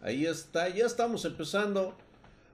[0.00, 1.96] Ahí está, ya estamos empezando.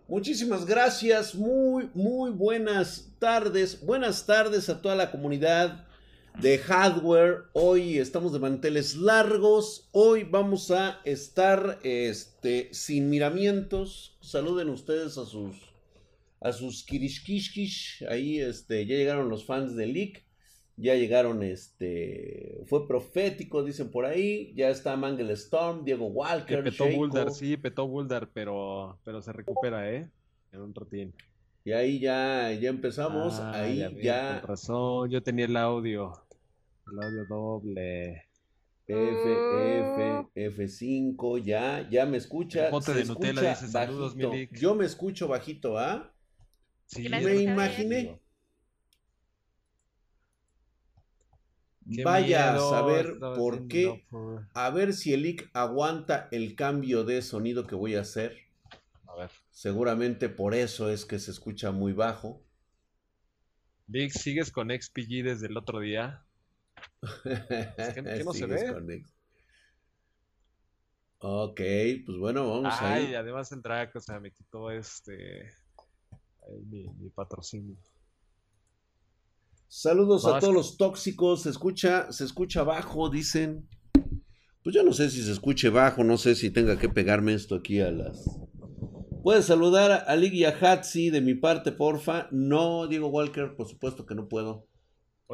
[0.09, 3.85] Muchísimas gracias, muy, muy buenas tardes.
[3.85, 5.87] Buenas tardes a toda la comunidad
[6.41, 7.45] de hardware.
[7.53, 9.91] Hoy estamos de manteles largos.
[9.93, 14.17] Hoy vamos a estar este, sin miramientos.
[14.23, 15.55] Saluden ustedes a sus
[16.41, 18.07] a sus kirishkishkish.
[18.09, 20.25] Ahí este, ya llegaron los fans de Leak.
[20.77, 24.53] Ya llegaron, este, fue profético, dicen por ahí.
[24.55, 26.65] Ya está Mangel Storm, Diego Walker.
[26.65, 30.11] petó Bulldar, sí, petó Bulldar, pero, pero se recupera, ¿eh?
[30.51, 31.15] En un ratín.
[31.65, 33.39] Y ahí ya, ya empezamos.
[33.39, 33.91] Ah, ahí ya.
[34.03, 34.41] ya...
[34.41, 36.13] razón, yo tenía el audio.
[36.91, 38.27] El audio doble.
[38.87, 42.69] F, F, F5, ya, ya me escucha.
[42.69, 44.59] El de Nutella dice saludos, Milik.
[44.59, 46.13] Yo me escucho bajito, ¿ah?
[46.87, 48.21] Sí, me imaginé.
[51.85, 54.07] Vaya a saber por qué.
[54.55, 58.37] A ver si el IC aguanta el cambio de sonido que voy a hacer.
[59.07, 59.31] A ver.
[59.51, 62.43] Seguramente por eso es que se escucha muy bajo.
[63.87, 66.25] Vic, ¿sigues con XPG desde el otro día?
[67.23, 69.05] ¿Qué, no se ve?
[71.19, 71.61] Ok,
[72.05, 73.15] pues bueno, vamos Ay, ahí.
[73.15, 73.63] además el
[73.95, 75.53] o sea, me quitó este.
[76.71, 77.77] mi patrocinio.
[79.75, 81.45] Saludos a todos los tóxicos.
[81.45, 83.67] Se escucha, se escucha bajo, dicen.
[84.63, 87.55] Pues yo no sé si se escuche bajo, no sé si tenga que pegarme esto
[87.55, 88.23] aquí a las.
[89.23, 92.29] ¿Puedes saludar a Ligia Hatsi de mi parte, porfa?
[92.33, 94.69] No, Diego Walker, por supuesto que no puedo.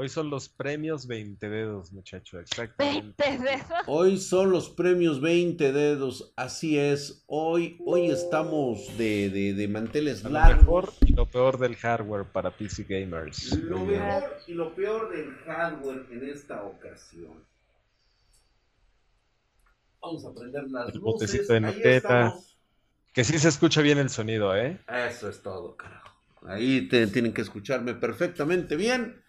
[0.00, 3.16] Hoy son los premios 20 dedos, muchacho, exactamente.
[3.18, 3.82] 20 dedos.
[3.88, 7.24] Hoy son los premios 20 dedos, así es.
[7.26, 10.54] Hoy, hoy estamos de, de, manteles largos.
[10.54, 13.58] Lo mejor y lo peor del hardware para PC gamers.
[13.58, 17.44] Lo mejor y lo peor del hardware en esta ocasión.
[20.00, 21.48] Vamos a prender las el luces.
[21.48, 22.34] de Nutella.
[23.12, 24.80] Que sí se escucha bien el sonido, ¿eh?
[25.08, 26.16] Eso es todo, carajo.
[26.46, 29.24] Ahí tienen que escucharme perfectamente bien.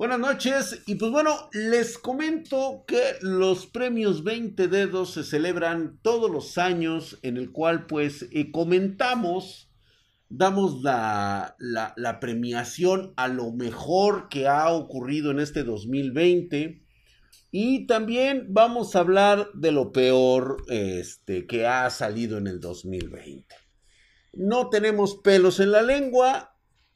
[0.00, 6.30] Buenas noches y pues bueno, les comento que los premios 20 dedos se celebran todos
[6.30, 9.70] los años en el cual pues eh, comentamos,
[10.30, 16.82] damos la, la, premiación a lo mejor que ha ocurrido en este 2020
[17.50, 23.54] y también vamos a hablar de lo peor este, que ha salido en el 2020.
[24.32, 26.49] No tenemos pelos en la lengua,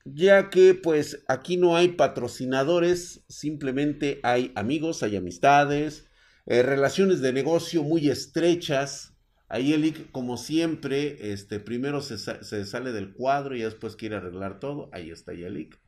[0.04, 6.06] ya que pues aquí no hay patrocinadores, simplemente hay amigos, hay amistades,
[6.46, 9.14] eh, relaciones de negocio muy estrechas.
[9.48, 12.18] Ahí el como siempre, este, primero se,
[12.64, 14.90] sale del cuadro y después quiere arreglar todo.
[14.92, 15.78] Ahí está Yelik.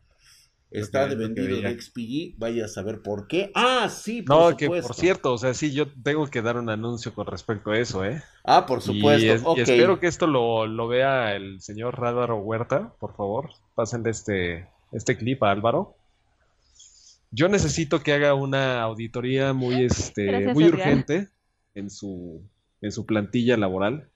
[0.71, 3.53] Está de vendido de XPG, vaya a saber por qué.
[3.55, 6.69] Ah, sí, por No, que por cierto, o sea, sí, yo tengo que dar un
[6.69, 8.23] anuncio con respecto a eso, ¿eh?
[8.45, 9.55] Ah, por supuesto.
[9.57, 13.51] Y, espero que esto lo, lo, vea el señor Rádaro Huerta, por favor.
[13.75, 15.95] Pásenle este, este clip a Álvaro.
[17.31, 21.29] Yo necesito que haga una auditoría muy, este, muy urgente
[21.75, 22.43] en su,
[22.81, 24.11] en su plantilla laboral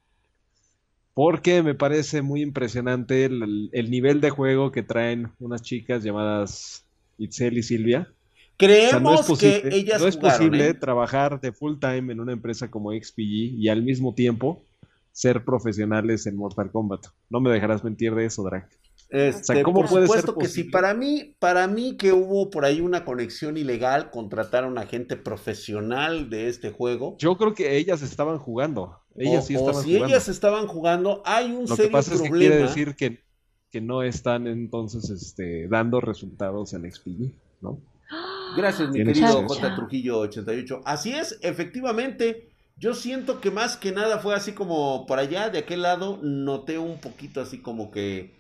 [1.15, 6.85] porque me parece muy impresionante el, nivel de juego que traen unas chicas llamadas
[7.19, 8.13] Itzel y Silvia.
[8.57, 10.75] Creemos que ellas No es posible ¿eh?
[10.75, 14.65] trabajar de full time en una empresa como XPG y al mismo tiempo
[15.13, 17.07] ser profesionales en Mortal Kombat.
[17.29, 18.69] No me dejarás mentir de eso, Drac.
[19.11, 20.65] Este, ¿cómo por puede supuesto que sí.
[20.65, 25.17] Para mí, para mí que hubo por ahí una conexión ilegal, contratar a un agente
[25.17, 27.17] profesional de este juego.
[27.19, 29.00] Yo creo que ellas estaban jugando.
[29.17, 32.31] Ellas sí estaban si ellas estaban jugando, hay un Lo serio que pasa Es que
[32.31, 33.25] quiere decir que,
[33.71, 37.81] que no están entonces este, dando resultados en XPG, ¿no?
[38.57, 39.77] Gracias, mi querido J.
[39.77, 40.83] Trujillo 88.
[40.85, 42.49] Así es, efectivamente.
[42.77, 46.79] Yo siento que más que nada fue así como por allá, de aquel lado, noté
[46.79, 48.33] un poquito así como que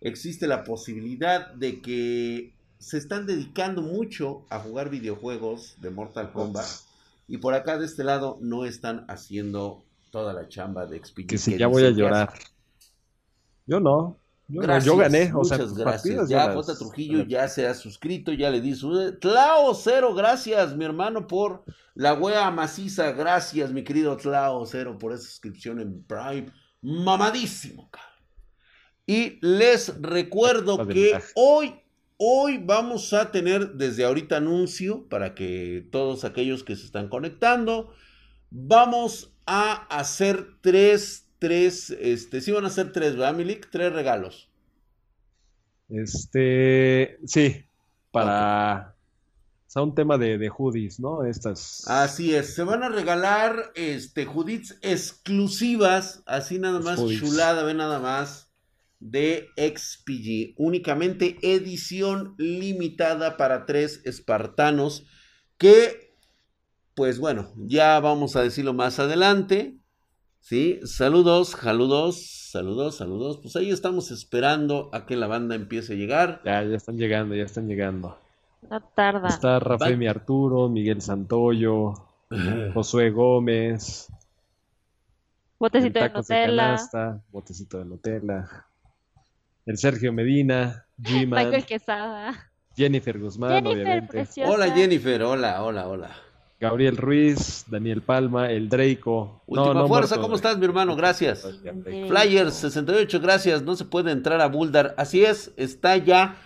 [0.00, 6.66] existe la posibilidad de que se están dedicando mucho a jugar videojuegos de Mortal Kombat
[7.26, 11.52] y por acá de este lado no están haciendo toda la chamba de explicación.
[11.52, 12.32] Que si ya voy a llorar.
[13.66, 14.18] Yo no.
[14.48, 15.30] Yo, yo gané.
[15.30, 16.28] Muchas gracias.
[16.28, 16.74] Ya J.
[16.74, 18.86] Trujillo ya se ha suscrito, ya le dice.
[19.20, 21.64] Tlao Cero, gracias, mi hermano, por
[21.94, 23.12] la wea maciza.
[23.12, 26.50] Gracias, mi querido Tlao Cero, por esa suscripción en Prime.
[26.80, 28.06] Mamadísimo, cara.
[29.06, 31.74] Y les recuerdo que hoy,
[32.16, 37.92] hoy vamos a tener desde ahorita anuncio para que todos aquellos que se están conectando,
[38.50, 43.70] vamos a hacer tres, tres, este, sí van a ser tres, ¿verdad, Milik?
[43.70, 44.50] Tres regalos.
[45.88, 47.64] Este, sí,
[48.10, 48.94] para,
[49.66, 51.24] O sea, un tema de, de hoodies, ¿no?
[51.24, 51.88] Estas.
[51.88, 58.00] Así es, se van a regalar este hoodies exclusivas, así nada más, chulada, ve nada
[58.00, 58.52] más,
[59.00, 60.56] de XPG.
[60.58, 65.06] Únicamente edición limitada para tres espartanos
[65.56, 66.07] que,
[66.98, 69.76] pues bueno, ya vamos a decirlo más adelante.
[70.40, 73.38] Sí, saludos, saludos, saludos, saludos.
[73.40, 76.42] Pues ahí estamos esperando a que la banda empiece a llegar.
[76.44, 78.18] Ya, ya están llegando, ya están llegando.
[78.68, 79.28] No tarda.
[79.28, 81.94] Está Rafael Arturo, Miguel Santoyo,
[82.74, 84.08] Josué Gómez.
[85.60, 86.76] Botecito de Nutella.
[87.30, 88.66] botecito de Nutella.
[89.66, 92.50] El Sergio Medina, Michael Quesada.
[92.74, 94.26] Jennifer Guzmán, obviamente.
[94.44, 96.27] Hola Jennifer, hola, hola, hola.
[96.60, 99.42] Gabriel Ruiz, Daniel Palma, el Draco.
[99.46, 100.96] Última fuerza, ¿cómo estás, mi hermano?
[100.96, 101.46] Gracias.
[102.08, 103.62] Flyers 68, gracias.
[103.62, 104.94] No se puede entrar a Buldar.
[104.98, 106.36] Así es, está ya.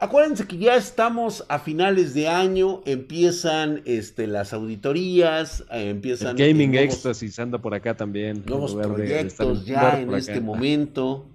[0.00, 6.38] Acuérdense que ya estamos a finales de año, empiezan este, las auditorías, eh, empiezan...
[6.38, 8.44] El Gaming Ecstasy anda por acá también.
[8.46, 11.26] Nuevos proyectos ya en este momento.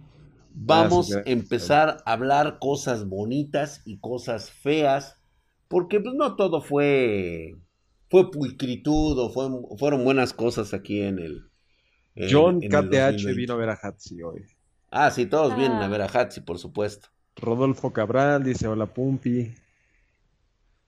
[0.55, 5.19] Vamos a empezar a hablar cosas bonitas y cosas feas,
[5.67, 7.57] porque pues no todo fue
[8.13, 11.49] fue pulcritud o fueron buenas cosas aquí en el.
[12.29, 14.45] John KTH vino a ver a Hatsi hoy.
[14.91, 15.87] Ah, sí, todos vienen a ah.
[15.87, 17.07] ver a Hatsi, por supuesto.
[17.35, 19.55] Rodolfo Cabral dice: Hola, Pumpi.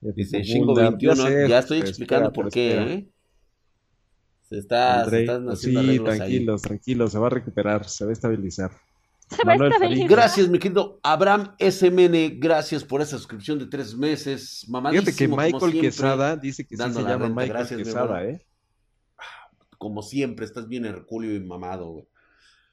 [0.00, 1.48] Dice Shingo 21.
[1.48, 3.08] Ya, estoy explicando por qué, ¿eh?
[4.48, 8.12] Se está, se están haciendo Sí, tranquilos, tranquilos, se va a recuperar, se va a
[8.12, 8.70] estabilizar.
[10.08, 12.38] Gracias, mi querido Abraham SMN.
[12.38, 14.64] Gracias por esa suscripción de tres meses.
[14.68, 18.46] Mamadísimo, Fíjate que Michael Quesada dice que sí se llama Michael Quesada, ¿eh?
[19.78, 22.08] Como siempre, estás bien herculio y mamado,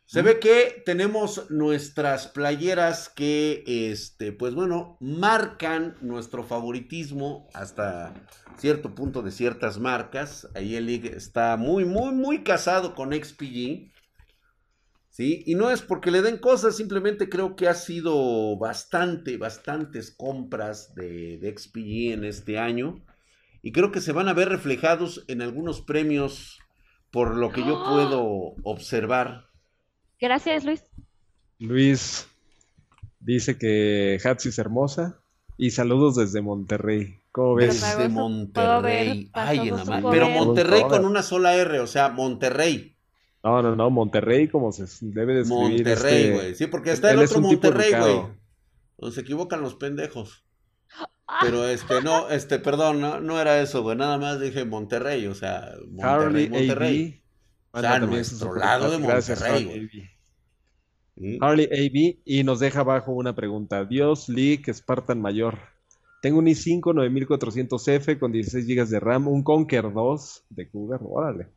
[0.05, 8.13] Se ve que tenemos nuestras playeras que, este, pues bueno, marcan nuestro favoritismo hasta
[8.57, 10.47] cierto punto de ciertas marcas.
[10.55, 13.92] Ahí el está muy, muy, muy casado con XPG.
[15.13, 15.44] ¿Sí?
[15.45, 20.95] Y no es porque le den cosas, simplemente creo que ha sido bastante, bastantes compras
[20.95, 23.06] de, de XPG en este año.
[23.62, 26.60] Y creo que se van a ver reflejados en algunos premios
[27.12, 27.92] por lo que yo ¡Ah!
[27.94, 29.45] puedo observar.
[30.19, 30.83] Gracias, Luis.
[31.60, 32.27] Luis
[33.19, 35.21] dice que Hatsi es hermosa
[35.57, 37.21] y saludos desde Monterrey.
[37.31, 37.81] ¿Cómo ves?
[37.81, 39.30] Desde Monterrey.
[39.33, 39.71] Ay,
[40.12, 42.92] Pero Monterrey con una sola R, o sea, Monterrey.
[43.43, 45.85] No, no, no, Monterrey como se debe de escribir.
[45.85, 46.55] Monterrey, este, güey.
[46.55, 48.21] Sí, porque está el otro Monterrey, güey.
[48.97, 50.45] Donde se equivocan los pendejos.
[51.41, 53.97] Pero este, no, este, perdón, no, no era eso, güey.
[53.97, 57.21] Nada más dije Monterrey, o sea, Monterrey, Monterrey.
[57.71, 59.65] O sea, nuestro lado de Monterrey,
[61.15, 61.39] güey.
[61.41, 63.83] Harley AB y nos deja abajo una pregunta.
[63.83, 65.59] Dios League Spartan Mayor.
[66.21, 71.47] Tengo un i5 9400F con 16 GB de RAM, un Conquer 2 de Cougar, órale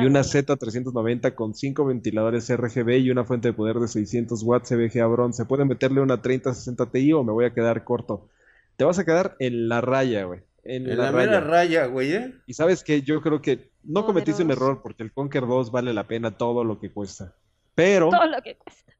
[0.00, 4.70] y una Z390 con 5 ventiladores RGB y una fuente de poder de 600 watts
[4.70, 5.44] CBGA bronce.
[5.44, 8.28] ¿Puede meterle una 3060 Ti o me voy a quedar corto?
[8.76, 10.40] Te vas a quedar en la raya, güey.
[10.64, 12.34] En, la, mera raya, güey, ¿eh?
[12.46, 15.92] Y sabes que yo creo que no cometiste un error porque el Conquer 2 vale
[15.92, 17.34] la pena todo lo que cuesta.
[17.74, 18.08] Pero.
[18.08, 18.94] Todo lo que cuesta.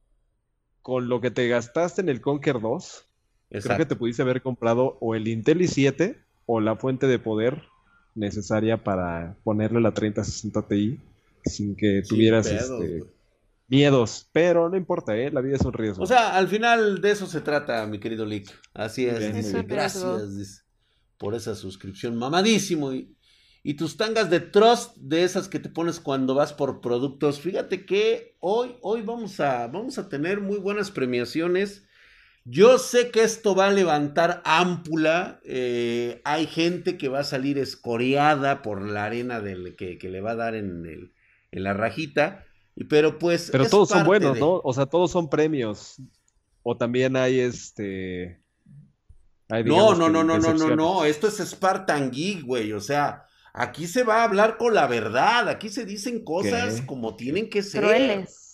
[0.83, 3.07] Con lo que te gastaste en el Conquer 2,
[3.49, 7.63] creo que te pudiste haber comprado o el Intel i7 o la fuente de poder
[8.15, 10.99] necesaria para ponerle la 3060 Ti
[11.45, 13.03] sin que tuvieras este,
[13.67, 14.27] miedos.
[14.31, 15.31] Pero no importa, ¿eh?
[15.31, 16.03] la vida es un riesgo.
[16.03, 18.51] O sea, al final de eso se trata, mi querido Lick.
[18.73, 19.53] Así es.
[19.67, 20.65] gracias
[21.17, 22.15] por esa suscripción.
[22.15, 22.93] Mamadísimo.
[22.93, 23.15] Y,
[23.63, 27.39] y tus tangas de trust, de esas que te pones cuando vas por productos.
[27.39, 31.84] Fíjate que hoy, hoy vamos, a, vamos a tener muy buenas premiaciones.
[32.47, 35.39] Yo sé que esto va a levantar ámpula.
[35.43, 40.31] Eh, hay gente que va a salir escoreada por la arena del, que, le va
[40.31, 41.13] a dar en, el,
[41.51, 42.45] en la rajita.
[42.87, 43.49] Pero pues.
[43.51, 44.61] Pero todos son buenos, ¿no?
[44.63, 45.95] O sea, todos son premios.
[46.61, 48.43] O también hay este.
[49.49, 51.05] no, no, no, no, no, no, no.
[51.05, 52.73] Esto es Spartan Geek, güey.
[52.73, 55.49] O sea, aquí se va a hablar con la verdad.
[55.49, 57.81] Aquí se dicen cosas como tienen que ser.
[57.81, 58.44] Crueles.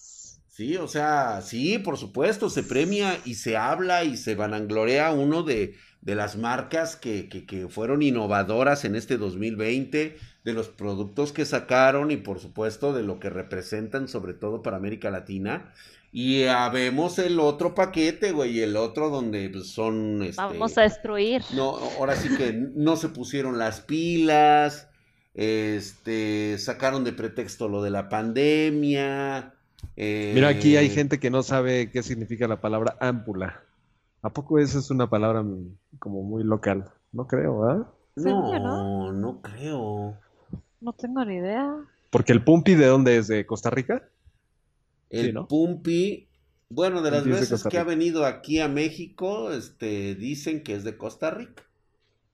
[0.62, 5.42] Sí, o sea, sí, por supuesto, se premia y se habla y se vanaglorea uno
[5.42, 11.32] de, de las marcas que, que, que, fueron innovadoras en este 2020, de los productos
[11.34, 15.74] que sacaron y por supuesto de lo que representan, sobre todo para América Latina.
[16.12, 20.22] Y vemos el otro paquete, güey, el otro donde pues, son...
[20.22, 21.42] Este, Vamos a destruir.
[21.56, 24.90] No, ahora sí que no se pusieron las pilas,
[25.34, 29.56] este, sacaron de pretexto lo de la pandemia
[29.96, 33.64] Mira, aquí hay eh, gente que no sabe qué significa la palabra ámpula.
[34.22, 35.44] ¿A poco esa es una palabra
[36.00, 36.92] como muy local?
[37.12, 37.92] No creo, ¿ah?
[38.16, 38.60] ¿no?
[38.60, 40.18] No, no creo.
[40.80, 41.76] No tengo ni idea.
[42.10, 43.28] Porque el Pumpi, ¿de dónde es?
[43.28, 44.04] ¿De Costa Rica?
[45.10, 45.48] El Sí, ¿no?
[45.48, 46.28] Pumpi,
[46.70, 50.84] bueno, de las de veces que ha venido aquí a México, este, dicen que es
[50.84, 51.64] de Costa Rica.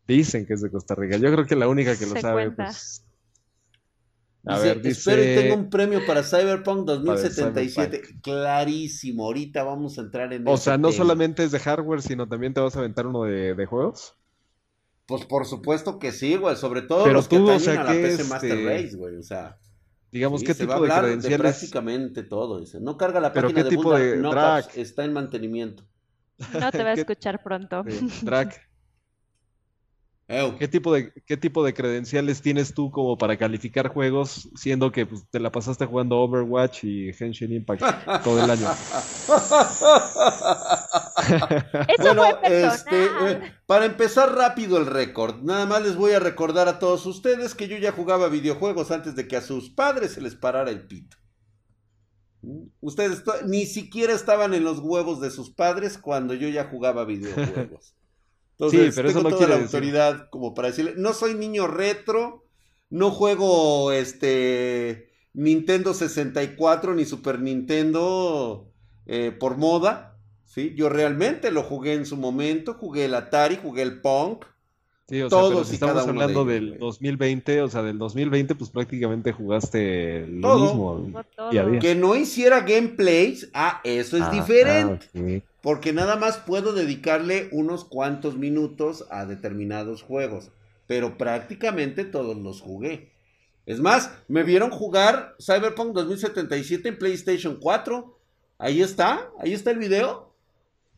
[0.07, 1.17] Dicen que es de Costa Rica.
[1.17, 2.65] Yo creo que la única que lo Se sabe, cuenta.
[2.65, 3.03] pues.
[4.45, 8.01] A Dice, ver, espero y tengo un premio para Cyberpunk 2077.
[8.01, 8.21] Cyberpunk.
[8.21, 10.93] Clarísimo, ahorita vamos a entrar en O sea, no tema.
[10.93, 14.17] solamente es de hardware, sino también te vas a aventar uno de, de juegos.
[15.05, 17.77] Pues por supuesto que sí, güey, sobre todo Pero los que tú, o atañen sea,
[17.77, 19.59] a la ¿qué, PC Master este, Race, güey, o sea,
[20.11, 21.35] Digamos, sí, ¿qué se va a tipo de hablar de credenciales?
[21.35, 22.79] prácticamente todo, dice.
[22.81, 24.71] No carga la Pero página ¿qué de tipo de Knockoffs, drag?
[24.73, 25.83] está en mantenimiento.
[26.51, 27.85] No te va a ¿Qué- escuchar pronto.
[27.87, 28.66] Sí, Drac.
[30.27, 35.05] ¿Qué tipo de, qué tipo de credenciales tienes tú como para calificar juegos, siendo que
[35.05, 37.83] pues, te la pasaste jugando Overwatch y Genshin Impact
[38.23, 38.67] todo el año?
[41.87, 46.19] Eso Bueno, fue este, eh, para empezar rápido el récord, nada más les voy a
[46.19, 50.11] recordar a todos ustedes que yo ya jugaba videojuegos antes de que a sus padres
[50.11, 51.17] se les parara el pito.
[52.79, 57.96] Ustedes ni siquiera estaban en los huevos de sus padres cuando yo ya jugaba videojuegos.
[58.59, 61.35] Entonces, Sí, pero eso tengo no toda la decir- autoridad como para decirle, no soy
[61.35, 62.43] niño retro,
[62.89, 68.71] no juego este Nintendo 64 ni Super Nintendo
[69.05, 70.73] eh, por moda, ¿sí?
[70.75, 74.45] Yo realmente lo jugué en su momento, jugué el Atari, jugué el Punk.
[75.07, 76.79] Sí, o sea, pero Todos si y cada estamos uno de hablando del güey.
[76.79, 80.95] 2020, o sea, del 2020, pues prácticamente jugaste lo Todo.
[80.99, 81.79] mismo todo.
[81.79, 85.05] Que no hiciera gameplays, ah, eso es Ah, diferente.
[85.15, 85.19] ah.
[85.67, 90.49] Porque nada más puedo dedicarle unos cuantos minutos a determinados juegos.
[90.87, 93.11] Pero prácticamente todos los jugué.
[93.65, 98.17] Es más, me vieron jugar Cyberpunk 2077 en PlayStation 4.
[98.57, 100.33] Ahí está, ahí está el video.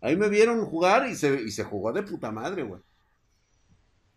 [0.01, 2.79] Ahí me vieron jugar y se, y se jugó de puta madre, güey.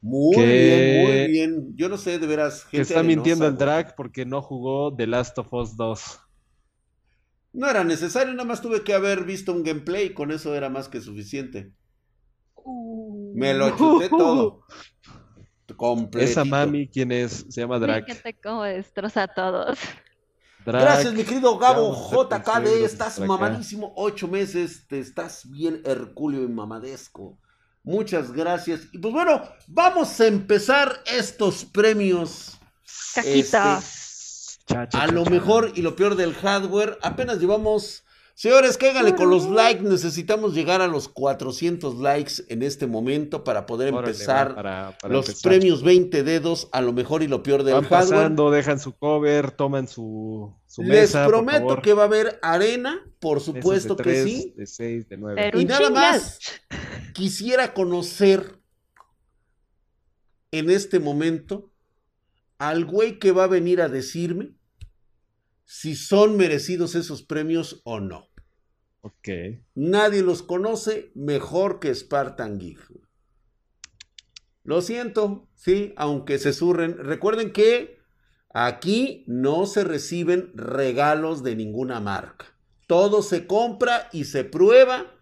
[0.02, 1.76] Muy bien, muy bien.
[1.76, 2.64] Yo no sé, de veras.
[2.64, 6.20] Que gente está mintiendo el drag porque no jugó The Last of Us 2.
[7.52, 10.14] No era necesario, nada más tuve que haber visto un gameplay.
[10.14, 11.72] Con eso era más que suficiente.
[12.54, 14.64] Uh, Me lo chuté todo.
[15.76, 16.30] Completito.
[16.30, 17.46] Esa mami, ¿quién es?
[17.48, 18.04] Se llama Drag.
[18.04, 19.78] Fíjate cómo destroza a todos.
[20.64, 20.82] Drag.
[20.82, 22.84] Gracias, mi querido Gabo JKD.
[22.84, 23.92] Estás mamadísimo.
[23.96, 24.86] Ocho meses.
[24.86, 27.38] Te estás bien hercúleo y mamadesco.
[27.82, 28.88] Muchas gracias.
[28.92, 32.58] Y pues bueno, vamos a empezar estos premios.
[33.14, 33.78] Caquita.
[33.78, 34.11] Este,
[34.66, 35.30] Cha, cha, a cha, lo cha.
[35.30, 36.98] mejor y lo peor del hardware.
[37.02, 38.04] Apenas llevamos.
[38.34, 39.82] Señores, cáiganle con los likes.
[39.82, 44.98] Necesitamos llegar a los 400 likes en este momento para poder Órale, empezar va, para-
[44.98, 45.50] para los empezar.
[45.52, 48.10] premios 20 dedos a lo mejor y lo peor del Van hardware.
[48.18, 51.82] pasando, dejan su cover, toman su, su Les mesa, por prometo favor.
[51.82, 54.54] que va a haber arena, por de supuesto que tres, sí.
[54.56, 55.36] De 6, de 9.
[55.36, 56.38] Pero Y nada más
[57.12, 58.58] quisiera conocer
[60.52, 61.70] en este momento
[62.68, 64.54] al güey que va a venir a decirme
[65.64, 68.28] si son merecidos esos premios o no.
[69.00, 69.28] Ok.
[69.74, 72.78] Nadie los conoce mejor que Spartan Geek.
[74.62, 76.96] Lo siento, sí, aunque se surren.
[76.98, 77.98] Recuerden que
[78.54, 82.46] aquí no se reciben regalos de ninguna marca.
[82.86, 85.12] Todo se compra y se prueba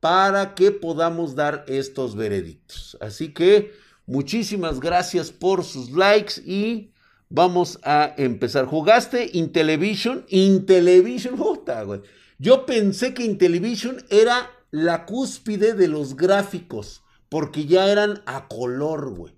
[0.00, 2.96] para que podamos dar estos veredictos.
[3.02, 3.72] Así que
[4.06, 6.92] muchísimas gracias por sus likes y
[7.28, 8.66] vamos a empezar.
[8.66, 10.24] ¿Jugaste Intellivision?
[10.28, 12.02] Intellivision, puta, güey.
[12.38, 19.10] Yo pensé que Intellivision era la cúspide de los gráficos, porque ya eran a color,
[19.10, 19.34] güey.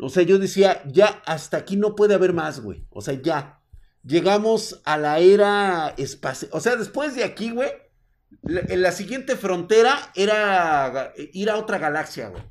[0.00, 2.84] O sea, yo decía, ya hasta aquí no puede haber más, güey.
[2.90, 3.60] O sea, ya.
[4.02, 6.50] Llegamos a la era espacial.
[6.52, 7.70] O sea, después de aquí, güey,
[8.42, 12.42] la, la siguiente frontera era ir a otra galaxia, güey.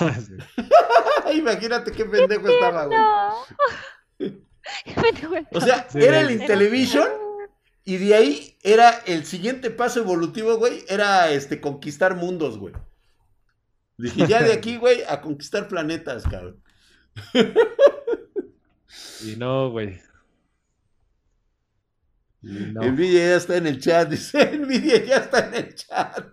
[1.34, 2.98] Imagínate qué pendejo estaba, güey.
[5.52, 6.30] O sea, Sí, era el.
[6.30, 7.08] Intellivision
[7.84, 12.74] y de ahí era el siguiente paso evolutivo, güey, era este conquistar mundos, güey.
[13.98, 16.62] Dije, ya de aquí, güey, a conquistar planetas, cabrón.
[19.24, 20.00] Y no, güey.
[22.42, 22.82] No.
[22.82, 26.26] Nvidia ya está en el chat, dice, Nvidia ya está en el chat.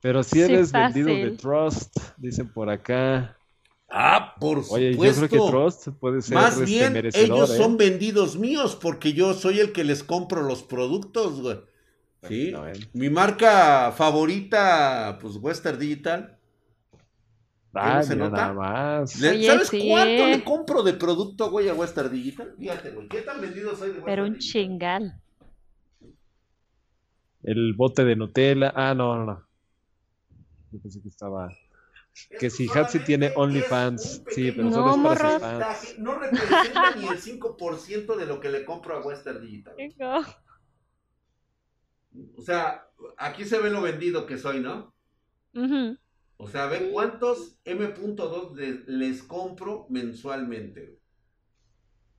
[0.00, 1.30] Pero si Sí, eres vendido de.
[1.32, 3.36] Trust, dicen por acá.
[3.88, 5.22] Ah, por Oye, supuesto.
[5.22, 7.56] yo creo que Trust puede ser Más este, bien, merecedor, ellos ¿eh?
[7.56, 11.58] son vendidos míos porque yo soy el que les compro los productos, güey.
[12.28, 12.52] Sí.
[12.54, 12.72] Eh.
[12.92, 16.38] Mi marca favorita, pues Western Digital.
[17.74, 18.36] Ah, se nota?
[18.36, 19.20] nada más.
[19.20, 19.86] Le- Oye, ¿Sabes sí.
[19.88, 22.54] cuánto le compro de producto, güey, a Western Digital?
[22.58, 24.40] Fíjate, güey, ¿qué tan vendido soy de Western Pero un Digital?
[24.40, 25.20] chingal.
[27.46, 28.72] El bote de Nutella.
[28.74, 29.46] Ah, no, no, no.
[30.72, 31.48] Yo pensé que estaba.
[32.40, 35.98] Que si Hatsi tiene OnlyFans, sí, pero No, solo es para sus fans.
[35.98, 39.74] No representa ni el 5% de lo que le compro a Western Digital.
[42.36, 44.92] O sea, aquí se ve lo vendido que soy, ¿no?
[46.38, 50.98] O sea, ve cuántos M.2 les, les compro mensualmente.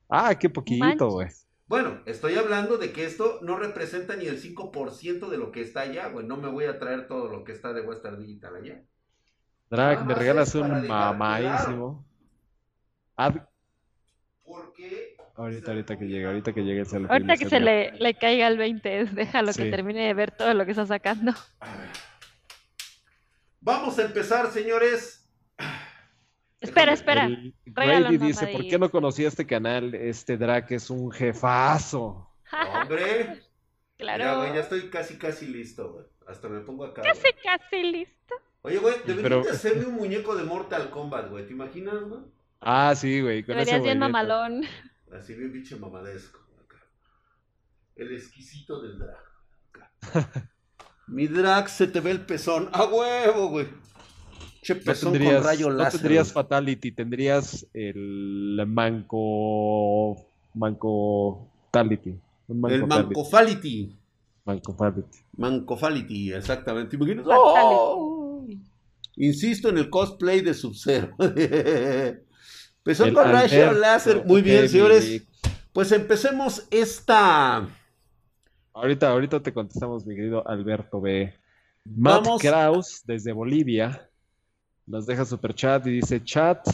[0.08, 1.28] Ah, qué poquito, güey.
[1.68, 5.80] Bueno, estoy hablando de que esto no representa ni el 5% de lo que está
[5.82, 6.26] allá, güey.
[6.26, 8.82] No me voy a traer todo lo que está de Western Digital allá.
[9.70, 12.06] Drag, me regalas un mamadísimo.
[14.42, 17.12] Porque ahorita, ahorita que llegue, ahorita que llegue el selfie.
[17.12, 19.70] Ahorita que se le, le caiga el 20, déjalo que Sí.
[19.70, 21.32] termine de ver todo lo que está sacando.
[21.60, 21.90] A ver.
[23.60, 25.17] Vamos a empezar, señores.
[26.60, 27.26] Espera, espera.
[27.26, 27.54] El
[28.06, 28.78] un dice, ¿por qué mamadillo".
[28.78, 29.94] no conocía este canal?
[29.94, 32.30] Este Drag es un jefazo.
[32.82, 33.42] Hombre.
[33.96, 34.24] Claro.
[34.24, 36.06] Ya, güey, ya estoy casi, casi listo, güey.
[36.26, 37.02] Hasta me pongo acá.
[37.02, 37.34] Casi, güey.
[37.44, 38.34] casi listo.
[38.62, 41.46] Oye, güey, deberías Pero- de hacerme un muñeco de Mortal Kombat, güey.
[41.46, 42.20] ¿Te imaginas, güey?
[42.60, 44.62] Ah, sí, güey, con Deberías bien mamalón.
[45.12, 46.40] Así bien pinche mamadesco.
[46.64, 46.76] acá.
[47.96, 49.16] El exquisito del drag.
[49.72, 49.92] acá.
[51.06, 52.68] Mi drag se te ve el pezón.
[52.72, 53.68] ¡A huevo, güey!
[54.68, 55.90] Che No pezón tendrías, rayo no.
[56.26, 60.26] Fatality, tendrías el manco...
[60.52, 61.48] Manco...
[61.70, 62.10] Tality.
[62.48, 63.96] Un El manco Mancofality.
[64.44, 64.76] Manco.
[65.38, 66.98] Mancofality, exactamente.
[67.28, 68.44] ¡Oh!
[69.16, 71.16] Insisto en el cosplay de Sub-Zero.
[72.82, 74.26] Pezón El con rayo láser.
[74.26, 75.22] Muy bien, mi- señores.
[75.72, 77.66] Pues empecemos esta.
[78.74, 81.32] Ahorita, ahorita te contestamos, mi querido Alberto B.
[81.86, 82.42] Matt Vamos.
[82.42, 84.07] Kraus, desde Bolivia,
[84.88, 86.66] nos deja super chat y dice, chat,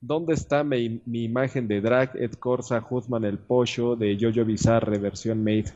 [0.00, 4.98] ¿dónde está mi, mi imagen de Drag, Ed Corsa, Hutman el Pollo de Jojo Bizarre
[4.98, 5.72] versión made?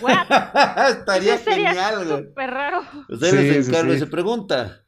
[0.00, 0.26] What?
[0.90, 2.24] Estaría Eso sería genial, güey.
[2.24, 2.82] súper raro.
[3.08, 3.98] Ustedes Sí, se sí, sí.
[3.98, 4.84] se pregunta.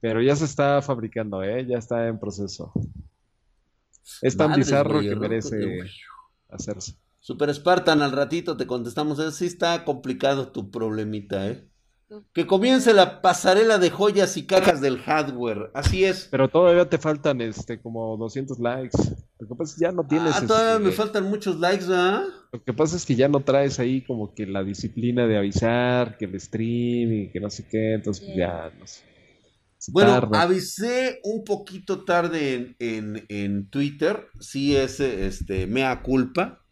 [0.00, 1.66] Pero ya se está fabricando, ¿eh?
[1.66, 2.72] Ya está en proceso.
[4.22, 5.56] Es tan bizarro que merece
[6.48, 6.94] hacerse.
[7.20, 9.18] Super Spartan, al ratito te contestamos.
[9.34, 11.68] Sí está complicado tu problemita, ¿eh?
[12.32, 15.70] Que comience la pasarela de joyas y cajas del hardware.
[15.74, 16.28] Así es.
[16.30, 18.96] Pero todavía te faltan este como 200 likes.
[19.38, 21.86] Lo que pasa es que ya no tienes Ah, todavía este, me faltan muchos likes,
[21.86, 22.24] ¿verdad?
[22.50, 26.16] Lo que pasa es que ya no traes ahí como que la disciplina de avisar,
[26.16, 29.02] que el stream y que no sé qué, entonces ya no sé.
[29.92, 34.26] Bueno, avisé un poquito tarde en, en, en Twitter.
[34.40, 36.64] Sí, es este, mea culpa.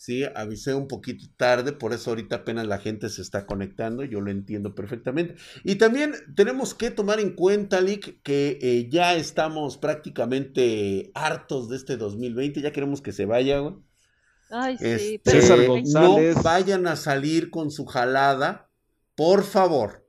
[0.00, 4.22] Sí, avisé un poquito tarde, por eso ahorita apenas la gente se está conectando, yo
[4.22, 5.34] lo entiendo perfectamente.
[5.62, 11.76] Y también tenemos que tomar en cuenta, Lick, que eh, ya estamos prácticamente hartos de
[11.76, 13.74] este 2020, ya queremos que se vaya, güey.
[14.48, 14.86] Ay, sí.
[14.86, 16.36] Este, pero César el González.
[16.36, 18.70] No vayan a salir con su jalada,
[19.14, 20.08] por favor.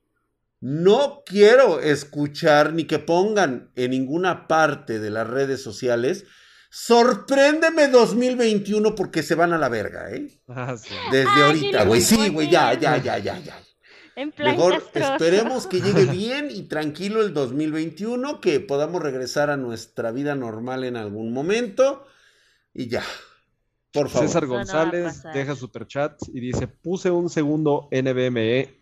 [0.62, 6.24] No quiero escuchar ni que pongan en ninguna parte de las redes sociales.
[6.74, 10.30] Sorpréndeme 2021 porque se van a la verga, ¿eh?
[10.48, 10.94] Ah, sí.
[11.12, 12.00] Desde Ay, ahorita, güey.
[12.00, 13.62] Sí, güey, ya, ya, ya, ya, ya.
[14.16, 15.12] En plan Mejor castroso.
[15.12, 20.86] esperemos que llegue bien y tranquilo el 2021, que podamos regresar a nuestra vida normal
[20.86, 22.06] en algún momento
[22.74, 23.04] y ya.
[23.92, 24.30] Por favor.
[24.30, 25.34] César No, no González pasar.
[25.34, 28.74] deja super chat y dice, puse un segundo NVMe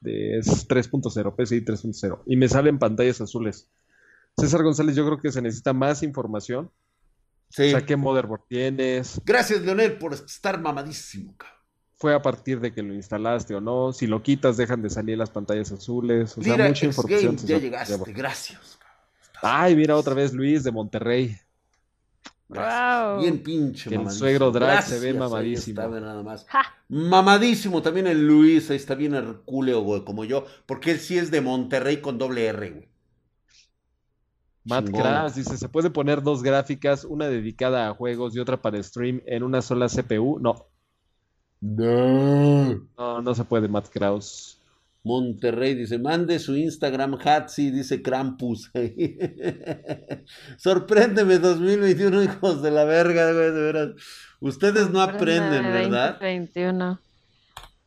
[0.00, 3.68] de es 3.0, PCI 3.0 y me salen pantallas azules.
[4.36, 6.72] César González, yo creo que se necesita más información.
[7.48, 7.68] Sí.
[7.68, 9.20] O sea, ¿qué motherboard tienes?
[9.24, 11.56] Gracias, Leonel, por estar mamadísimo, cabrón.
[11.98, 13.92] ¿Fue a partir de que lo instalaste o no?
[13.92, 16.36] Si lo quitas, dejan de salir las pantallas azules.
[16.36, 17.36] O sea, mucha información.
[17.36, 18.78] Game, ya llegaste, gracias.
[19.42, 21.38] Ay, mira otra vez Luis de Monterrey.
[22.48, 23.20] Wow.
[23.20, 25.80] Bien pinche Que el suegro drag Gracias, se ve ahí mamadísimo.
[25.80, 26.46] está, ve nada más.
[26.48, 26.62] Ja.
[26.88, 31.30] Mamadísimo también el Luis, ahí está bien hercúleo, güey, como yo, porque él sí es
[31.30, 32.88] de Monterrey con doble R, güey.
[34.66, 34.90] Matt.
[34.90, 39.22] Kras dice, ¿se puede poner dos gráficas, una dedicada a juegos y otra para stream
[39.26, 40.38] en una sola CPU?
[40.40, 40.66] No,
[41.60, 42.74] No.
[42.98, 44.60] no, no se puede, Matt Kraus.
[45.04, 48.72] Monterrey dice, mande su Instagram Hatsi, dice Krampus.
[50.56, 53.90] Sorpréndeme 2021, hijos de la verga, güey, de veras.
[54.40, 56.18] Ustedes no aprenden, ¿verdad?
[56.20, 57.00] 2021.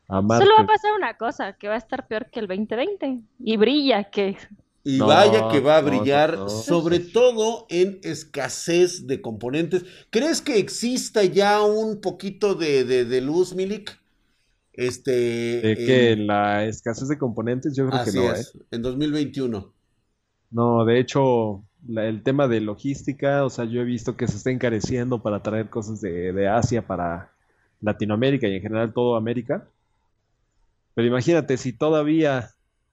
[0.08, 2.46] A Matt Solo va a pasar una cosa, que va a estar peor que el
[2.48, 3.20] 2020.
[3.38, 4.38] Y brilla, que
[4.82, 6.48] Y No, vaya que va a brillar, no, no.
[6.48, 9.84] sobre todo en escasez de componentes.
[10.10, 13.98] ¿Crees que exista ya un poquito de, de- de luz, Milik?
[14.72, 15.12] Este.
[15.62, 16.26] ¿De en-?
[16.26, 17.74] ¿La escasez de componentes?
[17.76, 18.58] Yo creo que no, es, ¿eh?
[18.70, 19.74] en 2021.
[20.50, 24.36] No, de hecho, la- el tema de logística, o sea, yo he visto que se
[24.36, 27.32] está encareciendo para traer cosas de, de Asia para
[27.80, 29.68] Latinoamérica y en general todo América.
[30.94, 32.50] Pero imagínate, si todavía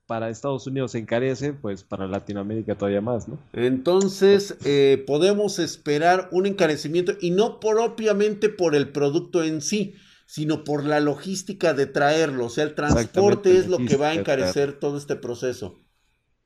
[0.08, 3.38] para Estados Unidos se encarece, pues para Latinoamérica todavía más, ¿no?
[3.54, 10.64] Entonces, eh, podemos esperar un encarecimiento y no propiamente por el producto en sí, sino
[10.64, 12.46] por la logística de traerlo.
[12.46, 15.82] O sea, el transporte es lo que va a encarecer todo este proceso.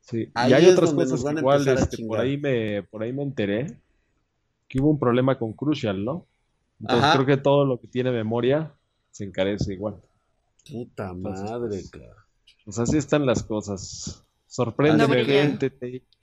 [0.02, 3.78] Sí, y hay otras cosas que igual este, por, ahí me, por ahí me enteré
[4.67, 6.26] que hubo un problema con Crucial, ¿no?
[6.80, 8.74] Entonces creo que todo lo que tiene memoria
[9.12, 9.97] se encarece igual.
[10.67, 12.20] Puta madre, claro.
[12.71, 14.23] Pues así están las cosas.
[14.47, 15.73] Sorpréndeme, gente.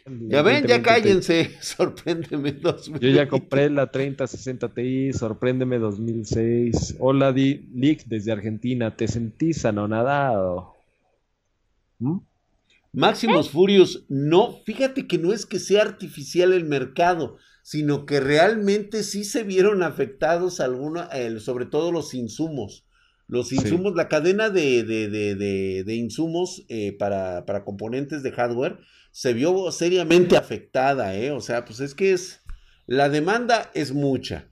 [0.06, 1.50] Ya ven, ya cállense.
[1.60, 3.00] Sorpréndeme 2006.
[3.02, 5.12] Yo ya compré la 3060 Ti.
[5.12, 6.96] Sorpréndeme 2006.
[7.00, 8.96] Hola, Lick desde Argentina.
[8.96, 10.74] ¿Te sentís anonadado?
[11.98, 12.20] ¿Mm?
[12.94, 19.02] Máximos Furios, no, fíjate que no es que sea artificial el mercado, sino que realmente
[19.02, 21.08] sí se vieron afectados algunos,
[21.42, 22.87] sobre todo los insumos.
[23.28, 28.78] Los insumos, la cadena de, de, insumos eh, para, para, componentes de hardware
[29.12, 31.30] se vio seriamente afectada, ¿eh?
[31.30, 32.40] O sea, pues es que es,
[32.86, 34.50] la demanda es mucha.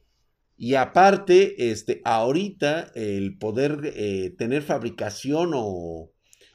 [0.59, 6.13] Y aparte, este, ahorita el poder eh, tener fabricación o,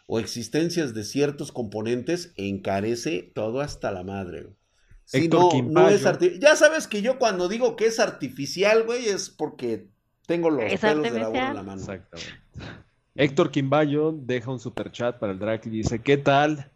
[0.08, 4.48] o, existencias de ciertos componentes encarece todo hasta la madre.
[5.06, 6.04] Si no, no es
[6.40, 9.91] ya sabes que yo cuando digo que es artificial, güey, es porque
[10.32, 11.82] tengo los pelos de la bola en la mano.
[11.82, 12.34] Exactamente.
[13.16, 16.72] Héctor Quimbayo deja un super chat para el drag y dice, ¿qué tal?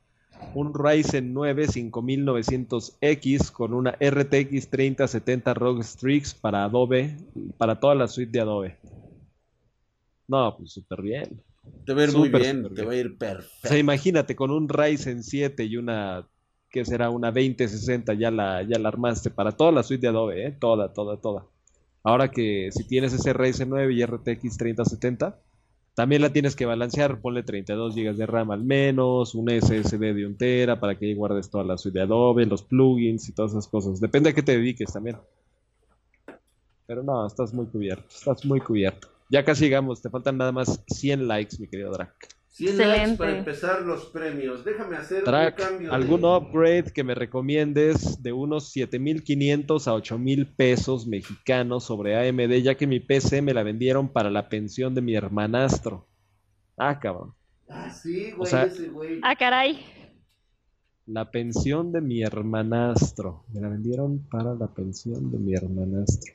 [0.53, 7.15] Un Ryzen 9 5900X con una RTX 3070 ROG Strix para Adobe,
[7.57, 8.77] para toda la suite de Adobe.
[10.27, 11.41] No, pues súper bien.
[11.85, 13.67] Te va a ir muy bien, te va a ir perfecto.
[13.67, 16.27] O sea, imagínate con un Ryzen 7 y una,
[16.69, 20.47] que será una 2060, ya la, ya la armaste para toda la suite de Adobe,
[20.47, 20.51] ¿eh?
[20.51, 21.45] Toda, toda, toda.
[22.05, 25.39] Ahora que si tienes Ryzen 9 y RTX 3070,
[25.95, 30.27] también la tienes que balancear, ponle 32 GB de RAM al menos, un SSD de
[30.27, 33.53] un tera para que ahí guardes toda la suite de Adobe, los plugins y todas
[33.53, 33.99] esas cosas.
[33.99, 35.17] Depende a qué te dediques también.
[36.85, 39.07] Pero no, estás muy cubierto, estás muy cubierto.
[39.31, 42.13] Ya casi llegamos, te faltan nada más 100 likes, mi querido Drac.
[42.55, 44.63] 100 likes para empezar los premios.
[44.63, 45.91] Déjame hacer un cambio.
[45.91, 52.75] ¿Algún upgrade que me recomiendes de unos 7.500 a 8.000 pesos mexicanos sobre AMD, ya
[52.75, 56.07] que mi PC me la vendieron para la pensión de mi hermanastro?
[56.77, 57.33] Ah, cabrón.
[57.67, 59.19] Ah, sí, güey, güey.
[59.21, 59.85] Ah, caray.
[61.07, 63.43] La pensión de mi hermanastro.
[63.53, 66.33] Me la vendieron para la pensión de mi hermanastro.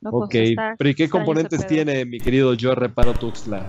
[0.00, 0.34] Pues ok,
[0.78, 3.68] pero ¿y qué componentes tiene mi querido Yo Reparo Tuxtla?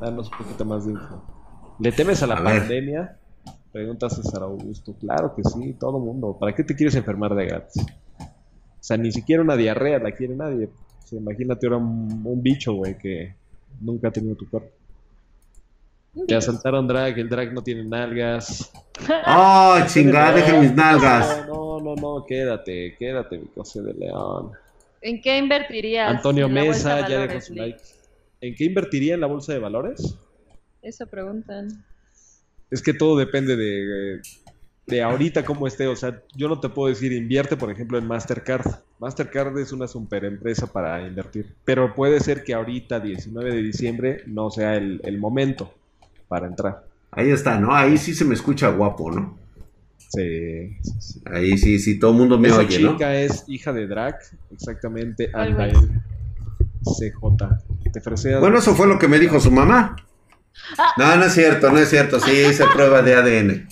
[0.00, 1.22] Danos un poquito más de info.
[1.78, 3.16] ¿Le temes a la pandemia?
[3.72, 4.94] Pregunta César Augusto.
[4.98, 6.36] Claro que sí, todo mundo.
[6.38, 7.84] ¿Para qué te quieres enfermar de gratis?
[8.18, 10.70] O sea, ni siquiera una diarrea la quiere nadie.
[11.12, 13.34] imagínate ahora un, bicho, güey, que
[13.80, 14.70] nunca ha tenido tu cuerpo.
[16.26, 18.72] Te asaltaron drag, el drag no tiene nalgas.
[19.26, 20.32] ¡Oh, chingada!
[20.32, 21.46] Deje mis nalgas.
[21.46, 24.52] No, no, no, quédate, quédate, mi cosa de león.
[25.02, 26.10] ¿En qué invertirías?
[26.16, 27.78] Antonio Mesa, ya dejó su like.
[28.40, 30.16] ¿En qué invertiría en la bolsa de valores?
[30.82, 31.84] Eso preguntan.
[32.70, 34.20] Es que todo depende de,
[34.86, 35.86] de ahorita cómo esté.
[35.86, 38.66] O sea, yo no te puedo decir invierte, por ejemplo, en Mastercard.
[38.98, 41.54] Mastercard es una super empresa para invertir.
[41.64, 45.72] Pero puede ser que ahorita, 19 de diciembre, no sea el, momento
[46.28, 46.84] para entrar.
[47.10, 47.74] Ahí está, ¿no?
[47.74, 49.38] Ahí sí se me escucha guapo, ¿no?
[50.08, 50.76] Sí,
[51.24, 52.92] Ahí sí, sí, todo el mundo me oye, ¿no?
[52.92, 54.22] chica es hija de Drac,
[54.52, 55.30] exactamente,
[56.84, 57.75] CJ.
[58.40, 59.96] Bueno, eso fue lo que me dijo su mamá.
[60.78, 60.92] Ah.
[60.96, 62.20] No, no es cierto, no es cierto.
[62.20, 63.68] Sí, hice prueba de ADN.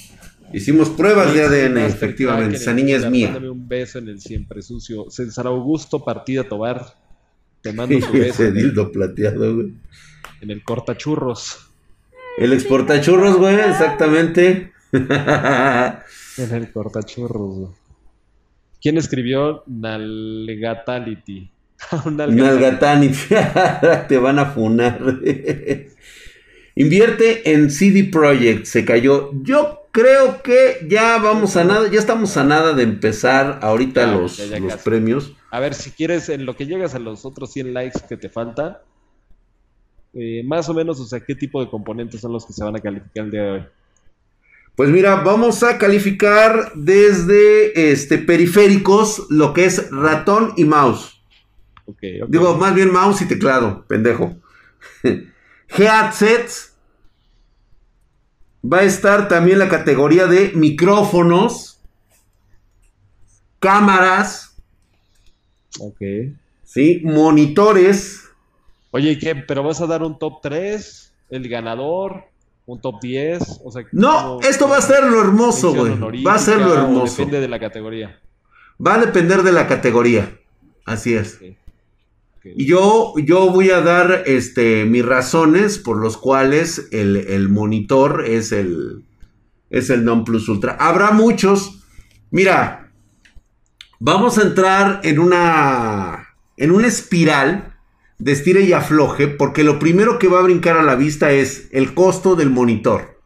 [0.53, 2.57] Hicimos pruebas de ADN, efectivamente.
[2.57, 3.29] Esa niña es mía.
[3.29, 5.11] Mándame un beso en el siempre sucio.
[5.11, 6.85] César Augusto Partida Tobar.
[7.61, 8.45] Te mando un beso.
[8.45, 9.75] Ese dildo plateado, güey.
[10.41, 11.59] En el cortachurros.
[12.37, 14.73] El exportachurros, güey, exactamente.
[14.93, 17.71] en el cortachurros, güey.
[18.81, 21.51] ¿Quién escribió Nalgatality?
[22.05, 23.11] Nalgatani,
[24.09, 25.01] te van a funar.
[26.77, 29.31] Invierte en CD Projekt, se cayó.
[29.43, 34.39] Yo creo que ya vamos a nada, ya estamos a nada de empezar ahorita los,
[34.39, 35.35] los premios.
[35.53, 38.29] A ver, si quieres, en lo que llegas a los otros 100 likes que te
[38.29, 38.83] falta,
[40.15, 42.75] eh, más o menos, o sea, ¿qué tipo de componentes son los que se van
[42.75, 43.63] a calificar el día de hoy?
[44.77, 51.24] Pues mira, vamos a calificar desde este periféricos lo que es ratón y mouse.
[52.29, 54.37] Digo, más bien mouse y teclado, pendejo.
[55.69, 56.77] Headsets.
[58.65, 61.81] Va a estar también la categoría de micrófonos.
[63.59, 64.57] Cámaras.
[65.79, 66.01] Ok.
[66.65, 68.31] Sí, monitores.
[68.91, 69.35] Oye, ¿qué?
[69.35, 71.13] ¿Pero vas a dar un top 3?
[71.31, 72.25] ¿El ganador?
[72.67, 73.61] un top 10.
[73.65, 76.23] O sea, no, esto va a ser lo hermoso, güey.
[76.23, 77.17] Va a ser lo hermoso.
[77.17, 78.21] Depende de la categoría.
[78.85, 80.39] Va a depender de la categoría.
[80.85, 81.41] Así es.
[82.45, 88.53] Y yo, yo voy a dar este, mis razones por los cuales el, monitor es
[88.53, 89.05] el,
[89.71, 90.77] es el Non Plus Ultra.
[90.79, 91.83] Habrá muchos.
[92.31, 92.93] Mira,
[93.99, 97.79] vamos a entrar en una, en una espiral
[98.19, 101.69] de estire y afloje, porque lo primero que va a brincar a la vista es
[101.73, 103.21] el costo del monitor.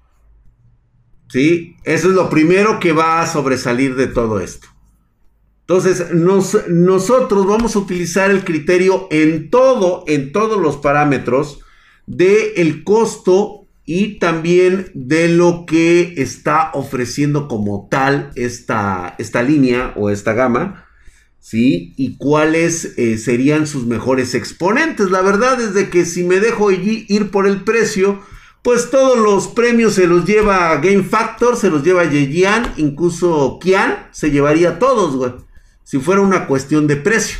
[1.28, 1.76] ¿Sí?
[1.84, 4.68] Eso es lo primero que va a sobresalir de todo esto.
[5.68, 11.60] Entonces, nosotros vamos a utilizar el criterio en todo, en todos los parámetros
[12.06, 19.92] del el costo y también de lo que está ofreciendo como tal esta, esta línea
[19.94, 20.86] o esta gama.
[21.38, 21.92] ¿Sí?
[21.98, 25.10] Y cuáles eh, serían sus mejores exponentes.
[25.10, 28.20] La verdad es de que si me dejo ir por el precio,
[28.62, 34.08] pues todos los premios se los lleva Game Factor, se los lleva Yejian, incluso Kian
[34.12, 35.47] se llevaría todos, güey
[35.88, 37.38] si fuera una cuestión de precio.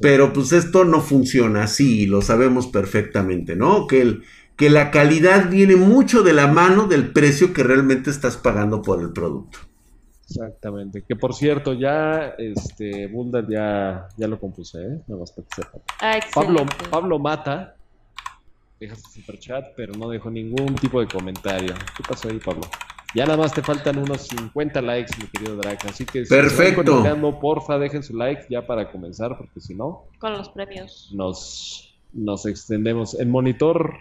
[0.00, 3.86] Pero pues esto no funciona así, lo sabemos perfectamente, ¿no?
[3.86, 4.24] Que, el,
[4.56, 9.00] que la calidad viene mucho de la mano del precio que realmente estás pagando por
[9.00, 9.58] el producto.
[10.28, 11.04] Exactamente.
[11.06, 15.00] Que por cierto, ya este Bunda ya, ya lo compuse, ¿eh?
[15.06, 15.80] Nada más para que sepan.
[16.00, 17.76] Ah, Pablo, Pablo Mata
[18.80, 21.72] deja su superchat, pero no dejó ningún tipo de comentario.
[21.96, 22.62] ¿Qué pasó ahí, Pablo?
[23.14, 25.86] Ya nada más te faltan unos 50 likes, mi querido Drake.
[25.88, 27.00] Así que si Perfecto.
[27.40, 30.06] porfa, dejen su like ya para comenzar, porque si no.
[30.18, 31.10] Con los premios.
[31.14, 33.14] Nos, nos extendemos.
[33.14, 33.94] El monitor,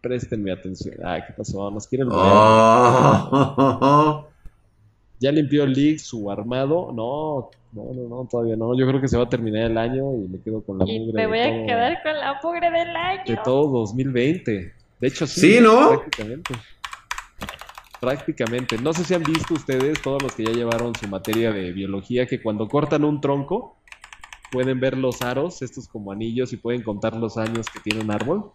[0.00, 0.94] préstenme atención.
[1.04, 1.68] Ay, ¿qué pasó?
[1.70, 2.26] Nos quieren oh.
[5.18, 6.92] ¿Ya limpió el league su armado?
[6.92, 8.78] No, no, no, no, todavía no.
[8.78, 11.12] Yo creo que se va a terminar el año y me quedo con la mugre.
[11.12, 13.24] me voy a quedar con la mugre del año.
[13.26, 14.72] De todo 2020.
[15.00, 15.40] De hecho, sí.
[15.40, 15.88] Sí, ¿no?
[15.88, 16.54] Prácticamente.
[18.00, 18.78] Prácticamente.
[18.78, 22.26] No sé si han visto ustedes, todos los que ya llevaron su materia de biología,
[22.26, 23.76] que cuando cortan un tronco,
[24.50, 28.10] pueden ver los aros, estos como anillos, y pueden contar los años que tiene un
[28.10, 28.52] árbol.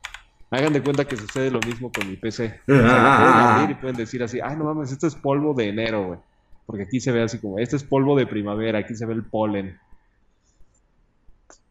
[0.49, 2.62] Hagan de cuenta que sucede lo mismo con mi PC.
[2.63, 6.08] O pueden abrir y pueden decir así, ay, no mames, esto es polvo de enero,
[6.08, 6.19] güey.
[6.65, 9.23] Porque aquí se ve así como, este es polvo de primavera, aquí se ve el
[9.23, 9.77] polen.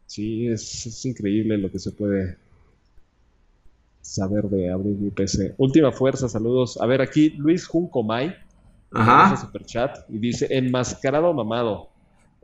[0.07, 2.37] Sí, es, es increíble lo que se puede
[4.05, 5.55] saber de abrir mi PC.
[5.57, 6.79] Última fuerza, saludos.
[6.81, 8.35] A ver, aquí Luis Junco May.
[8.93, 9.37] Ajá.
[9.37, 11.89] Super chat y dice: Enmascarado mamado.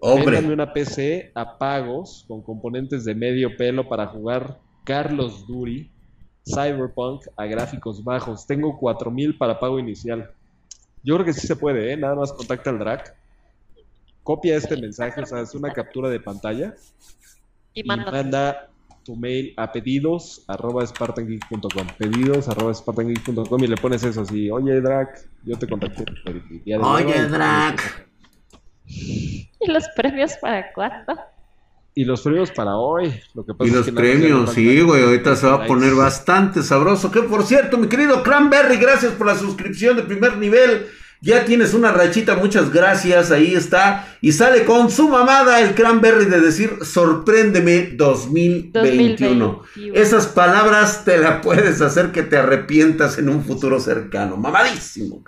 [0.01, 0.38] Hombre.
[0.38, 5.90] una PC a pagos con componentes de medio pelo para jugar Carlos Duri
[6.46, 8.46] Cyberpunk a gráficos bajos.
[8.46, 10.31] Tengo 4000 para pago inicial.
[11.05, 11.96] Yo creo que sí se puede, ¿eh?
[11.99, 13.14] Nada más contacta al drag.
[14.23, 16.75] Copia este mensaje, o sea, es una captura de pantalla.
[17.75, 18.69] Y manda, y manda
[19.05, 24.81] tu mail a pedidos arroba spartangeek.com pedidos arroba spartangeek.com y le pones eso así, oye
[24.81, 26.05] Drac, yo te contacté.
[26.83, 28.07] Oye Drac.
[28.87, 31.19] ¿Y los premios para cuándo?
[31.95, 33.13] Y los premios para hoy.
[33.35, 35.03] Lo que pasa y los premios, sí, güey.
[35.03, 37.11] Ahorita se va a poner bastante sabroso.
[37.11, 40.87] Que por cierto, mi querido Cranberry, gracias por la suscripción de primer nivel.
[41.22, 44.06] Ya tienes una rachita, muchas gracias, ahí está.
[44.22, 49.62] Y sale con su mamada el cranberry de decir, sorpréndeme 2021.
[49.92, 54.38] Esas palabras te las puedes hacer que te arrepientas en un futuro cercano.
[54.38, 55.22] Mamadísimo.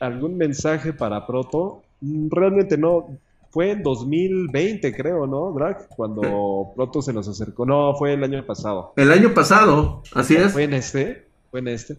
[0.00, 1.82] ¿algún mensaje para Proto?
[2.00, 3.18] Mm, realmente no.
[3.50, 5.88] Fue en 2020, creo, ¿no, Drag?
[5.88, 6.72] Cuando.
[6.76, 7.66] Proto se nos acercó.
[7.66, 8.92] No, fue el año pasado.
[8.96, 10.52] El año pasado, así es.
[10.52, 11.26] Fue en este.
[11.50, 11.98] Fue en este.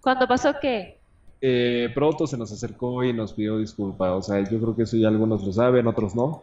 [0.00, 0.98] ¿Cuándo pasó qué?
[1.40, 4.14] Eh, Proto se nos acercó y nos pidió disculpa.
[4.14, 6.42] O sea, yo creo que eso ya algunos lo saben, otros no.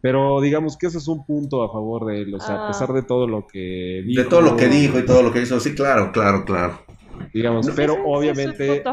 [0.00, 2.92] Pero digamos que eso es un punto a favor de él, o sea, a pesar
[2.92, 4.22] de todo lo que dijo.
[4.22, 6.80] De todo lo que dijo y todo lo que hizo, sí, claro, claro, claro.
[7.32, 8.84] Digamos, pero obviamente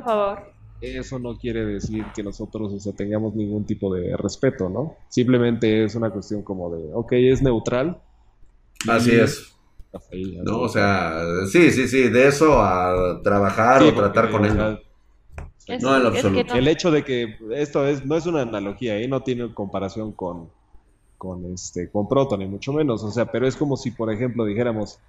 [0.82, 4.96] eso no quiere decir que nosotros, o sea, tengamos ningún tipo de respeto, ¿no?
[5.10, 8.02] Simplemente es una cuestión como de, ok, es neutral.
[8.88, 9.54] Así es.
[10.44, 14.80] no, o sea, sí, sí, sí, de eso a trabajar o tratar con él
[15.68, 16.56] no, en absoluto.
[16.56, 19.08] El hecho de que esto es, no es una analogía, ¿eh?
[19.08, 20.50] no tiene comparación con,
[21.18, 23.04] con, este, con Proton, ni mucho menos.
[23.04, 25.00] O sea, pero es como si, por ejemplo, dijéramos,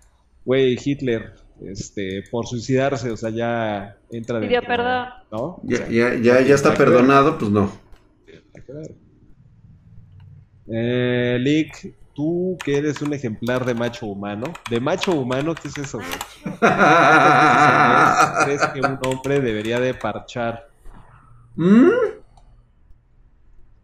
[0.45, 5.09] güey, Hitler, este, por suicidarse, o sea, ya entra Pidió perdón.
[5.31, 5.61] ¿no?
[5.65, 7.71] Ya, ya, ya, ya está perdonado, pues no.
[10.67, 14.53] Eh, Lick, tú que eres un ejemplar de macho humano.
[14.71, 15.99] ¿De macho humano qué es eso,
[18.45, 20.69] ¿Crees que un hombre debería de parchar?
[21.57, 21.89] ¿Mm?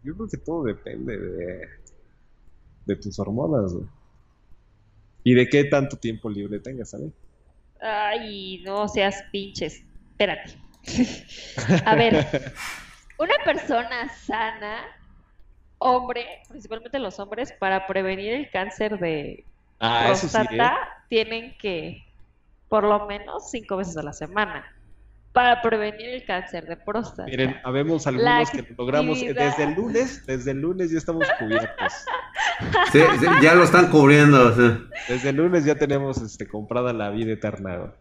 [0.03, 1.67] Yo creo que todo depende de,
[2.85, 3.73] de tus hormonas,
[5.23, 7.11] Y de qué tanto tiempo libre tengas, ¿sabes?
[7.79, 9.83] Ay, no seas pinches
[10.21, 10.55] espérate.
[11.85, 12.13] A ver,
[13.19, 14.83] una persona sana,
[15.81, 19.43] hombre, principalmente los hombres, para prevenir el cáncer de
[19.81, 20.29] Ah, sí, ¿eh?
[20.29, 20.77] próstata,
[21.09, 22.05] tienen que,
[22.69, 24.63] por lo menos, cinco veces a la semana.
[25.33, 27.23] Para prevenir el cáncer de próstata.
[27.23, 31.25] Miren, habemos algunos que lo logramos eh, desde el lunes, desde el lunes ya estamos
[31.39, 31.93] cubiertos.
[32.91, 34.53] Sí, sí, ya lo están cubriendo.
[34.53, 34.87] sí.
[35.07, 37.93] Desde el lunes ya tenemos este comprada la vida eterna.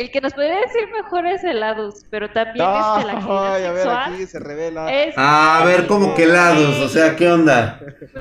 [0.00, 3.54] El que nos podría decir mejor es el ADUS, pero también No, este, la actividad
[3.54, 4.90] ay, a ver, sexual aquí se revela.
[4.90, 6.78] es A ver, ¿cómo que helados?
[6.78, 7.78] O sea, ¿qué onda?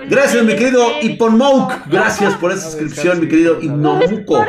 [0.10, 1.72] Gracias, mi querido Iponmouk.
[1.89, 4.46] Gracias por esa suscripción, mi querido Pues médico,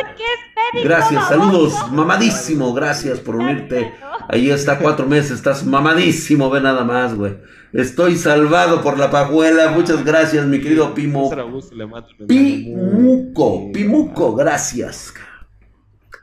[0.83, 2.75] Gracias, saludos, mamadísimo.
[2.75, 3.95] Gracias por unirte.
[4.29, 7.37] Ahí está cuatro meses, estás mamadísimo, ve nada más, güey.
[7.73, 9.71] Estoy salvado por la pajuela.
[9.71, 11.31] Muchas gracias, mi querido Pimo.
[12.27, 15.15] Pimuco, Pimuco, gracias.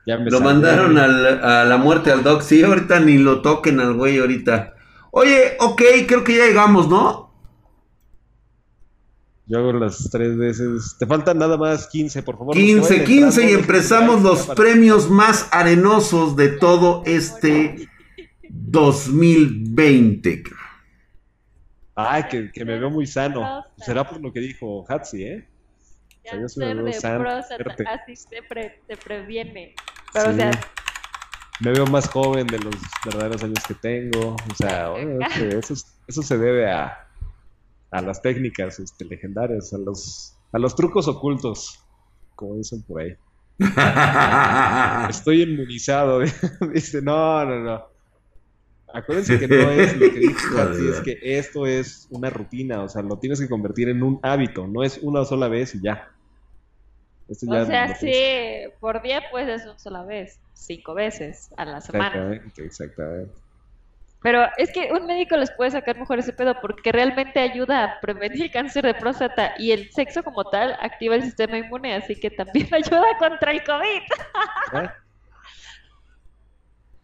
[0.08, 2.42] Ya me Lo mandaron al- a la muerte al Doc.
[2.42, 4.74] Sí, ahorita ni lo toquen al güey ahorita.
[5.12, 7.28] Oye, ok, creo que ya llegamos, ¿no?
[9.48, 10.96] Yo hago las tres veces.
[10.98, 12.56] Te faltan nada más 15, por favor.
[12.56, 17.90] 15, 15 y empezamos los premios más arenosos de todo este
[18.50, 20.44] 2020.
[21.96, 23.64] Ay, que, que me veo muy sano.
[23.78, 25.48] Será por lo que dijo Hatsi, ¿eh?
[26.26, 27.84] O sea, yo me veo sano, fuerte.
[27.88, 29.74] así te, pre- te previene.
[30.14, 30.38] Pero, o Sí.
[30.38, 30.52] sea,
[31.60, 34.36] Me veo más joven de los verdaderos años que tengo.
[34.36, 34.94] O sea,
[35.60, 37.08] eso, es- eso se debe a,
[37.92, 41.84] a las técnicas este, legendarias, a los, a los trucos ocultos,
[42.36, 43.16] como dicen por ahí.
[45.10, 46.20] Estoy inmunizado.
[46.74, 47.84] Dice, no, no, no.
[48.94, 52.88] Acuérdense que no es lo que de Hatsi, es que esto es una rutina, o
[52.90, 56.10] sea, lo tienes que convertir en un hábito, no es una sola vez y ya.
[57.28, 61.66] Esto ya o sea, sí, por día pues es una sola vez, cinco veces a
[61.66, 62.08] la semana.
[62.08, 63.34] Exactamente, exactamente.
[64.24, 68.00] Pero es que un médico les puede sacar mejor ese pedo porque realmente ayuda a
[68.02, 72.16] prevenir el cáncer de próstata y el sexo como tal activa el sistema inmune, así
[72.16, 74.82] que también ayuda contra el COVID.
[74.84, 74.90] ¿Eh?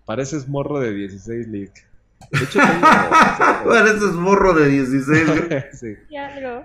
[0.05, 1.73] Pareces morro de 16 League.
[2.31, 3.63] De hecho, tengo.
[3.65, 5.47] Bueno, ese es morro de 16.
[5.47, 5.63] güey.
[5.73, 5.95] sí.
[6.09, 6.63] Y algo.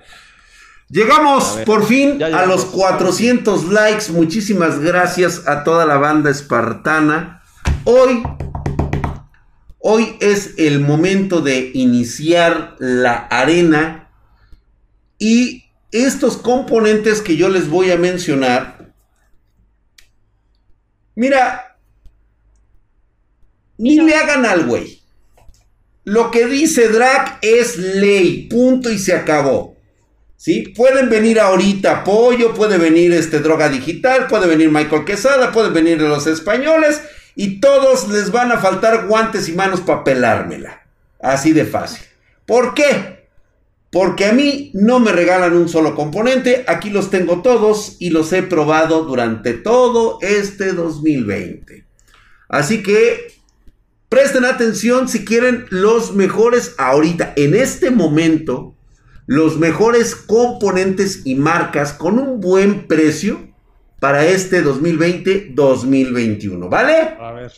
[0.90, 4.11] Llegamos ver, por fin a los 400 likes.
[4.11, 7.42] Muchísimas gracias a toda la banda espartana.
[7.85, 8.22] Hoy,
[9.79, 14.11] hoy es el momento de iniciar la arena.
[15.18, 18.92] Y estos componentes que yo les voy a mencionar.
[21.14, 21.77] Mira,
[23.77, 25.03] ni le hagan al güey.
[26.05, 29.77] Lo que dice Drac es ley, punto y se acabó.
[30.38, 30.72] ¿Sí?
[30.77, 36.01] Pueden venir ahorita Pollo, puede venir este Droga Digital, puede venir Michael Quesada, pueden venir
[36.01, 37.03] los españoles
[37.35, 40.87] y todos les van a faltar guantes y manos para pelármela.
[41.20, 42.05] Así de fácil.
[42.46, 43.27] ¿Por qué?
[43.90, 48.33] Porque a mí no me regalan un solo componente, aquí los tengo todos y los
[48.33, 51.85] he probado durante todo este 2020.
[52.48, 53.33] Así que
[54.09, 58.77] presten atención si quieren los mejores ahorita, en este momento,
[59.28, 63.46] los mejores componentes y marcas con un buen precio
[64.00, 67.14] para este 2020-2021, ¿vale?
[67.20, 67.52] A ver.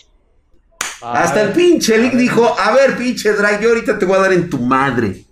[1.00, 1.56] A Hasta el ver.
[1.56, 4.58] pinche Lick dijo, a ver pinche Drag, yo ahorita te voy a dar en tu
[4.58, 5.22] madre.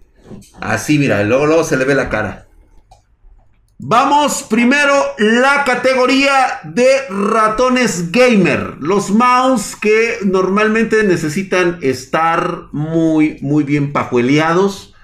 [0.60, 2.46] Así, mira, luego, luego se le ve la cara.
[3.80, 8.76] Vamos primero la categoría de ratones gamer.
[8.78, 14.94] Los mouse que normalmente necesitan estar muy, muy bien pajueleados.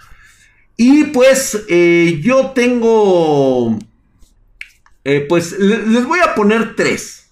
[0.76, 3.78] Y pues eh, yo tengo...
[5.04, 7.30] eh, pues le- les voy a poner tres.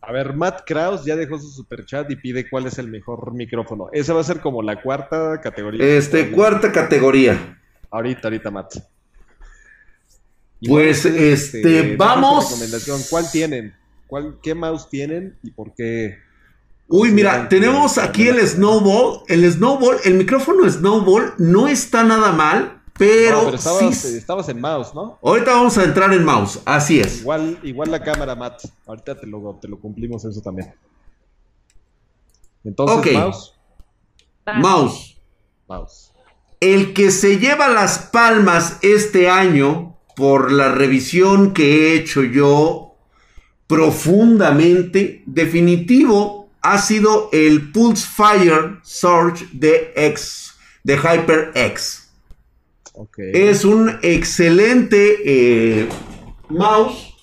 [0.00, 3.88] A ver, Matt Kraus ya dejó su superchat y pide cuál es el mejor micrófono.
[3.92, 5.84] Esa va a ser como la cuarta categoría.
[5.84, 7.58] Este, cuarta categoría.
[7.90, 8.76] Ahorita, ahorita, Matt.
[10.64, 12.44] Pues, este, su vamos.
[12.44, 13.00] recomendación.
[13.10, 13.74] ¿Cuál tienen?
[14.06, 16.18] ¿Cuál, ¿Qué mouse tienen y por qué?
[16.88, 18.46] Uy, mira, tenemos aquí el?
[18.46, 19.22] Snowball.
[19.28, 24.48] El Snowball, el micrófono Snowball no está nada mal, pero, No, pero estabas, sí- estabas
[24.48, 25.18] en mouse, ¿no?
[25.22, 27.20] Ahorita vamos a entrar en mouse, así es.
[27.22, 28.62] Igual, igual la cámara, Matt.
[28.86, 30.72] Ahorita te lo, te lo cumplimos eso también.
[32.64, 33.52] Entonces, mouse.
[34.60, 35.16] Mouse.
[35.68, 36.12] mouse.
[36.60, 42.94] El que se lleva las palmas este año por la revisión que he hecho yo
[43.66, 52.08] profundamente, definitivo, ha sido el Pulse Fire Surge de X, de HyperX.
[52.94, 53.18] Ok.
[53.18, 55.88] Es un excelente eh,
[56.48, 57.14] mouse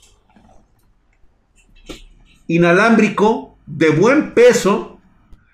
[2.47, 4.99] inalámbrico de buen peso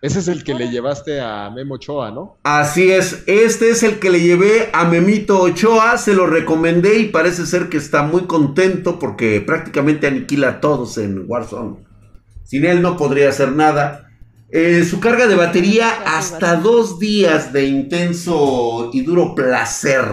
[0.01, 2.37] Ese es el que le llevaste a Memo Ochoa, ¿no?
[2.43, 7.05] Así es, este es el que le llevé a Memito Ochoa, se lo recomendé y
[7.05, 11.88] parece ser que está muy contento porque prácticamente aniquila a todos en Warzone.
[12.49, 14.09] Sin él no podría hacer nada.
[14.49, 20.03] Eh, su carga de batería hasta dos días de intenso y duro placer.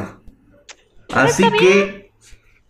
[1.14, 2.10] Así que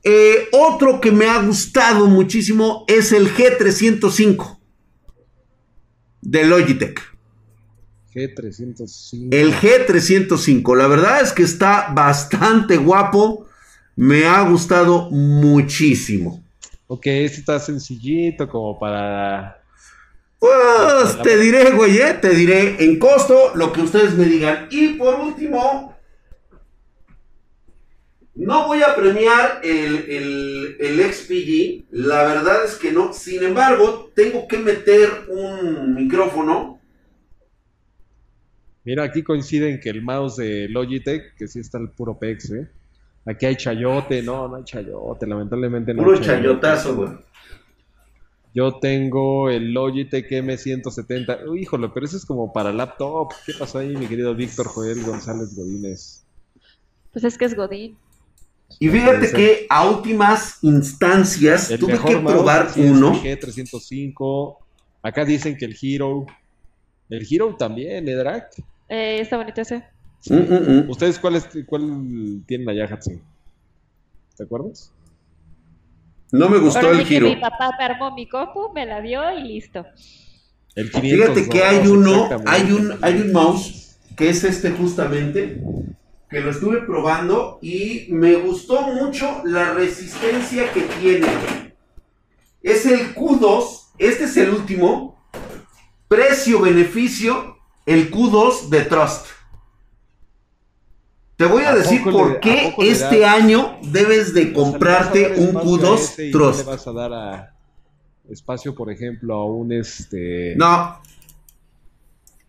[0.05, 4.57] eh, otro que me ha gustado muchísimo es el G305
[6.21, 7.01] de Logitech.
[8.15, 9.35] G305.
[9.35, 13.49] El G305, la verdad es que está bastante guapo.
[13.97, 16.46] Me ha gustado muchísimo.
[16.89, 19.63] Ok, este está sencillito como para...
[20.39, 22.15] Pues te diré, güey, ¿eh?
[22.21, 24.69] te diré en costo lo que ustedes me digan.
[24.71, 25.97] Y por último,
[28.37, 33.15] no voy a premiar el, el, el, XPG, la verdad es que no.
[33.15, 36.79] Sin embargo, tengo que meter un micrófono.
[38.85, 42.71] Mira, aquí coinciden que el mouse de Logitech, que sí está el puro PEX, ¿eh?
[43.27, 46.05] Aquí hay chayote, no, no hay chayote, lamentablemente no.
[46.05, 47.11] Puro chayotazo, güey.
[48.55, 51.47] Yo tengo el Logitech M170.
[51.47, 53.33] Uy, híjole, pero ese es como para laptop.
[53.45, 56.25] ¿Qué pasó ahí, mi querido Víctor Joel González Godínez?
[57.13, 57.99] Pues es que es Godín.
[58.79, 63.13] Y fíjate que a últimas instancias tuve que probar uno.
[63.23, 64.57] G305.
[65.03, 66.27] Acá dicen que el Hero.
[67.11, 68.53] El Hero también, ¿eh, Drac?
[68.89, 69.85] Eh, está bonito ese.
[70.29, 70.91] Mm, mm, mm.
[70.91, 73.21] ¿Ustedes cuál, es, cuál tienen allá, Hatsi?
[74.37, 74.93] ¿Te acuerdas?
[76.33, 77.29] No me gustó Ahora el que giro.
[77.29, 79.87] mi papá me armó mi copu, me la dio y listo.
[80.75, 85.63] El 500, Fíjate que hay uno, hay un, hay un mouse que es este justamente,
[86.29, 91.27] que lo estuve probando y me gustó mucho la resistencia que tiene.
[92.63, 95.17] Es el Q2, este es el último,
[96.09, 99.27] precio-beneficio, el Q2 de Trust.
[101.37, 103.35] Te voy a, ¿A decir por le- qué este das?
[103.35, 106.31] año debes de O sea, ¿le vas a comprarte un espacio a Q2 ese y
[106.33, 106.59] no Trust.
[106.61, 107.55] le vas a dar a
[108.31, 110.55] espacio, por ejemplo, a un este.
[110.57, 111.01] No,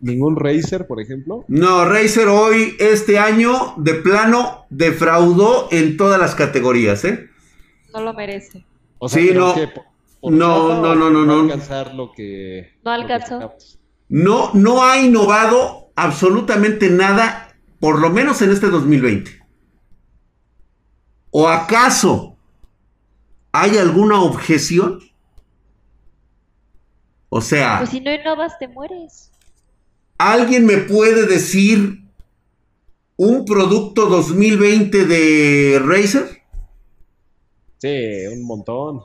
[0.00, 1.44] Ningún Razer, por ejemplo.
[1.48, 7.28] No, Razer hoy, este año, de plano, defraudó en todas las categorías, ¿eh?
[7.92, 8.64] No lo merece.
[8.98, 9.54] O sea, Sí, no.
[9.54, 9.84] que por-
[10.20, 11.40] por No, no, no, no, no.
[11.40, 12.74] alcanzar lo que.
[12.84, 13.54] No lo que alcanzó.
[14.08, 17.47] No, no ha innovado absolutamente nada,
[17.80, 19.38] por lo menos en este 2020.
[21.30, 22.36] ¿O acaso
[23.52, 25.00] hay alguna objeción?
[27.28, 29.30] O sea, Pues si no innovas, te mueres.
[30.18, 32.02] ¿alguien me puede decir
[33.16, 36.42] un producto 2020 de Razer?
[37.78, 39.02] Sí, un montón.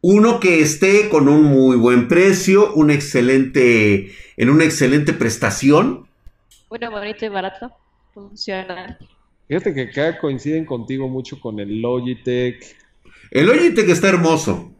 [0.00, 6.05] Uno que esté con un muy buen precio, un excelente, en una excelente prestación.
[6.68, 7.70] Bueno, bonito y barato.
[8.12, 8.98] Funciona.
[9.46, 12.76] Fíjate que acá coinciden contigo mucho con el Logitech.
[13.30, 14.72] El Logitech está hermoso.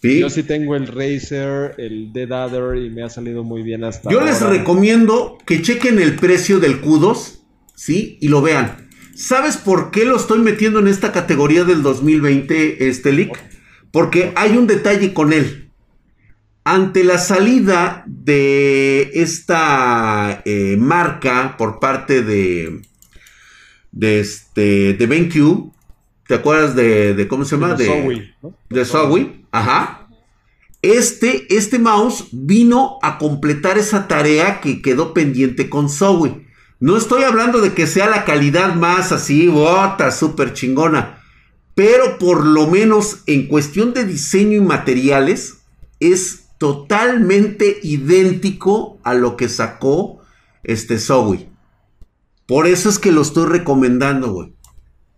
[0.00, 0.20] ¿sí?
[0.20, 4.10] Yo sí tengo el Razer, el Dead Adder y me ha salido muy bien hasta
[4.10, 7.40] Yo les recomiendo que chequen el precio del Q2,
[7.74, 8.18] ¿sí?
[8.20, 8.88] Y lo vean.
[9.14, 13.38] ¿Sabes por qué lo estoy metiendo en esta categoría del 2020, este leak?
[13.90, 15.65] Porque hay un detalle con él.
[16.68, 22.82] Ante la salida de esta eh, marca por parte de,
[23.92, 25.72] de, este, de BenQ,
[26.26, 27.74] ¿te acuerdas de, de cómo se llama?
[27.74, 28.54] De De, Zowie, ¿no?
[28.68, 30.08] de Zowie, ajá.
[30.82, 36.48] Este, este mouse vino a completar esa tarea que quedó pendiente con Zowie.
[36.80, 41.22] No estoy hablando de que sea la calidad más así, bota, súper chingona.
[41.76, 45.58] Pero por lo menos en cuestión de diseño y materiales,
[46.00, 50.20] es totalmente idéntico a lo que sacó
[50.62, 51.48] este Zowie.
[52.46, 54.52] Por eso es que lo estoy recomendando, güey.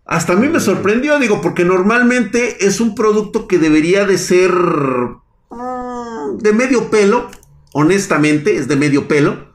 [0.05, 4.51] Hasta a mí me sorprendió, digo, porque normalmente es un producto que debería de ser
[4.51, 7.29] mm, de medio pelo,
[7.73, 9.49] honestamente, es de medio pelo,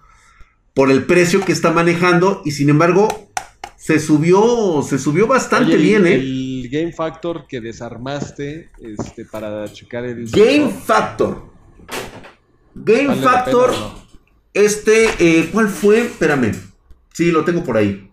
[0.72, 3.08] por el precio que está manejando y sin embargo
[3.76, 6.14] se subió, se subió bastante Oye, bien, ¿eh?
[6.14, 10.30] El Game Factor que desarmaste este, para checar el.
[10.30, 11.53] Game Factor.
[12.74, 13.94] Game ¿Vale la Factor, no?
[14.52, 16.02] este, eh, ¿cuál fue?
[16.02, 16.52] Espérame.
[17.12, 18.10] Sí, lo tengo por ahí.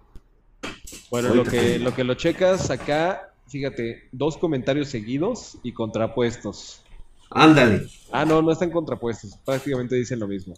[1.10, 6.82] Bueno, lo que, lo que lo checas acá, fíjate, dos comentarios seguidos y contrapuestos.
[7.30, 7.88] Ándale.
[8.12, 10.54] Ah, no, no están contrapuestos, prácticamente dicen lo mismo.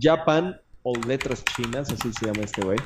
[0.00, 2.78] Japan o letras chinas, así se llama este güey.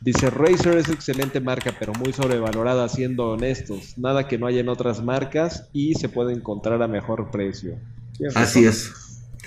[0.00, 3.96] Dice, Razer es excelente marca, pero muy sobrevalorada, siendo honestos.
[3.96, 7.78] Nada que no haya en otras marcas y se puede encontrar a mejor precio.
[8.34, 8.92] Así es.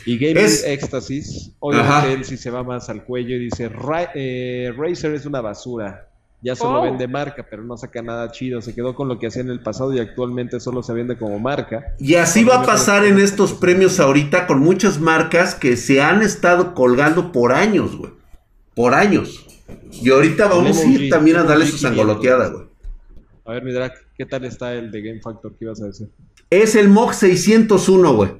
[0.05, 4.11] Y Game Es- Éxtasis, obviamente él sí se va más al cuello y dice, "Ra-
[4.15, 6.03] eh, Razer es una basura.
[6.41, 6.83] Ya solo Oh.
[6.83, 8.61] vende marca, pero no saca nada chido.
[8.61, 11.39] Se quedó con lo que hacía en el pasado y actualmente solo se vende como
[11.39, 11.95] marca.
[11.99, 16.21] Y así va a pasar en estos premios ahorita con muchas marcas que se han
[16.21, 18.11] estado colgando por años, güey.
[18.75, 19.45] Por años.
[19.91, 21.97] Y ahorita vamos a ir G, también a darle G su 500.
[21.97, 22.65] sangoloteada, güey.
[23.45, 25.53] A ver, Midrak, ¿qué tal está el de Game Factor?
[25.57, 26.07] ¿Qué ibas a decir?
[26.51, 28.31] Es el MOG 601, güey.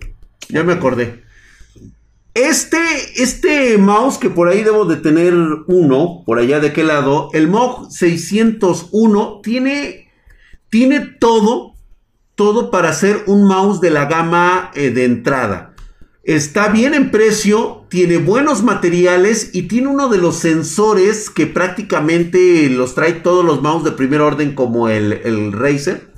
[0.49, 1.24] Ya me acordé.
[2.38, 2.78] Este,
[3.16, 5.34] este mouse que por ahí debo de tener
[5.66, 10.12] uno, por allá de qué lado, el MOG 601 tiene,
[10.70, 11.74] tiene todo,
[12.36, 15.74] todo para ser un mouse de la gama eh, de entrada.
[16.24, 22.70] Está bien en precio, tiene buenos materiales y tiene uno de los sensores que prácticamente
[22.70, 26.12] los trae todos los mouse de primer orden como el, el Razer.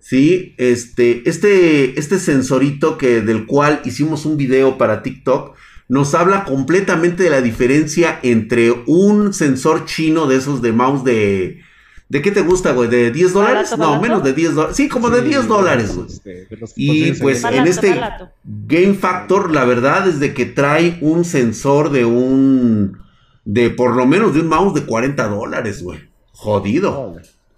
[0.00, 5.56] Sí, este, este, este sensorito que, del cual hicimos un video para TikTok
[5.88, 11.60] nos habla completamente de la diferencia entre un sensor chino de esos de mouse de...
[12.08, 12.88] ¿De qué te gusta, güey?
[12.88, 13.70] ¿De 10 dólares?
[13.70, 14.02] ¿Barato, No, barato?
[14.02, 14.76] menos de 10 dólares.
[14.76, 16.06] Sí, como de Sí, 10 dólares, güey.
[16.06, 18.30] este, Y pues en este barato.
[18.44, 22.98] Game Factor, la verdad es de que trae un sensor de un...
[23.44, 25.98] De por lo menos de un mouse de 40 dólares, güey.
[26.32, 27.16] Jodido.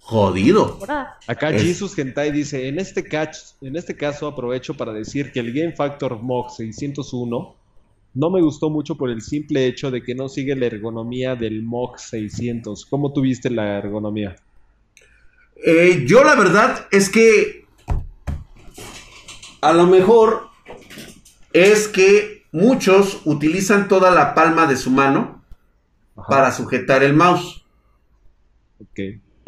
[0.09, 0.79] Jodido.
[1.27, 5.39] Acá Es- Jesus Gentai dice, en este, catch, en este caso aprovecho para decir que
[5.39, 7.55] el Game Factor MOG 601
[8.15, 11.61] no me gustó mucho por el simple hecho de que no sigue la ergonomía del
[11.61, 12.87] MOG 600.
[12.87, 14.35] ¿Cómo tuviste la ergonomía?
[15.63, 17.65] Eh, yo la verdad es que
[19.61, 20.47] a lo mejor
[21.53, 25.43] es que muchos utilizan toda la palma de su mano
[26.15, 27.63] Ajá, para sujetar el mouse.
[28.81, 28.99] ok.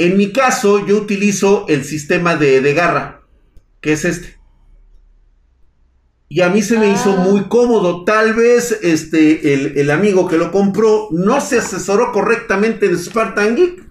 [0.04, 3.22] En mi caso, yo utilizo el sistema de, de garra,
[3.82, 4.38] que es este.
[6.28, 6.94] Y a mí se me Ah.
[6.96, 8.04] hizo muy cómodo.
[8.06, 13.56] Tal vez este, el, el amigo que lo compró no se asesoró correctamente de Spartan
[13.56, 13.84] Geek,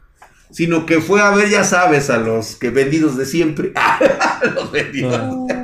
[0.50, 3.72] sino que fue a ver, ya sabes, a los que vendidos de siempre.
[4.54, 5.14] los vendidos.
[5.50, 5.59] Ah.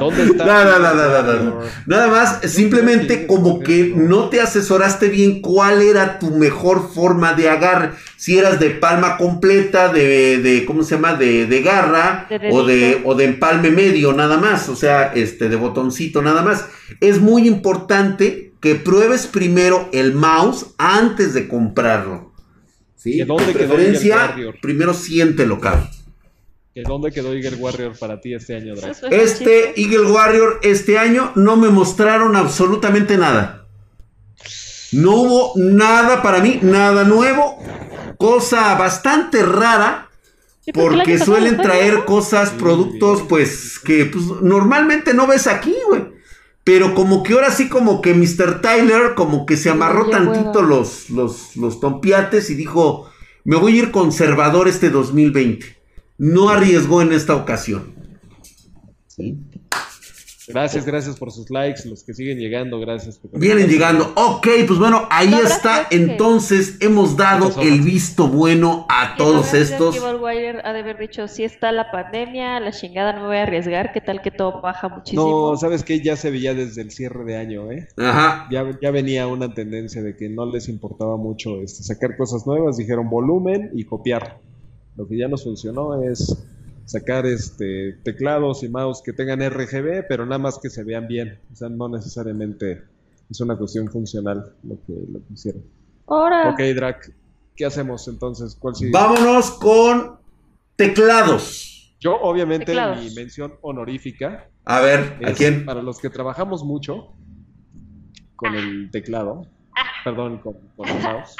[0.00, 0.44] ¿Dónde está?
[0.44, 1.60] No, no, no, no, no, no.
[1.86, 4.30] Nada más, simplemente como que ¿no?
[4.30, 7.90] te asesoraste bien cuál era tu mejor forma de agarre.
[8.16, 11.14] Si eras de palma completa, de, de ¿cómo se llama?
[11.14, 14.68] De, de garra De o de, o de empalme medio nada más.
[14.68, 16.66] O sea, este, de botoncito nada más.
[17.00, 22.32] Es muy importante que pruebes primero el mouse antes de comprarlo.
[22.96, 23.18] ¿Sí?
[23.18, 25.88] ¿Que dónde De quedó preferencia, primero siéntelo, cabrón.
[26.74, 29.02] ¿Que ¿Dónde quedó Eagle Warrior para ti este año, Drax?
[29.10, 29.80] Este.
[29.80, 33.66] Eagle Warrior este año no me mostraron absolutamente nada.
[34.92, 37.58] No hubo nada para mí, nada nuevo.
[38.18, 40.08] Cosa bastante rara.
[40.60, 46.02] Sí, porque suelen traer cosas, productos, pues, que pues, normalmente no ves aquí, güey.
[46.62, 48.60] Pero como que ahora sí, como que Mr.
[48.60, 53.10] Tyler, como que se amarró tantito los, los, los tompiates y dijo,
[53.44, 55.79] me voy a ir conservador este 2020.
[56.20, 57.94] No arriesgó en esta ocasión.
[60.48, 63.18] Gracias, gracias por sus likes, los que siguen llegando, gracias.
[63.18, 64.12] por- Vienen llegando.
[64.16, 65.88] Ok, pues bueno, ahí No, gracias, está.
[65.88, 69.96] que- Entonces hemos dado el visto bueno a Y todos estos.
[70.20, 73.44] Wire ha de haber dicho, si está la pandemia, la chingada, no me voy a
[73.44, 75.52] arriesgar, qué tal que todo baja muchísimo.
[75.52, 76.00] No, ¿sabes qué?
[76.02, 77.86] Ya se veía desde el cierre de año, ¿eh?
[77.96, 78.46] Ajá.
[78.50, 82.76] Ya, ya venía una tendencia de que no les importaba mucho este, sacar cosas nuevas,
[82.76, 84.38] dijeron volumen y copiar.
[84.96, 86.36] Lo que ya nos funcionó es
[86.84, 91.38] sacar este teclados y mouse que tengan RGB, pero nada más que se vean bien.
[91.52, 92.82] O sea, no necesariamente
[93.30, 95.62] es una cuestión funcional lo que, lo que hicieron.
[96.06, 97.12] Ahora, Ok, Drac,
[97.54, 98.56] ¿qué hacemos entonces?
[98.58, 98.90] ¿Cuál sigue?
[98.92, 100.18] Vámonos con
[100.76, 101.94] teclados.
[102.00, 102.98] Yo, obviamente, Teclados.
[103.04, 105.64] mi mención honorífica A ver, ¿a quién?
[105.66, 107.12] para los que trabajamos mucho
[108.36, 109.46] con el teclado,
[110.02, 111.36] perdón, con, con el mouse.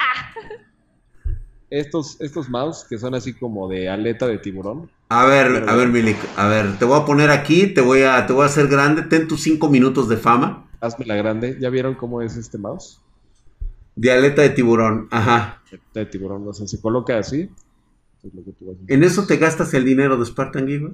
[1.71, 4.91] Estos, estos mouse que son así como de aleta de tiburón.
[5.09, 6.17] A ver, a ver, Milik.
[6.37, 9.03] A ver, te voy a poner aquí, te voy a, te voy a hacer grande.
[9.03, 10.69] Ten tus cinco minutos de fama.
[10.81, 11.57] Hazme la grande.
[11.59, 12.99] ¿Ya vieron cómo es este mouse?
[13.95, 15.07] De aleta de tiburón.
[15.11, 15.61] Ajá.
[15.69, 17.49] Aleta de tiburón, o sea, se coloca así.
[18.21, 18.93] Es lo que tú vas a hacer.
[18.93, 20.93] ¿En eso te gastas el dinero de Spartan güey?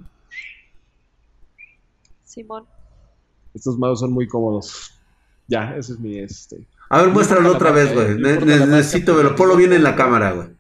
[2.24, 2.66] Simón.
[3.54, 4.92] Estos mouse son muy cómodos.
[5.48, 6.58] Ya, ese es mi este.
[6.90, 8.12] A ver, muéstralo otra vez, güey.
[8.12, 9.36] eh, Ne- necesito pero verlo.
[9.36, 10.57] Ponlo bien en la cámara, güey.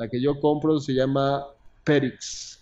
[0.00, 1.44] La que yo compro se llama
[1.84, 2.58] Perix.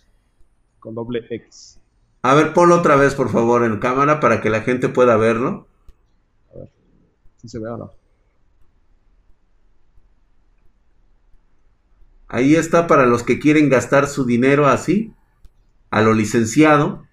[0.77, 1.79] Con doble X.
[2.21, 5.65] A ver, ponlo otra vez, por favor, en cámara para que la gente pueda verlo.
[7.37, 7.93] ¿Sí se ve o no?
[12.27, 15.13] Ahí está para los que quieren gastar su dinero así,
[15.91, 17.07] a lo licenciado.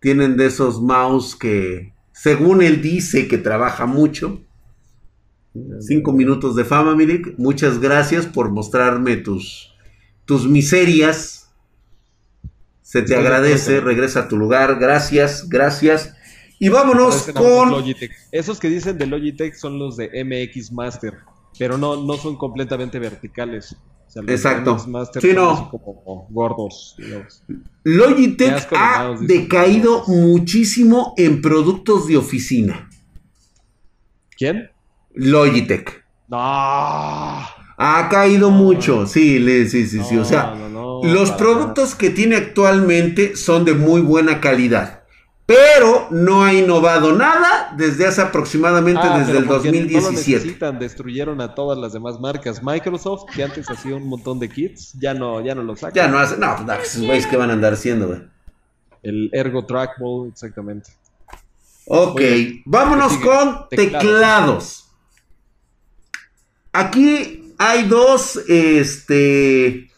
[0.00, 4.42] Tienen de esos mouse que según él dice que trabaja mucho.
[5.80, 7.34] Cinco minutos de fama, Milik.
[7.38, 9.74] Muchas gracias por mostrarme tus,
[10.24, 11.50] tus miserias.
[12.82, 14.78] Se te agradece, regresa a tu lugar.
[14.78, 16.14] Gracias, gracias.
[16.58, 17.70] Y vámonos con.
[17.70, 18.12] Logitech.
[18.30, 21.18] Esos que dicen de Logitech son los de MX Master,
[21.58, 23.76] pero no, no son completamente verticales.
[24.26, 24.78] Exacto.
[25.20, 25.70] sí, no.
[25.70, 26.96] como gordos.
[27.84, 32.90] Logitech ha decaído muchísimo en productos de oficina.
[34.36, 34.69] ¿Quién?
[35.14, 36.04] Logitech.
[36.28, 36.38] No.
[36.38, 39.38] Ha caído mucho, sí,
[39.68, 40.16] sí, sí, sí.
[40.18, 40.54] O sea,
[41.02, 45.00] los productos que tiene actualmente son de muy buena calidad
[45.50, 49.96] pero no ha innovado nada desde hace aproximadamente ah, desde el 2017.
[49.96, 52.62] No lo necesitan, destruyeron a todas las demás marcas.
[52.62, 55.92] Microsoft, que antes hacía un montón de kits, ya no, ya no lo saca.
[55.92, 58.20] Ya no hace, no, esos güeyes que van a andar haciendo, güey.
[59.02, 60.92] El Ergo Trackball, exactamente.
[61.86, 62.20] Ok,
[62.64, 64.88] vámonos con teclados.
[66.72, 69.90] Aquí hay dos, este,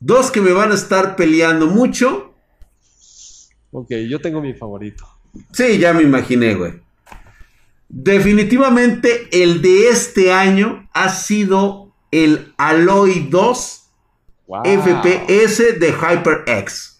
[0.00, 2.34] dos que me van a estar peleando mucho.
[3.70, 5.06] Ok, yo tengo mi favorito.
[5.52, 6.74] Sí, ya me imaginé, güey.
[7.88, 13.90] Definitivamente el de este año ha sido el Alloy 2
[14.64, 16.98] FPS de HyperX.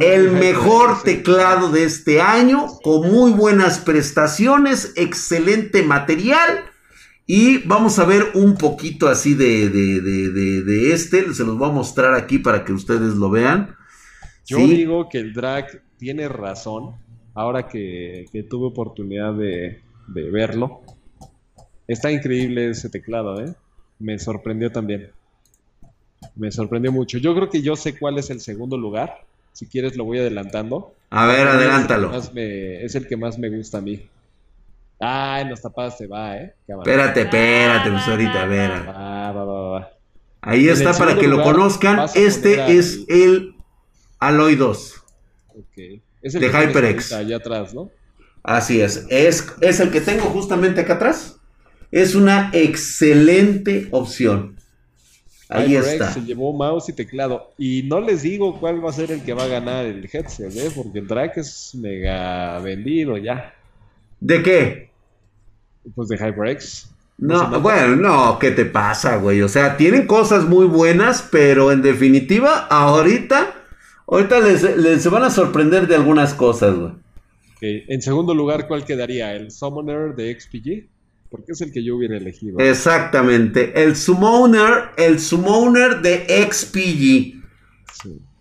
[0.00, 6.64] el mejor teclado de este año, con muy buenas prestaciones, excelente material.
[7.26, 11.34] Y vamos a ver un poquito así de, de este.
[11.34, 13.76] Se los voy a mostrar aquí para que ustedes lo vean.
[14.46, 16.94] Yo digo que el drag tiene razón,
[17.34, 20.82] ahora que, tuve oportunidad de, verlo.
[21.88, 23.54] Está increíble ese teclado, ¿eh?
[23.98, 25.10] Me sorprendió también.
[26.36, 27.18] Me sorprendió mucho.
[27.18, 29.24] Yo creo que yo sé cuál es el segundo lugar.
[29.52, 30.94] Si quieres lo voy adelantando.
[31.10, 32.12] A ver, adelántalo.
[32.14, 34.02] Es el, que más me gusta a mí.
[34.98, 36.54] Ay, nos tapaste, va, ¿eh?
[36.66, 38.70] Espérate, espérate, pues ahorita, a ver.
[38.88, 39.90] Va, va, va,
[40.40, 42.08] Ahí está para que lo conozcan.
[42.14, 43.56] Este es el
[44.20, 44.94] Alloy 2.
[45.48, 46.00] Ok.
[46.22, 47.12] Es el de HyperX.
[47.12, 47.90] Allá atrás, ¿no?
[48.42, 49.06] Así es.
[49.10, 49.52] es.
[49.60, 51.40] Es el que tengo justamente acá atrás.
[51.90, 54.56] Es una excelente opción.
[55.48, 56.12] Ahí está.
[56.12, 57.52] Se llevó mouse y teclado.
[57.58, 60.54] Y no les digo cuál va a ser el que va a ganar el headset,
[60.56, 60.70] ¿eh?
[60.74, 63.52] Porque el drag es mega vendido ya.
[64.20, 64.90] ¿De qué?
[65.94, 66.90] Pues de HyperX.
[67.18, 69.40] No, bueno, no, ¿qué te pasa, güey?
[69.40, 73.54] O sea, tienen cosas muy buenas, pero en definitiva, ahorita
[74.08, 76.92] Ahorita les, se van a sorprender de algunas cosas, güey.
[77.60, 79.34] En segundo lugar, ¿cuál quedaría?
[79.34, 80.88] ¿El Summoner de XPG?
[81.30, 82.58] Porque es el que yo hubiera elegido.
[82.60, 83.82] Exactamente.
[83.82, 87.42] El Summoner, el Summoner de XPG.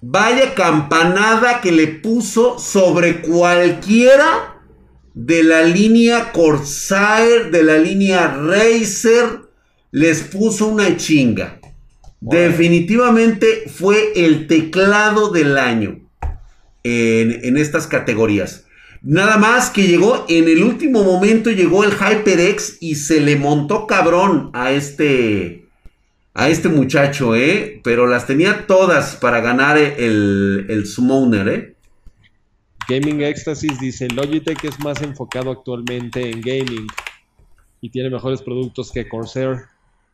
[0.01, 4.54] Vaya campanada que le puso sobre cualquiera
[5.15, 9.39] de la línea Corsair, de la línea Racer.
[9.91, 11.59] Les puso una chinga.
[12.19, 16.01] Definitivamente fue el teclado del año
[16.83, 18.65] en, estas categorías.
[19.01, 23.87] Nada más que llegó en el último momento, llegó el HyperX y se le montó
[23.87, 25.65] cabrón a este,
[26.33, 27.79] a este muchacho, ¿eh?
[27.83, 31.74] Pero las tenía todas para ganar el, el Summoner, ¿eh?
[32.87, 36.87] Gaming Ecstasis dice, Logitech es más enfocado actualmente en gaming
[37.81, 39.63] y tiene mejores productos que Corsair.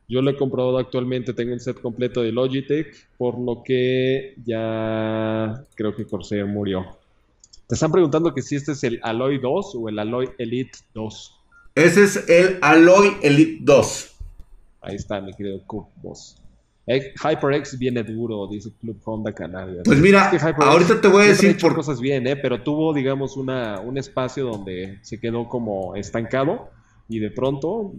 [0.08, 5.66] Yo lo he comprobado actualmente, tengo un set completo de Logitech, por lo que ya
[5.76, 6.98] creo que Corsair murió.
[7.68, 11.40] Te están preguntando que si este es el Alloy 2 o el Alloy Elite 2.
[11.76, 14.16] Ese es el Alloy Elite 2.
[14.82, 15.62] Ahí está, mi querido
[16.02, 16.41] Boss.
[16.88, 19.82] HyperX viene duro, dice Club Honda Canal.
[19.86, 22.36] Pues mira, ahorita te voy a decir por cosas bien, ¿eh?
[22.36, 26.70] pero tuvo, digamos, una, un espacio donde se quedó como estancado
[27.08, 27.94] y de pronto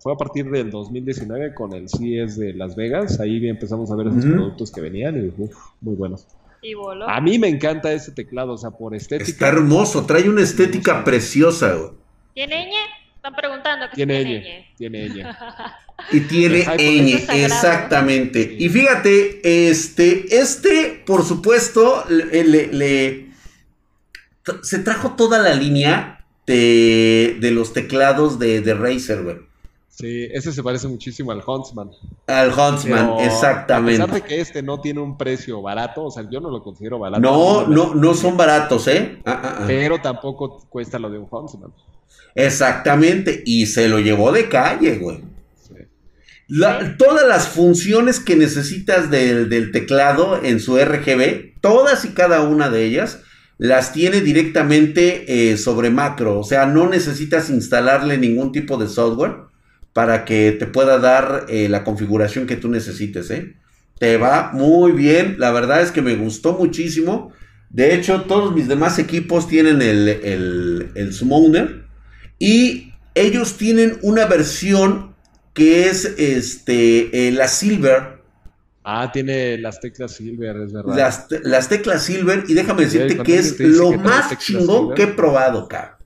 [0.00, 3.20] fue a partir del 2019 con el CES de Las Vegas.
[3.20, 5.32] Ahí empezamos a ver esos productos que venían y
[5.80, 6.26] muy buenos.
[6.62, 6.74] ¿Y
[7.08, 9.28] A mí me encanta ese teclado, o sea, por estética.
[9.28, 11.90] Está hermoso, trae una estética preciosa, güey.
[12.34, 12.72] ¿Tiene ñ?
[13.16, 14.76] Están preguntando que tiene ñ.
[14.76, 15.24] Tiene ñ.
[16.10, 18.56] Y tiene ñ, exactamente.
[18.58, 23.28] Y fíjate, este, este, por supuesto, le,
[24.62, 29.36] se trajo toda la línea de, de los teclados de, de Razer, güey.
[29.88, 31.90] Sí, ese se parece muchísimo al Huntsman.
[32.26, 34.02] Al Huntsman, exactamente.
[34.02, 36.62] A pesar de que este no tiene un precio barato, o sea, yo no lo
[36.62, 37.20] considero barato.
[37.20, 39.18] No, no, no son baratos, ¿eh?
[39.26, 39.64] Ah, ah, ah.
[39.66, 41.72] Pero tampoco cuesta lo de un Huntsman.
[42.34, 45.20] Exactamente, y se lo llevó de calle, güey.
[46.98, 52.68] Todas las funciones que necesitas del, del, teclado en su RGB, todas y cada una
[52.68, 53.20] de ellas,
[53.58, 56.40] las tiene directamente eh, sobre macro.
[56.40, 59.36] O sea, no necesitas instalarle ningún tipo de software
[59.92, 63.30] para que te pueda dar eh, la configuración que tú necesites.
[63.30, 63.54] ¿eh?
[63.98, 65.36] Te va muy bien.
[65.38, 67.32] La verdad es que me gustó muchísimo.
[67.70, 71.84] De hecho, todos mis demás equipos tienen el, el, el Summoner.
[72.38, 75.11] Y ellos tienen una versión
[75.52, 78.22] que es este, la Silver
[78.84, 80.96] Ah, tiene las teclas Silver, es verdad.
[81.44, 85.98] Las, teclas Silver, y déjame decirte que es lo más chingón que he probado, cabrón.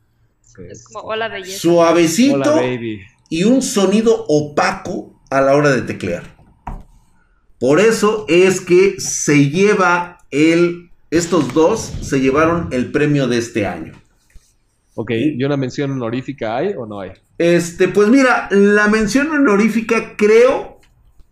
[0.70, 1.58] Es como hola belleza.
[1.58, 2.60] Suavecito
[3.28, 6.22] y un sonido opaco a la hora de teclear.
[7.58, 10.90] Por eso es que se lleva el.
[11.10, 13.92] Estos dos se llevaron el premio de este año.
[14.94, 17.12] Ok, ¿y una mención honorífica hay o no hay?
[17.38, 20.76] Este, pues mira, la mención honorífica creo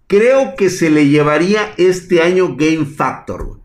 [0.06, 3.58] creo que se le llevaría este año Game Factor.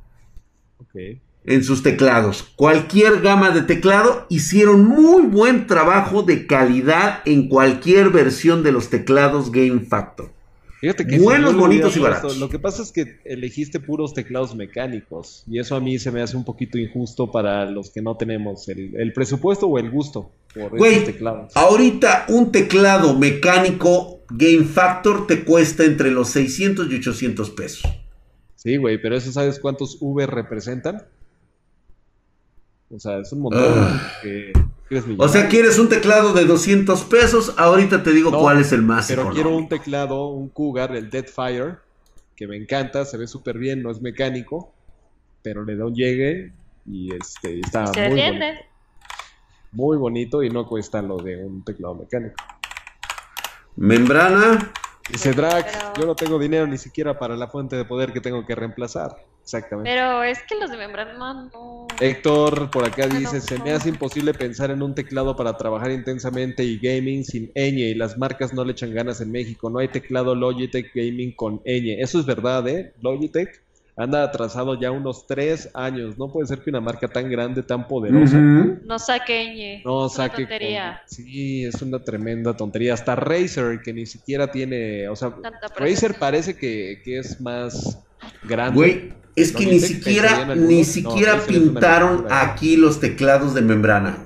[1.46, 2.44] En sus teclados.
[2.56, 8.90] Cualquier gama de teclado hicieron muy buen trabajo de calidad en cualquier versión de los
[8.90, 10.32] teclados Game Factor.
[10.80, 12.38] Fíjate que Buenos, bonitos y baratos.
[12.38, 16.22] Lo que pasa es que elegiste puros teclados mecánicos y eso a mí se me
[16.22, 20.78] hace un poquito injusto para los que no tenemos el, presupuesto o el gusto por
[20.78, 21.56] Güey, teclados.
[21.56, 27.84] Ahorita un teclado mecánico Game Factor te cuesta entre los 600 y 800 pesos.
[28.56, 31.04] Sí, güey, pero eso sabes cuántos V representan?
[32.90, 33.64] O sea, es un montón.
[33.64, 34.14] Ah.
[35.18, 39.08] O sea, quieres un teclado de 200 pesos, ahorita te digo cuál es el más.
[39.08, 41.78] Pero quiero un teclado, un Cougar, el Deadfire,
[42.36, 44.74] que me encanta, se ve súper bien, no es mecánico,
[45.44, 46.54] pero le da un llegue
[46.86, 48.46] y este, está muy bonito.
[49.72, 52.36] Muy bonito y no cuesta lo de un teclado mecánico.
[53.76, 54.72] Membrana.
[55.12, 58.46] Dice Drac, yo no tengo dinero ni siquiera para la fuente de poder que tengo
[58.46, 59.16] que reemplazar.
[59.50, 59.90] Exactamente.
[59.90, 61.88] Pero es que los de membrana no.
[62.00, 66.64] Héctor por acá dice, se me hace imposible pensar en un teclado para trabajar intensamente
[66.64, 69.72] y gaming sin ñ y las marcas no le echan ganas en México.
[69.72, 71.98] No hay teclado Logitech Gaming con ñ.
[72.00, 72.94] Eso es verdad, ¿eh?
[73.02, 73.64] Logitech
[74.00, 76.18] anda atrasado ya unos tres años.
[76.18, 78.38] No puede ser que una marca tan grande, tan poderosa.
[78.38, 80.48] No saque No saque.
[81.06, 82.94] Sí, es una tremenda tontería.
[82.94, 85.10] Hasta Razer, que ni siquiera tiene.
[85.10, 85.36] O sea,
[85.76, 88.00] Razer parece que, es más
[88.44, 88.76] grande.
[88.76, 94.18] Güey, es que ni siquiera, ni siquiera pintaron aquí los teclados de membrana.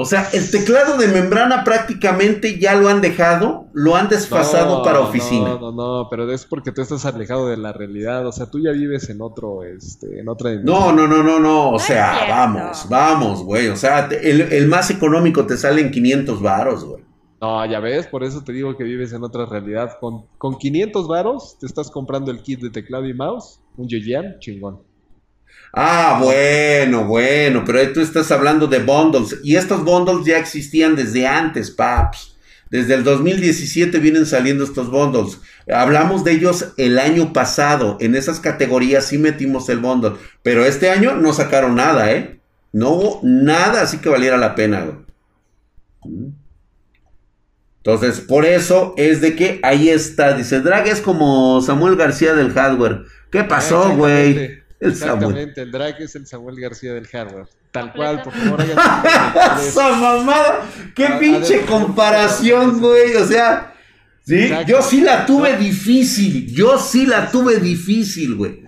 [0.00, 5.00] O sea, el teclado de membrana prácticamente ya lo han dejado, lo han desfasado para
[5.00, 5.58] oficina.
[5.60, 8.24] No, no, no, pero es porque tú estás alejado de la realidad.
[8.24, 10.54] O sea, tú ya vives en otro, este, en otra.
[10.62, 11.70] No, no, no, no, no.
[11.70, 13.66] O sea, vamos, vamos, güey.
[13.70, 17.02] O sea, el, más económico te sale en 500 varos, güey.
[17.40, 19.96] No, ya ves, por eso te digo que vives en otra realidad.
[20.00, 24.38] Con, con 500 varos te estás comprando el kit de teclado y mouse, un Yoyan,
[24.40, 24.82] chingón.
[25.72, 29.38] Ah, bueno, bueno, pero tú estás hablando de bundles.
[29.44, 32.36] Y estos bundles ya existían desde antes, paps.
[32.70, 35.40] Desde el 2017 vienen saliendo estos bundles.
[35.72, 37.96] Hablamos de ellos el año pasado.
[38.00, 40.14] En esas categorías sí metimos el bundle.
[40.42, 42.40] Pero este año no sacaron nada, ¿eh?
[42.72, 44.98] No hubo nada así que valiera la pena.
[47.88, 50.34] Entonces, por eso es de que ahí está.
[50.36, 53.04] Dice, Drag es como Samuel García del hardware.
[53.30, 54.36] ¿Qué pasó, güey?
[54.36, 57.46] El Exactamente, el drag es el Samuel García del hardware.
[57.72, 58.60] Tal cual, por favor,
[59.60, 63.16] Esa mamada, qué pinche comparación, güey.
[63.16, 63.74] O sea,
[64.22, 66.54] sí, yo sí la tuve difícil.
[66.54, 68.67] Yo sí la tuve difícil, güey.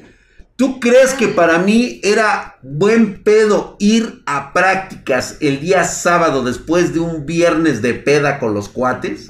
[0.61, 6.93] ¿Tú crees que para mí era buen pedo ir a prácticas el día sábado después
[6.93, 9.25] de un viernes de peda con los cuates?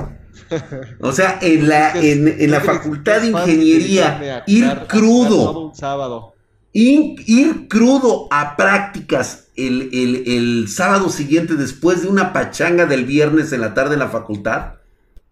[1.01, 5.69] O sea, en la, en, en la facultad de ingeniería, ir crudo.
[5.69, 6.35] Un sábado
[6.73, 13.73] Ir, crudo a prácticas el, sábado siguiente después de una pachanga del viernes en la
[13.73, 14.79] tarde en la facultad.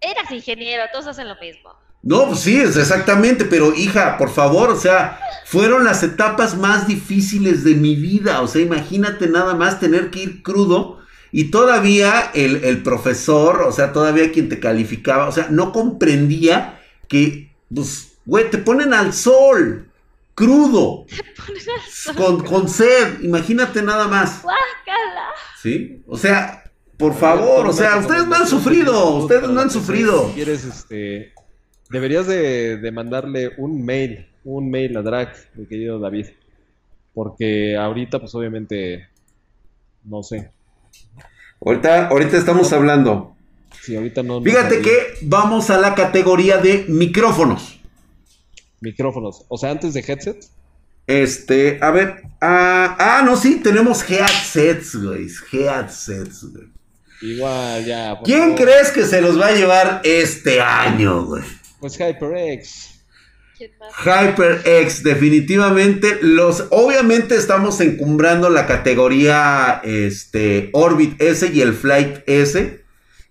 [0.00, 1.74] Eras ingeniero, todos hacen lo mismo.
[2.02, 6.86] No, pues sí, es exactamente, pero hija, por favor, o sea, fueron las etapas más
[6.86, 10.98] difíciles de mi vida, o sea, imagínate nada más tener que ir crudo
[11.32, 16.80] y todavía el, el profesor, o sea, todavía quien te calificaba, o sea, no comprendía
[17.08, 19.88] que, pues, güey, te ponen al sol,
[20.34, 21.04] crudo,
[22.16, 24.42] con, con, sed, imagínate nada más.
[25.60, 26.02] ¿Sí?
[26.06, 26.64] O sea,
[26.96, 30.30] por favor, o sea, ustedes no han sufrido, ustedes no han sufrido.
[30.32, 31.32] quieres, este,
[31.90, 36.26] deberías de, mandarle un mail, un mail a Drac, mi querido David,
[37.14, 39.08] porque ahorita, pues obviamente,
[40.04, 40.50] no sé.
[41.64, 43.34] Ahorita, ahorita estamos hablando.
[43.82, 44.40] Sí, ahorita no.
[44.42, 47.80] Fíjate que vamos a la categoría de micrófonos.
[48.80, 49.44] Micrófonos.
[49.48, 50.44] O sea, antes de headset.
[51.06, 52.22] Este, a ver.
[52.40, 55.26] ah, ah, no, sí, tenemos headsets, güey.
[55.50, 56.68] Headsets, güey.
[57.20, 58.18] Igual, ya.
[58.22, 58.56] ¿Quién favor.
[58.56, 61.42] crees que se los va a llevar este año, güey?
[61.80, 63.04] Pues HyperX.
[63.56, 63.92] ¿Quién más?
[64.04, 66.18] HyperX, definitivamente.
[66.22, 72.84] Los, obviamente estamos encumbrando la categoría este, Orbit S y el Flight S,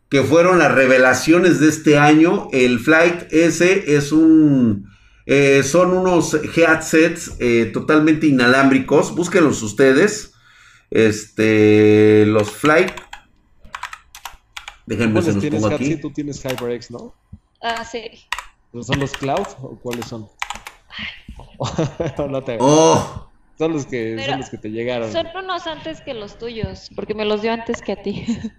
[0.09, 2.49] que fueron las revelaciones de este año.
[2.51, 4.89] El Flight S es un,
[5.25, 9.15] eh, son unos headsets eh, totalmente inalámbricos.
[9.15, 10.33] Búsquenlos ustedes.
[10.89, 12.91] Este, los Flight.
[14.85, 15.97] Déjenme se ¿Cuáles los pongo aquí.
[15.97, 17.13] Tú tienes HyperX, ¿no?
[17.61, 18.09] Ah, sí.
[18.77, 20.27] ¿Pero ¿Son los Cloud o cuáles son?
[22.29, 22.57] no te.
[22.59, 25.11] Oh, Son los que, Pero- son los que te llegaron.
[25.11, 28.25] Son unos antes que los tuyos, porque me los dio antes que a ti.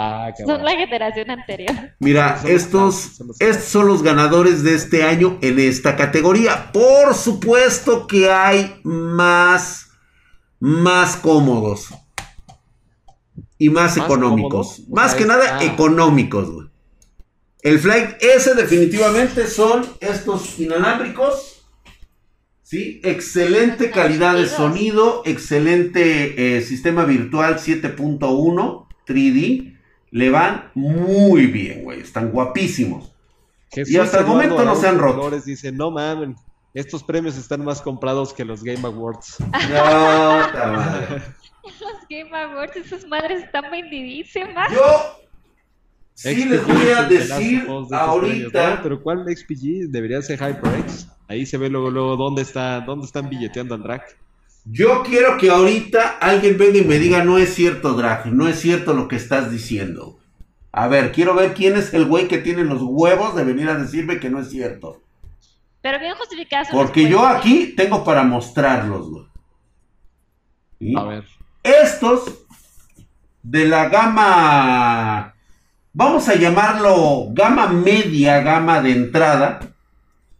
[0.00, 1.74] Ah, Son la generación anterior.
[1.98, 6.70] Mira, estos, son los estos son los ganadores de este año en esta categoría.
[6.72, 9.90] Por supuesto que hay más,
[10.60, 11.88] más cómodos
[13.58, 14.50] y más, ¿Más económicos.
[14.76, 14.80] cómodos?
[14.88, 15.64] O Más sea, que es- nada ah.
[15.64, 16.68] económicos, güey.
[17.68, 21.66] El Flight S definitivamente son estos inalámbricos.
[22.62, 29.78] Sí, excelente calidad de sonido, excelente eh, sistema virtual 7.1 3D.
[30.10, 32.00] Le van muy bien, güey.
[32.00, 33.12] Están guapísimos.
[33.70, 35.20] Jesús Y hasta el Eduardo momento no se han roto.
[35.20, 36.36] Flores dice, no mamen,
[36.72, 39.36] estos premios están más comprados que los Game Awards.
[39.42, 39.48] No,
[40.72, 41.22] madre.
[41.64, 44.72] Los Game Awards, esas madres están vendidísimas.
[44.72, 45.27] Yo
[46.18, 48.76] sí les voy a decir de ahorita.
[48.76, 48.82] ¿no?
[48.82, 49.88] Pero ¿cuál XPG?
[49.88, 51.08] Debería ser HyperX.
[51.28, 54.02] Ahí se ve luego, luego dónde está, dónde están billeteando al drag.
[54.64, 58.60] Yo quiero que ahorita alguien venga y me diga, no es cierto, Drag, no es
[58.60, 60.18] cierto lo que estás diciendo.
[60.72, 63.76] A ver, quiero ver quién es el güey que tiene los huevos de venir a
[63.76, 65.02] decirme que no es cierto.
[65.80, 66.12] Pero bien
[66.50, 69.24] las Porque yo aquí tengo para mostrarlos, güey.
[70.80, 70.94] ¿Sí?
[70.96, 71.24] A ver.
[71.62, 72.44] Estos
[73.42, 75.34] de la gama,
[75.98, 79.58] vamos a llamarlo gama media, gama de entrada.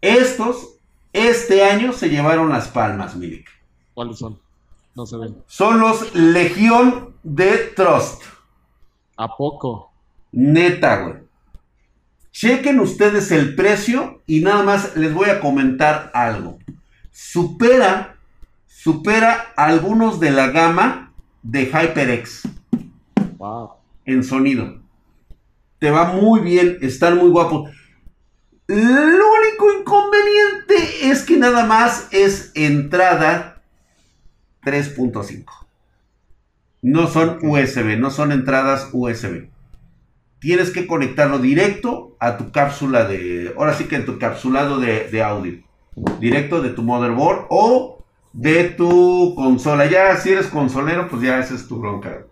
[0.01, 0.77] Estos,
[1.13, 3.45] este año se llevaron las palmas, mire.
[3.93, 4.39] ¿Cuáles son?
[4.95, 5.37] No se ven.
[5.49, 8.23] Son los Legión de Trust.
[9.17, 9.91] ¿A poco?
[10.31, 11.15] Neta, güey.
[12.31, 16.61] Chequen ustedes el precio y nada más les voy a comentar algo.
[17.11, 18.15] Supera,
[18.69, 22.43] supera algunos de la gama de HyperX
[23.39, 23.71] Wow.
[24.05, 24.79] en sonido.
[25.79, 27.71] Te va muy bien, están muy guapos.
[28.67, 33.63] Lo único inconveniente es que nada más es entrada
[34.65, 35.45] 3.5.
[36.83, 37.39] No son.
[37.43, 39.49] USB, no son entradas USB.
[40.39, 43.55] Tienes que conectarlo directo a tu cápsula de.
[43.57, 45.63] Ahora sí que en tu encapsulado de, de audio.
[46.21, 49.87] Directo de tu motherboard o de tu consola.
[49.87, 52.27] Ya si eres consolero, pues ya esa es tu bronca.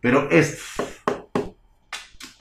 [0.00, 0.58] Pero es.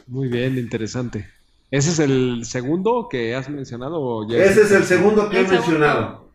[0.07, 1.27] Muy bien, interesante.
[1.71, 3.99] ¿Ese es el segundo que has mencionado?
[3.99, 6.25] O ya Ese es el segundo que he mencionado.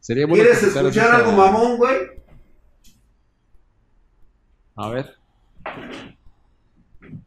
[0.00, 1.96] Sería bueno ¿Quieres escuchar algo mamón, güey?
[4.76, 5.14] A ver.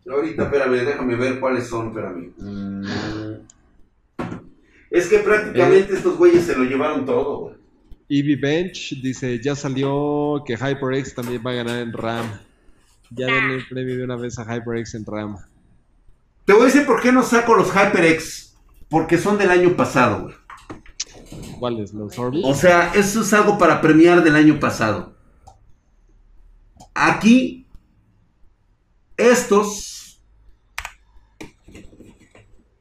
[0.09, 2.33] Ahorita, espérame, déjame ver cuáles son, espérame.
[2.37, 2.85] Mm.
[4.91, 5.97] Es que prácticamente Eh.
[5.97, 7.55] estos güeyes se lo llevaron todo, güey.
[8.09, 12.25] Eevee Bench dice, ya salió que HyperX también va a ganar en RAM.
[13.11, 15.37] Ya denle el premio de una vez a HyperX en RAM.
[16.45, 18.47] Te voy a decir por qué no saco los HyperX.
[18.89, 20.35] Porque son del año pasado, güey.
[21.59, 21.93] ¿Cuáles?
[21.93, 22.45] ¿Los Orbit?
[22.45, 25.13] O sea, eso es algo para premiar del año pasado.
[26.93, 27.67] Aquí,
[29.17, 30.21] estos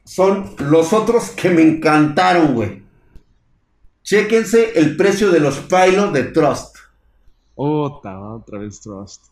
[0.04, 2.82] son los otros que me encantaron, güey.
[4.02, 6.76] Chéquense el precio de los Pilot de Trust.
[7.56, 9.26] Otra, otra vez Trust.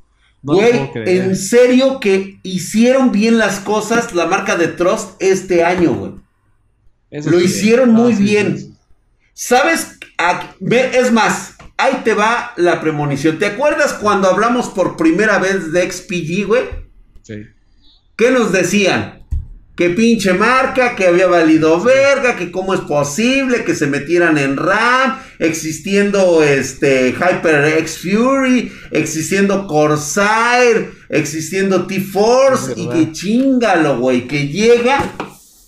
[0.44, 5.94] No Güey, en serio que hicieron bien las cosas la marca de Trust este año,
[5.94, 6.12] güey.
[7.10, 8.58] Eso lo sí, hicieron ah, muy sí, bien.
[8.58, 8.74] sí.
[9.32, 9.98] ¿Sabes?
[10.18, 13.38] A- ve- es más, ahí te va la premonición.
[13.38, 16.62] ¿Te acuerdas cuando hablamos por primera vez de XPG, güey?
[17.22, 17.46] Sí.
[18.16, 19.23] ¿Qué nos decían?
[19.76, 24.56] Que pinche marca, que había valido verga, que cómo es posible que se metieran en
[24.56, 35.12] RAM, existiendo este HyperX Fury, existiendo Corsair, existiendo T-Force y que chingalo, güey, que llega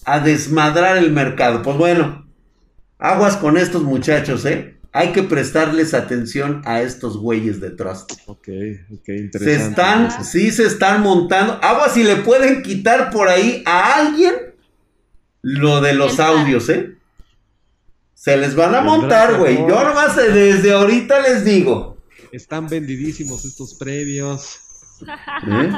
[0.05, 1.63] a desmadrar el mercado.
[1.63, 2.27] Pues bueno,
[2.99, 4.76] aguas con estos muchachos, ¿eh?
[4.97, 8.13] Hay que prestarles atención a estos güeyes de Trust.
[8.25, 8.49] Ok,
[8.95, 9.69] ok, Se interesante.
[9.69, 11.59] están, sí se están montando.
[11.63, 14.33] Agua si le pueden quitar por ahí a alguien
[15.43, 16.97] lo de los audios, ¿eh?
[18.15, 19.59] Se les van a montar, güey.
[19.59, 21.99] Yo nomás desde ahorita les digo.
[22.33, 24.61] Están vendidísimos estos premios.
[25.47, 25.73] ¿Eh?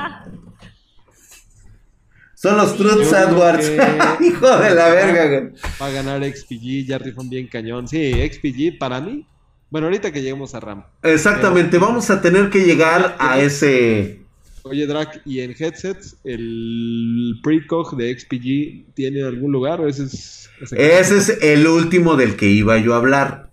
[2.41, 3.73] Son los Truth AdWords.
[4.21, 5.53] Hijo de la verga, güey.
[5.83, 7.89] Va a ganar XPG, ya rifan bien cañón.
[7.89, 9.27] Sí, XPG para mí.
[9.71, 10.85] Bueno, ahorita que lleguemos a RAM.
[11.03, 14.21] Exactamente, vamos a tener que llegar a ese.
[14.63, 20.49] Oye, Drac, ¿y en headsets el precog de XPG tiene algún lugar o ese es...
[20.71, 23.51] Ese, es el último del que iba yo a hablar.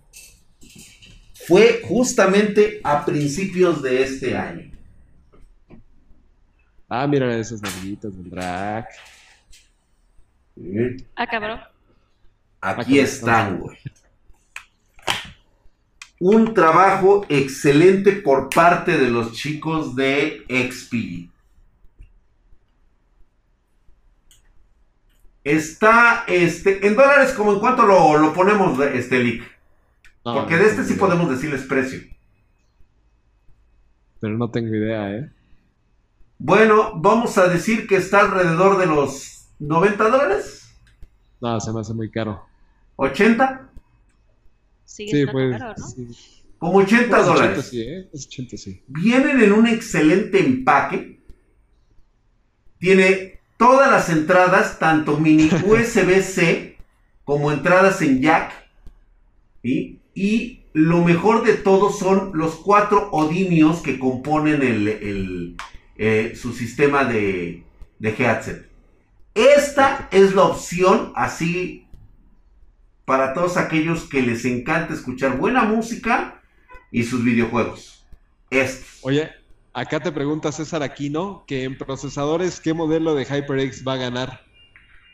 [1.48, 4.75] Fue justamente a principios de este año.
[6.88, 8.88] Ah, mira esas nalguitas del Drac.
[11.16, 11.60] Ah, cabrón.
[12.60, 13.76] Aquí están, güey.
[16.18, 21.30] Un trabajo excelente por parte de los chicos de XP.
[25.44, 29.42] Está, este, en dólares, como en cuánto lo, ponemos, este leak.
[30.22, 32.00] Porque de este sí podemos decirles precio.
[34.18, 35.30] Pero no tengo idea, ¿eh?
[36.38, 40.68] Bueno, vamos a decir que está alrededor de los 90 dólares.
[41.40, 42.44] No, se me hace muy caro.
[42.96, 43.68] ¿80?
[44.84, 45.60] sí, pues,
[46.58, 47.68] Como 80 dólares.
[47.68, 48.08] sí, ¿eh?
[48.12, 48.82] Es 80, sí.
[48.86, 51.20] Vienen en un excelente empaque.
[52.78, 56.76] Tiene todas las entradas, tanto mini USB-C
[57.24, 58.52] como entradas en jack.
[59.62, 65.56] Y lo mejor de todo son los cuatro odimios que componen el,
[65.98, 67.64] eh, su sistema de,
[67.98, 68.68] de headset.
[69.34, 71.86] Esta es la opción así
[73.04, 76.42] para todos aquellos que les encanta escuchar buena música
[76.90, 77.96] y sus videojuegos.
[79.02, 79.30] Oye,
[79.72, 84.40] acá te pregunta César Aquino que en procesadores, ¿qué modelo de HyperX va a ganar?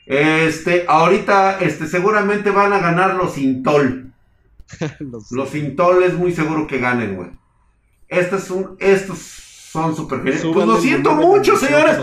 [0.06, 4.12] Este, ahorita, este, seguramente van a ganar los Intol.
[5.30, 7.30] los, Intol es muy seguro que ganen, güey.
[8.08, 9.18] Estos son, estos
[9.72, 11.96] son super Pues lo siento mucho, señores.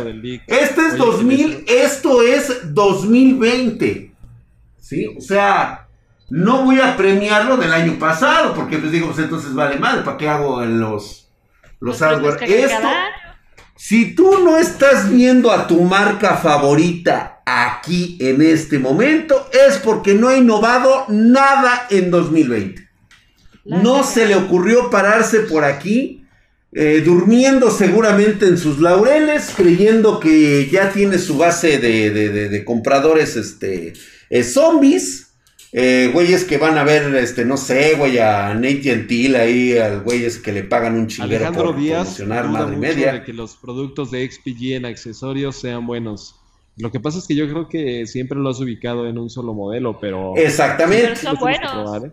[0.48, 4.12] Este es 2000, esto es 2020.
[4.80, 5.06] ¿sí?
[5.16, 5.88] O sea,
[6.32, 10.04] no voy a premiarlo del año pasado, porque les pues, digo, pues entonces vale mal,
[10.04, 11.30] ¿para qué hago en los,
[11.80, 12.42] los hardware?
[12.42, 12.88] Esto,
[13.76, 20.16] si tú no estás viendo a tu marca favorita aquí en este momento, es porque
[20.16, 22.90] no ha innovado nada en 2020.
[23.66, 26.19] No se le ocurrió pararse por aquí,
[26.72, 33.36] eh, durmiendo seguramente en sus laureles, creyendo que ya tiene su base de, de compradores,
[33.36, 33.94] este,
[34.30, 35.30] eh, zombies,
[35.72, 40.02] eh, güeyes que van a ver, este, no sé, güey, a Nate Gentil ahí, al
[40.02, 43.14] güeyes que le pagan un chinguero Alejandro por Díaz promocionar madre media.
[43.14, 46.36] de que los productos de XPG en accesorios sean buenos.
[46.78, 49.54] Lo que pasa es que yo creo que siempre lo has ubicado en un solo
[49.54, 50.36] modelo, pero...
[50.38, 51.18] Exactamente.
[51.18, 52.04] son buenos.
[52.04, 52.12] ¿eh?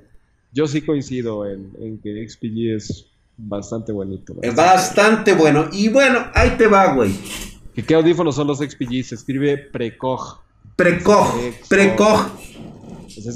[0.53, 3.07] Yo sí coincido en, que XPG es
[3.37, 4.35] bastante bonito.
[4.55, 5.69] Bastante bueno.
[5.73, 7.13] Y bueno, ahí te va, güey.
[7.87, 9.05] ¿Qué audífonos son los XPG?
[9.05, 10.41] Se escribe Precog.
[10.77, 11.35] Precog,
[11.69, 12.31] Precog.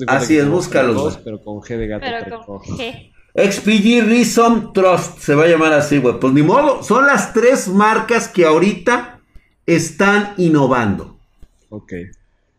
[0.07, 1.12] Así es, búscalo.
[1.24, 2.07] Pero con G de gato.
[2.24, 3.12] Pero con G.
[3.34, 6.18] XPG Reason Trust se va a llamar así, güey.
[6.18, 9.20] Pues ni modo, son las tres marcas que ahorita
[9.66, 11.16] están innovando.
[11.68, 11.92] Ok.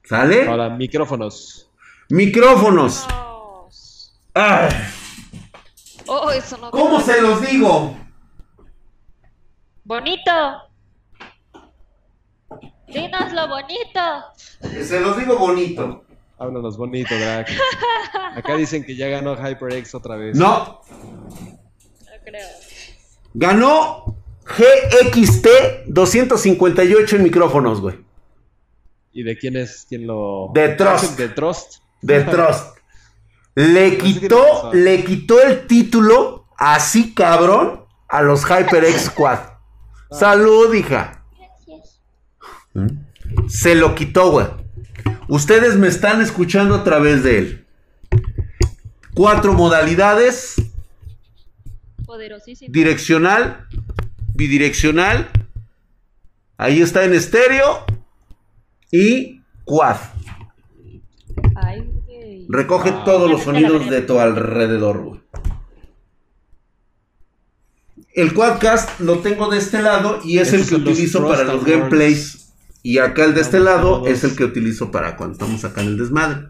[0.03, 0.47] ¿Sale?
[0.47, 1.69] Ahora, micrófonos.
[2.09, 3.05] Micrófonos.
[4.35, 4.69] Oh,
[6.33, 7.95] eso no ¿Cómo se los digo?
[9.83, 10.31] Bonito.
[12.87, 13.99] Dinos lo bonito.
[14.83, 16.03] Se los digo bonito.
[16.37, 17.47] Háblanos bonito, Drag.
[18.35, 20.35] Acá dicen que ya ganó HyperX otra vez.
[20.35, 20.81] No.
[20.89, 22.47] No creo.
[23.33, 25.47] Ganó GXT
[25.87, 27.95] 258 en micrófonos, güey.
[29.13, 29.85] ¿Y de quién es?
[29.87, 30.49] ¿Quién lo...?
[30.53, 31.17] De Trust.
[31.17, 31.75] De Trust.
[32.01, 32.77] De Trust.
[33.55, 39.39] Le quitó, le quitó el título así cabrón a los HyperX Quad.
[40.11, 41.23] Salud, hija.
[43.47, 44.47] Se lo quitó, güey.
[45.27, 47.67] Ustedes me están escuchando a través de él.
[49.13, 50.55] Cuatro modalidades.
[52.05, 52.71] Poderosísimo.
[52.71, 53.67] Direccional,
[54.33, 55.29] bidireccional.
[56.57, 57.85] Ahí está en estéreo.
[58.91, 59.97] Y quad.
[62.51, 65.21] Recoge todos los sonidos de tu alrededor, güey.
[68.13, 72.51] El Quadcast lo tengo de este lado y es el que utilizo para los gameplays
[72.83, 75.87] y acá el de este lado es el que utilizo para cuando estamos acá en
[75.87, 76.47] el desmadre.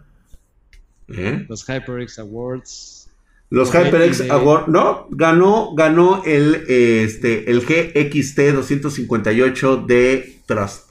[1.09, 1.45] ¿Eh?
[1.47, 3.09] Los HyperX Awards.
[3.51, 4.69] Los HyperX Awards.
[4.69, 10.90] No, ganó, ganó el, este, el GXT 258 de Trust.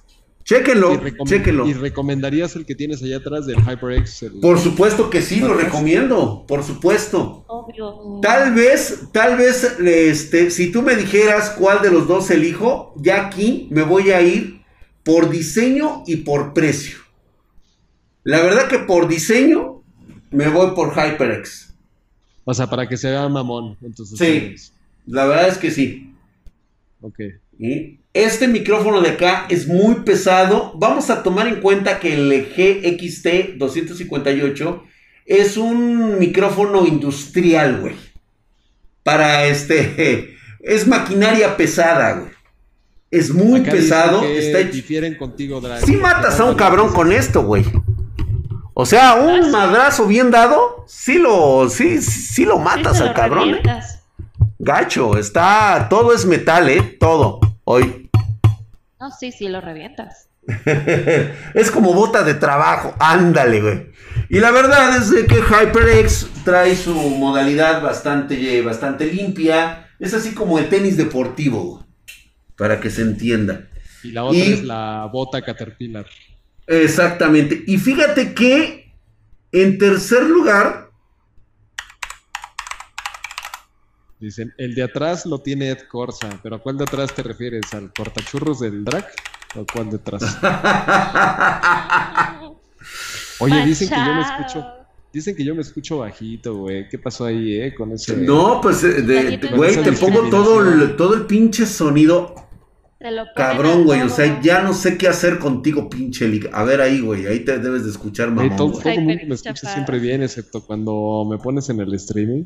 [0.51, 1.69] Chéquenlo, ¿Y, chéquenlo.
[1.69, 4.25] ¿Y recomendarías el que tienes allá atrás del HyperX?
[4.25, 7.45] el- Por supuesto que sí, lo recomiendo, por supuesto.
[7.47, 8.19] Obvio.
[8.21, 13.27] Tal vez, tal vez, este, si tú me dijeras cuál de los dos elijo, ya
[13.29, 14.61] aquí me voy a ir
[15.05, 16.99] por diseño y por precio.
[18.25, 19.85] La verdad que por diseño
[20.33, 21.75] me voy por HyperX.
[22.45, 23.77] O sea, para que se vea mamón.
[23.83, 24.73] Entonces, Sí.
[25.07, 26.13] La verdad es que sí.
[27.03, 27.21] Ok.
[27.57, 28.00] ¿sí?
[28.13, 30.73] Este micrófono de acá es muy pesado.
[30.77, 34.83] Vamos a tomar en cuenta que el GXT 258
[35.27, 37.95] es un micrófono industrial, güey.
[39.03, 40.37] Para este.
[40.63, 42.33] Es maquinaria pesada, güey.
[43.11, 44.21] Es muy Acá pesado.
[44.21, 45.81] que Está hecho- difieren contigo, Drag.
[45.87, 47.65] Sí matas a un cabrón con esto, güey.
[48.75, 53.63] O sea, un madrazo bien dado, sí lo, sí, sí lo matas al cabrón, ¿eh?
[54.59, 56.83] Gacho, está, todo es metal, ¿eh?
[57.01, 58.00] Todo, hoy.
[59.01, 60.29] No, sí, sí, lo revientas.
[61.55, 63.87] es como bota de trabajo, ándale, güey.
[64.29, 69.89] Y la verdad es de que HyperX trae su modalidad bastante, bastante limpia.
[69.99, 71.85] Es así como el tenis deportivo, güey,
[72.57, 73.69] para que se entienda.
[74.03, 76.07] Y la otra Y- es la bota Caterpillar.
[76.67, 77.65] Exactamente.
[77.67, 78.93] Y fíjate que
[79.53, 80.90] en tercer lugar,
[84.21, 87.63] Dicen, el de atrás lo tiene Ed Corsa, pero ¿a cuál de atrás te refieres?
[87.73, 89.07] ¿Al cortachurros del drag?
[89.57, 90.21] ¿O cuál de atrás?
[93.41, 94.67] Oye, dicen que yo me escucho,
[95.13, 96.89] dicen que yo me escucho bajito, güey.
[96.89, 97.75] ¿Qué pasó ahí, eh?
[97.75, 98.17] Con ese.
[98.19, 102.35] no, pues, eh, de- de- güey, te pongo todo el, todo el pinche sonido
[103.01, 104.03] lo cabrón, güey.
[104.03, 104.17] O todo.
[104.17, 106.31] sea, ya no sé qué hacer contigo, pinche.
[106.53, 108.57] A ver ahí, güey, ahí te debes de escuchar, mamón.
[108.57, 108.83] todo, güey.
[108.83, 112.45] todo el mundo Hyper me escucha siempre bien, excepto cuando me pones en el streaming.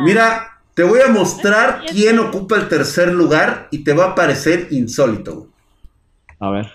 [0.00, 4.68] Mira, te voy a mostrar quién ocupa el tercer lugar y te va a parecer
[4.70, 5.48] insólito.
[6.38, 6.72] A ver.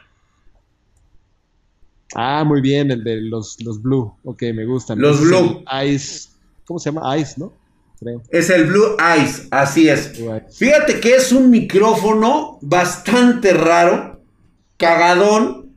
[2.15, 4.13] Ah, muy bien, el de los, los Blue.
[4.23, 4.99] Ok, me gustan.
[4.99, 5.63] Los es Blue.
[5.85, 6.29] Ice.
[6.65, 7.17] ¿Cómo se llama?
[7.17, 7.53] Ice, ¿no?
[7.99, 8.21] Creo.
[8.29, 10.13] Es el Blue Eyes, así es.
[10.13, 10.45] Ice.
[10.51, 14.21] Fíjate que es un micrófono bastante raro,
[14.77, 15.71] cagadón,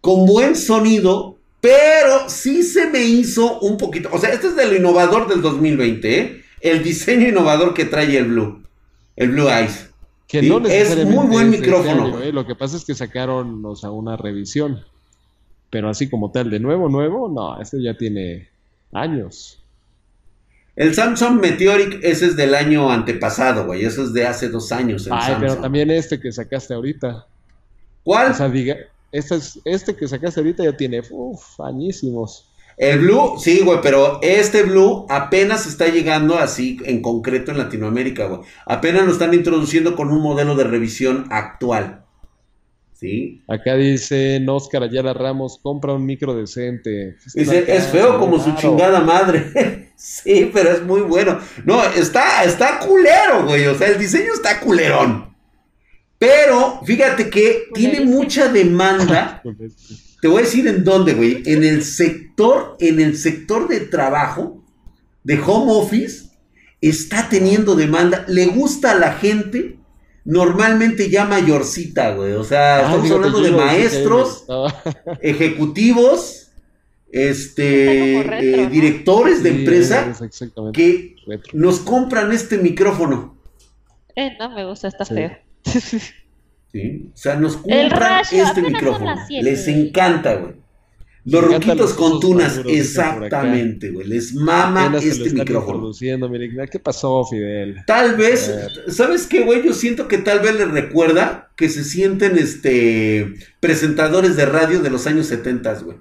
[0.00, 4.10] con buen sonido, pero sí se me hizo un poquito.
[4.12, 6.37] O sea, este es de lo innovador del 2020, ¿eh?
[6.60, 8.62] El diseño innovador que trae el Blue,
[9.16, 9.90] el Blue Eyes.
[10.26, 12.22] Que Sí, no es muy buen este micrófono, año.
[12.22, 12.32] ¿eh?
[12.32, 14.84] Lo que pasa es que sacaron, o sea, una revisión.
[15.70, 18.48] Pero así como tal, de nuevo, nuevo, no, este ya tiene
[18.92, 19.62] años.
[20.76, 23.84] El Samsung Meteoric, ese es del año antepasado, güey.
[23.84, 25.06] Eso es de hace dos años.
[25.06, 27.26] El Ay, pero también este que sacaste ahorita.
[28.04, 28.30] ¿Cuál?
[28.30, 28.76] O sea, diga,
[29.10, 32.47] este, es- este que sacaste ahorita ya tiene, uff, añísimos.
[32.78, 38.26] El Blue, sí, güey, pero este Blue apenas está llegando así en concreto en Latinoamérica,
[38.26, 38.40] güey.
[38.66, 42.04] Apenas lo están introduciendo con un modelo de revisión actual.
[42.92, 43.42] ¿Sí?
[43.48, 47.16] Acá dice Oscar Ayala Ramos, compra un micro decente.
[47.34, 49.90] Dice, es feo como su chingada madre.
[49.96, 51.38] sí, pero es muy bueno.
[51.64, 53.66] No, está, está culero, güey.
[53.66, 55.34] O sea, el diseño está culerón.
[56.16, 59.42] Pero fíjate que tiene mucha demanda.
[60.20, 61.42] Te voy a decir en dónde, güey.
[61.46, 64.64] En el sector, en el sector de trabajo,
[65.24, 66.30] de home office,
[66.80, 68.24] está teniendo demanda.
[68.28, 69.78] Le gusta a la gente,
[70.24, 72.32] normalmente ya mayorcita, güey.
[72.32, 74.44] O sea, Ah, estamos hablando de maestros,
[75.22, 76.50] ejecutivos,
[77.12, 78.70] este, retro, eh, ¿no?
[78.70, 80.12] directores de Sí, empresa
[80.72, 81.50] que retro.
[81.54, 83.38] nos compran este micrófono.
[84.16, 85.14] Eh, no me gusta, está Sí.
[85.14, 85.30] feo.
[86.72, 87.10] ¿sí?
[87.12, 89.14] O sea, nos compran este micrófono.
[89.28, 90.54] Les encanta, güey.
[91.30, 94.06] Los ruquitos con tunas, exactamente, güey.
[94.06, 95.90] Les mama este micrófono.
[96.70, 97.84] ¿qué pasó, Fidel?
[97.86, 98.50] Tal vez.
[98.88, 99.62] ¿sabes qué, güey?
[99.64, 104.90] Yo siento que tal vez les recuerda que se sienten este presentadores de radio de
[104.90, 105.98] los años 70, güey.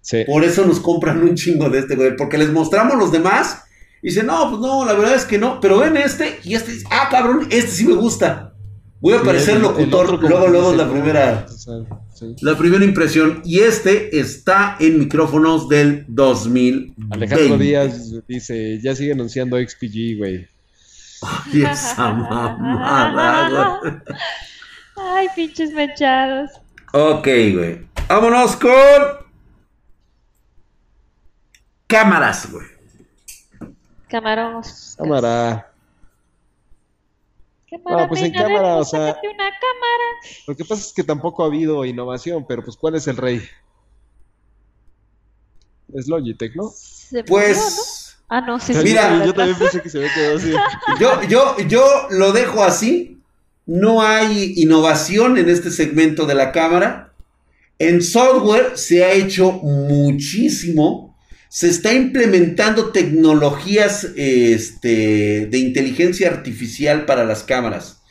[0.00, 0.22] Sí.
[0.26, 2.14] Por eso nos compran un chingo de este, güey.
[2.16, 3.64] Porque les mostramos los demás
[4.00, 5.60] y dicen, no, pues no, la verdad es que no.
[5.60, 8.53] Pero ven este y este dice, ah, cabrón, este sí me gusta.
[9.04, 10.18] Voy a Sí, parecer locutor.
[10.18, 11.46] luego, luego la primera,
[12.40, 13.42] la primera impresión.
[13.44, 16.94] Y este está en micrófonos del 2000.
[17.10, 20.48] Alejandro Díaz dice, ya sigue anunciando XPG, güey.
[21.52, 23.92] Y esa mamada, güey.
[24.96, 26.50] Ay, pinches mechados.
[26.94, 27.86] Ok, güey.
[28.08, 28.72] Vámonos con.
[31.86, 32.66] Cámaras, güey.
[34.08, 34.94] Cámaras.
[34.98, 35.73] Cámara.
[37.82, 40.04] Cámara, No, pues en cámara, o sea- sácate una cámara.
[40.46, 43.42] Lo que pasa es que tampoco ha habido innovación, pero pues ¿cuál es el rey?
[45.94, 46.70] Es Logitech, ¿no?
[46.74, 47.28] Se murió, ¿no?
[47.28, 48.16] Pues.
[48.28, 50.36] Ah, no, sí, Mira, sí, yo sí, también, yo también pensé que se había quedado
[50.38, 50.52] así.
[51.00, 53.20] Yo, yo, yo lo dejo así.
[53.66, 57.12] no hay innovación en este segmento de la cámara.
[57.78, 61.13] En software se ha hecho muchísimo.
[61.54, 68.02] Se está implementando tecnologías este, de inteligencia artificial para las cámaras.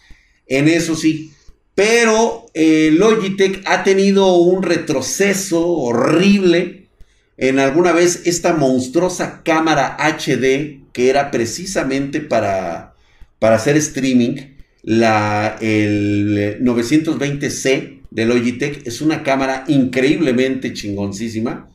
[0.47, 1.33] En eso sí.
[1.75, 6.87] Pero eh, Logitech ha tenido un retroceso horrible
[7.35, 12.95] en alguna vez esta monstruosa cámara HD que era precisamente para,
[13.39, 14.53] para hacer streaming.
[14.83, 21.72] La, el 920C de Logitech es una cámara increíblemente chingoncísima.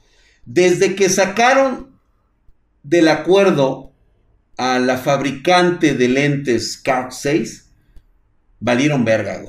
[0.50, 1.90] Desde que sacaron
[2.82, 3.92] del acuerdo
[4.56, 7.68] a la fabricante de lentes Card 6,
[8.58, 9.42] valieron verga,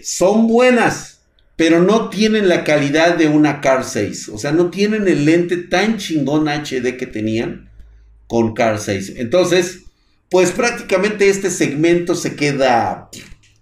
[0.00, 1.22] Son buenas,
[1.56, 4.28] pero no tienen la calidad de una Car 6.
[4.28, 7.68] O sea, no tienen el lente tan chingón HD que tenían
[8.28, 9.14] con Car 6.
[9.16, 9.80] Entonces,
[10.30, 13.10] pues prácticamente este segmento se queda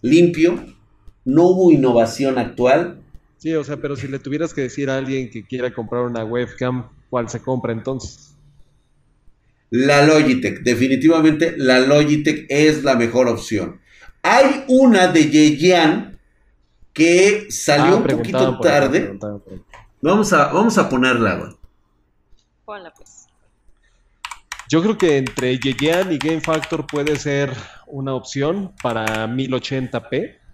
[0.02, 0.62] limpio.
[1.24, 3.00] No hubo innovación actual.
[3.46, 6.24] Sí, o sea, pero si le tuvieras que decir a alguien que quiera comprar una
[6.24, 8.34] webcam, ¿cuál se compra entonces?
[9.70, 13.80] La Logitech, definitivamente la Logitech es la mejor opción.
[14.24, 16.18] Hay una de Yeyan
[16.92, 19.16] que salió ah, un poquito tarde.
[20.02, 21.52] vamos, a, vamos a ponerla, güey.
[22.64, 23.28] Ponla, pues.
[24.68, 27.52] Yo creo que entre Yeyan y Game Factor puede ser
[27.86, 30.45] una opción para 1080p.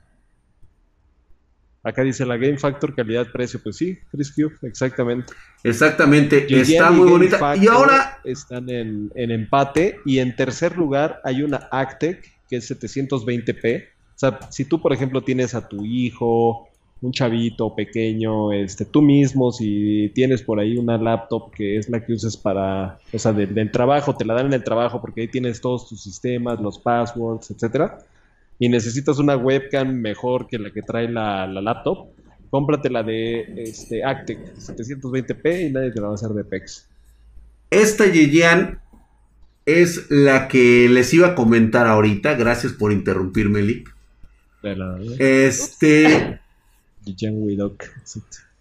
[1.84, 3.60] Acá dice la Game Factor calidad-precio.
[3.62, 5.32] Pues sí, Chris Cube, exactamente.
[5.64, 7.56] Exactamente, está muy bonita.
[7.56, 8.20] Y ahora.
[8.24, 9.98] Están en, en, empate.
[10.04, 13.92] Y en tercer lugar hay una Actec que es 720p
[14.22, 16.68] sea, si tú, por ejemplo, tienes a tu hijo,
[17.00, 22.04] un chavito pequeño, este, tú mismo, si tienes por ahí una laptop que es la
[22.04, 25.28] que uses para, o sea, del, trabajo, te la dan en el trabajo porque ahí
[25.28, 27.98] tienes todos tus sistemas, los passwords, etcétera,
[28.62, 32.10] y necesitas una webcam mejor que la que trae la, laptop,
[32.48, 36.86] cómprate la de este, Actec 720p y nadie te la va a hacer de PEX.
[37.70, 38.80] Esta Yeyan
[39.66, 43.92] es la que les iba a comentar ahorita, gracias por interrumpirme, Lick.
[45.18, 46.38] Este.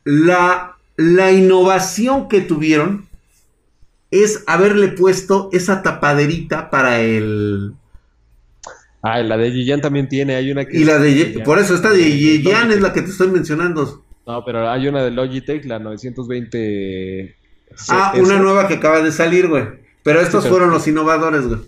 [0.03, 3.07] La, la innovación que tuvieron
[4.09, 7.75] es haberle puesto esa tapaderita para el.
[9.03, 10.77] Ah, la de Yiyan también tiene, hay una que.
[10.77, 11.41] Y la de.
[11.43, 14.03] por eso esta de Yiyan es la que te estoy mencionando.
[14.27, 17.35] No, pero hay una de Logitech, la 920.
[17.89, 19.63] Ah, una nueva que acaba de salir, güey.
[20.03, 21.59] Pero estos fueron los innovadores, güey.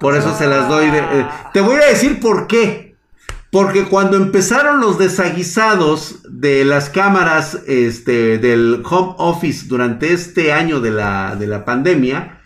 [0.00, 0.98] por eso se las doy de.
[0.98, 2.90] Eh, te voy a decir por qué.
[3.50, 10.80] Porque cuando empezaron los desaguisados de las cámaras este, del home office durante este año
[10.80, 12.39] de la, de la pandemia,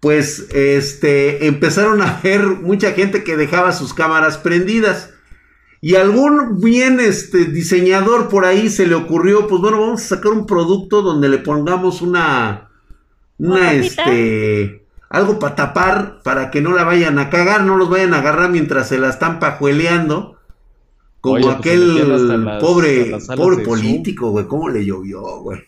[0.00, 5.10] pues este, empezaron a ver mucha gente que dejaba sus cámaras prendidas.
[5.80, 10.32] Y algún bien este, diseñador por ahí se le ocurrió, pues bueno, vamos a sacar
[10.32, 12.70] un producto donde le pongamos una,
[13.38, 18.14] una, este, algo para tapar, para que no la vayan a cagar, no los vayan
[18.14, 20.36] a agarrar mientras se la están pajueleando.
[21.20, 25.60] Como pues, aquel pobre, pobre político, güey, ¿cómo le llovió, güey?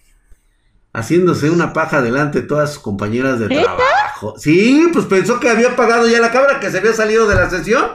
[0.92, 3.82] Haciéndose una paja delante de todas sus compañeras de trabajo.
[4.36, 7.50] Sí, pues pensó que había pagado ya la cámara, que se había salido de la
[7.50, 7.86] sesión.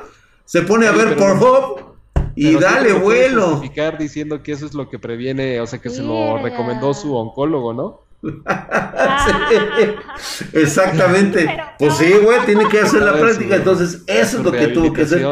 [0.46, 1.96] Se pone a ver por Hop
[2.36, 3.62] y dale vuelo.
[3.98, 7.74] diciendo que eso es lo que previene, o sea, que se lo recomendó su oncólogo,
[7.74, 8.02] ¿no?
[10.54, 11.58] Exactamente.
[11.78, 13.56] Pues sí, güey, tiene que hacer la práctica.
[13.56, 15.26] Entonces, eso es lo que tuvo que hacer.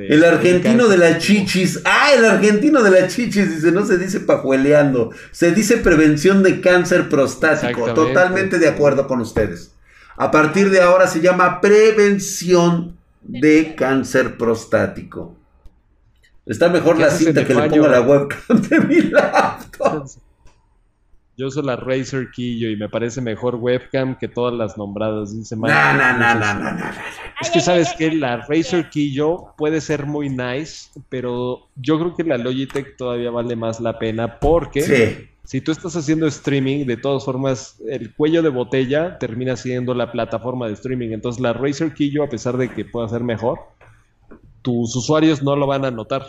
[0.00, 1.80] Este, el argentino de la chichis.
[1.84, 3.56] Ah, el argentino de la chichis.
[3.56, 5.10] Dice, no se dice pajueleando.
[5.30, 7.92] Se dice prevención de cáncer prostático.
[7.92, 9.72] Totalmente de acuerdo con ustedes.
[10.20, 15.34] A partir de ahora se llama prevención de cáncer prostático.
[16.44, 20.06] Está mejor la cinta que le ponga la webcam de mi laptop.
[21.38, 25.34] Yo uso la Razer Kiyo y me parece mejor webcam que todas las nombradas.
[25.34, 26.90] Dice no, no, no, no, no,
[27.40, 32.24] Es que sabes que la Razer Kiyo puede ser muy nice, pero yo creo que
[32.24, 37.24] la Logitech todavía vale más la pena porque si tú estás haciendo streaming, de todas
[37.24, 41.10] formas, el cuello de botella termina siendo la plataforma de streaming.
[41.10, 43.58] Entonces la Razer Kiyo, a pesar de que pueda ser mejor,
[44.62, 46.26] tus usuarios no lo van a notar.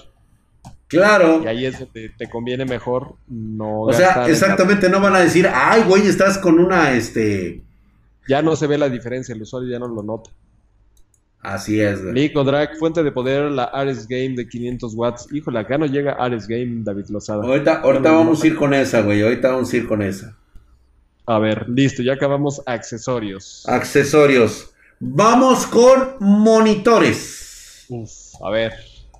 [0.87, 1.41] Claro.
[1.43, 3.81] Y ahí es donde te conviene mejor no.
[3.83, 7.61] O sea, exactamente, no van a decir, ay, güey, estás con una, este.
[8.27, 10.31] Ya no se ve la diferencia, el usuario ya no lo nota.
[11.41, 12.13] Así es, güey.
[12.13, 15.27] Nico Drag, fuente de poder, la Ares Game de 500 watts.
[15.31, 17.43] Híjole, acá no llega Ares Game, David Lozada.
[17.43, 19.21] Ahorita, ahorita vamos a ir con esa, güey.
[19.21, 20.37] Ahorita vamos a ir con esa.
[21.25, 23.63] A ver, listo, ya acabamos accesorios.
[23.67, 24.71] Accesorios.
[24.99, 27.85] Vamos con monitores.
[27.89, 28.11] Uf,
[28.43, 28.73] a ver.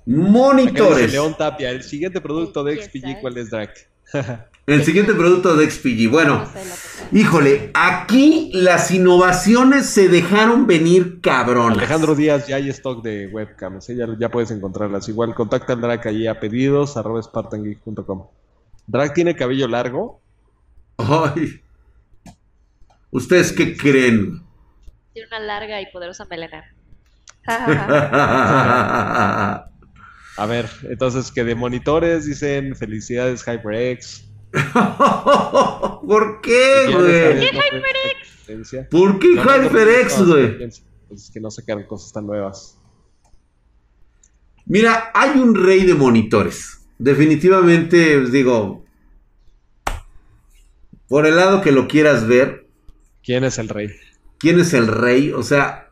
[0.06, 1.10] Monitores.
[1.10, 3.88] León Tapia, el siguiente producto de XPG, ¿cuál es, Drac?
[4.66, 6.08] El siguiente producto de XPG.
[6.08, 6.46] Bueno,
[7.10, 11.72] híjole, aquí las innovaciones se dejaron venir cabrón.
[11.72, 13.96] Alejandro Díaz, ya hay stock de webcams, ¿eh?
[13.96, 15.08] ya, ya, puedes encontrarlas.
[15.08, 18.28] Igual contacta al Drac allí a pedidos arroba spartangeek.com.
[18.86, 20.20] ¿Drac tiene cabello largo?
[20.96, 21.60] Ay.
[23.10, 24.44] ¿Ustedes qué creen?
[25.12, 26.72] Tiene una larga y poderosa melena.
[30.36, 34.31] A ver, entonces que de monitores dicen felicidades HyperX.
[36.06, 37.24] ¿Por qué, güey?
[37.24, 38.88] ¿Por qué HyperX?
[38.90, 40.58] ¿Por qué HyperX, güey?
[41.08, 42.78] Pues que no sacaron cosas tan nuevas.
[44.66, 46.86] Mira, hay un rey de monitores.
[46.98, 48.84] Definitivamente, os digo,
[51.08, 52.68] por el lado que lo quieras ver.
[53.22, 53.90] ¿Quién es el rey?
[54.38, 55.32] ¿Quién es el rey?
[55.32, 55.90] O sea,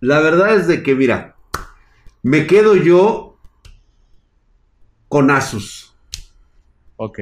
[0.00, 1.36] la verdad es de que, mira,
[2.22, 3.38] me quedo yo
[5.08, 5.95] con Asus.
[6.96, 7.20] Ok.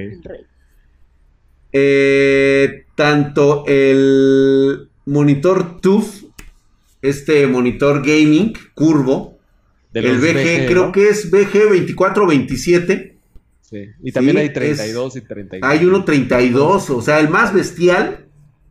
[1.73, 6.25] Eh, tanto el monitor TUF,
[7.03, 9.39] este monitor gaming curvo,
[9.93, 13.19] el VG, creo que es VG 2427.
[13.61, 15.69] Sí, y también hay 32 y 32.
[15.69, 18.27] Hay uno 32, o sea, el más bestial,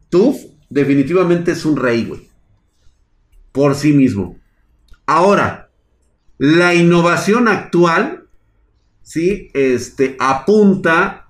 [0.09, 0.37] TUF,
[0.69, 2.29] definitivamente es un rey, güey.
[3.51, 4.39] Por sí mismo.
[5.05, 5.69] Ahora,
[6.37, 8.22] la innovación actual,
[9.03, 9.49] ¿sí?
[9.53, 11.27] Este, apunta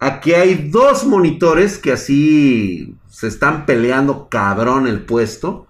[0.00, 5.66] a que hay dos monitores que así se están peleando cabrón el puesto.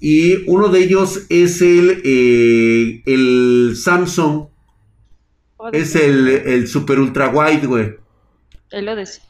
[0.00, 4.48] Y uno de ellos es el, eh, el Samsung.
[5.72, 7.96] Es el, el Super Ultra Wide, güey.
[8.70, 9.25] Él lo decía.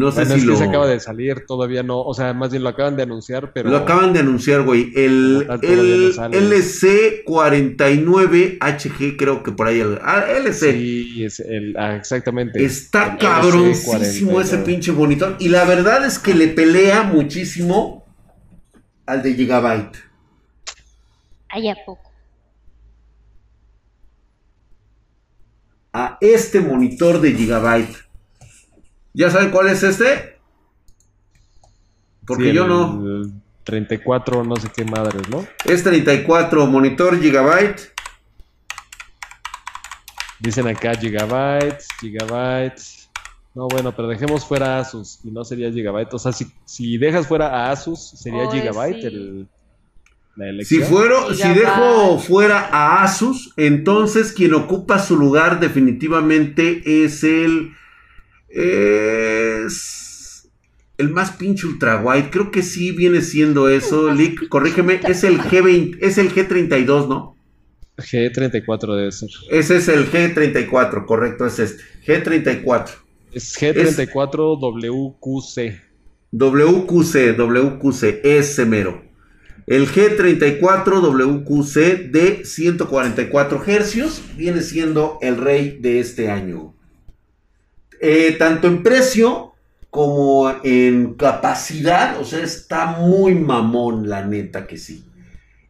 [0.00, 0.52] No sé Bueno, si es lo...
[0.54, 3.52] que se acaba de salir, todavía no, o sea, más bien lo acaban de anunciar,
[3.52, 4.90] pero Lo acaban de anunciar, güey.
[4.96, 6.40] El, el no sale.
[6.40, 9.80] LC49HG, creo que por ahí.
[9.80, 10.72] El, ah, LC.
[10.72, 12.64] sí, es el, ah, exactamente.
[12.64, 14.40] Está LC49.
[14.40, 15.36] ese pinche monitor.
[15.38, 18.06] Y la verdad es que le pelea muchísimo
[19.04, 19.98] al de Gigabyte.
[21.50, 22.10] Ay, ¿a poco?
[25.92, 28.09] A este monitor de Gigabyte.
[29.12, 30.38] ¿Ya saben cuál es este?
[32.26, 33.06] Porque Sí, yo el- no.
[33.22, 33.32] el
[33.64, 35.44] 34, no sé qué madres, ¿no?
[35.64, 37.92] Es 34 monitor Gigabyte.
[40.38, 43.10] Dicen acá gigabytes, gigabytes.
[43.54, 46.14] No, bueno, pero dejemos fuera Asus y no sería gigabyte.
[46.14, 49.06] O sea, si, si dejas fuera a Asus, sería Oh, gigabyte sí.
[49.06, 49.48] el,
[50.36, 57.22] la Si, fuero, si dejo fuera a Asus, entonces quien ocupa su lugar definitivamente es
[57.24, 57.74] el.
[58.50, 60.48] Es.
[60.98, 62.30] El más pinche ultra wide.
[62.30, 64.12] Creo que sí viene siendo eso.
[64.12, 65.00] Lick, corrígeme.
[65.08, 65.98] Es el G20.
[66.00, 67.36] Es el G32, ¿no?
[68.00, 69.28] G34 debe ser.
[69.50, 71.82] Ese es el G34, correcto, es este.
[72.06, 72.88] G34.
[73.32, 75.80] Es G34WQC.
[76.32, 79.02] WQC, WQC, ese mero.
[79.66, 86.74] El G34 WQC de 144 hercios viene siendo el rey de este año.
[88.00, 89.52] Eh, tanto en precio
[89.90, 95.04] como en capacidad, o sea, está muy mamón, la neta que sí.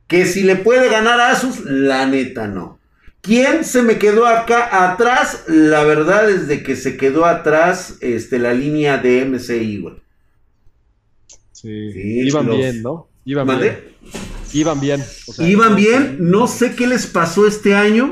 [0.07, 2.79] Que si le puede ganar a Asus, la neta no.
[3.23, 5.45] ¿Quién se me quedó acá atrás?
[5.49, 9.95] La verdad es de que se quedó atrás este, la línea de MCI, güey.
[11.53, 11.93] Sí.
[11.93, 13.09] Sí, Iban los- bien, ¿no?
[13.25, 13.79] Iban bien.
[14.53, 15.05] Iban bien.
[15.27, 18.11] o sea, Iban bien, no sé qué les pasó este año.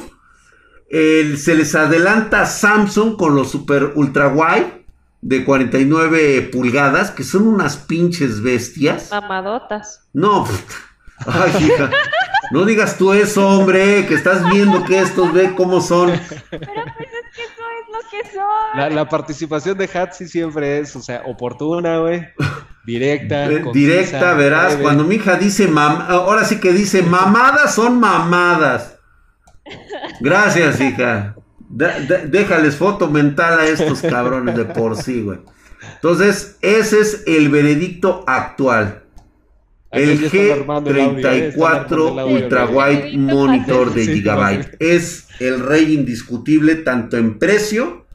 [0.89, 4.85] El- se les adelanta Samsung con los super ultra wide
[5.21, 9.09] de 49 pulgadas, que son unas pinches bestias.
[9.11, 10.03] Mamadotas.
[10.13, 10.75] No, puta.
[11.27, 11.91] ay, hija.
[12.53, 16.11] No digas tú eso, hombre, que estás viendo que estos ve cómo son.
[16.11, 18.47] Pero pues es que eso es lo que son.
[18.77, 22.27] La, la participación de Hatsi siempre es, o sea, oportuna, güey.
[22.87, 23.47] Directa.
[23.49, 24.83] Concisa, Directa, verás, breve.
[24.85, 28.98] cuando mi hija dice mam ahora sí que dice mamadas son mamadas.
[30.21, 31.37] Gracias, hija.
[31.69, 35.39] Da- déjales foto mental a estos cabrones de por sí, güey.
[35.95, 39.05] Entonces, ese es el veredicto actual.
[39.91, 41.49] El ya están armando el audio, ¿eh?
[41.49, 42.67] Están armando G34 el audio, Ultra.
[42.67, 44.77] Wide Monitor de Gigabyte.
[44.81, 48.07] Es el rey indiscutible tanto en precio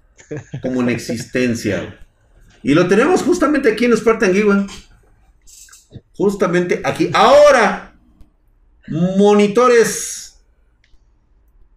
[0.62, 2.00] como en existencia.
[2.62, 4.66] Y lo tenemos justamente aquí en Spartan güey.
[6.16, 7.10] Justamente aquí.
[7.14, 7.96] Ahora,
[8.88, 10.23] monitores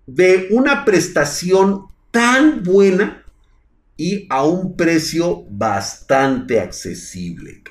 [0.07, 3.25] de una prestación tan buena
[3.97, 7.63] y a un precio bastante accesible.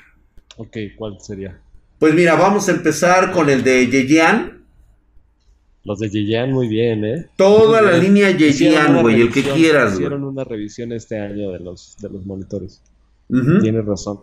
[0.57, 1.59] Ok, ¿cuál sería?
[1.99, 4.65] Pues mira, vamos a empezar con el de Yeyan.
[5.83, 7.29] Los de Yeyan muy bien, ¿eh?
[7.35, 8.13] Toda Muy la bien.
[8.13, 10.05] línea Yeyan, güey, el que quieras, güey.
[10.05, 12.81] Hicieron una revisión este año de los, de los monitores.
[13.29, 13.59] Ujú.
[13.59, 14.19] Tienes razón.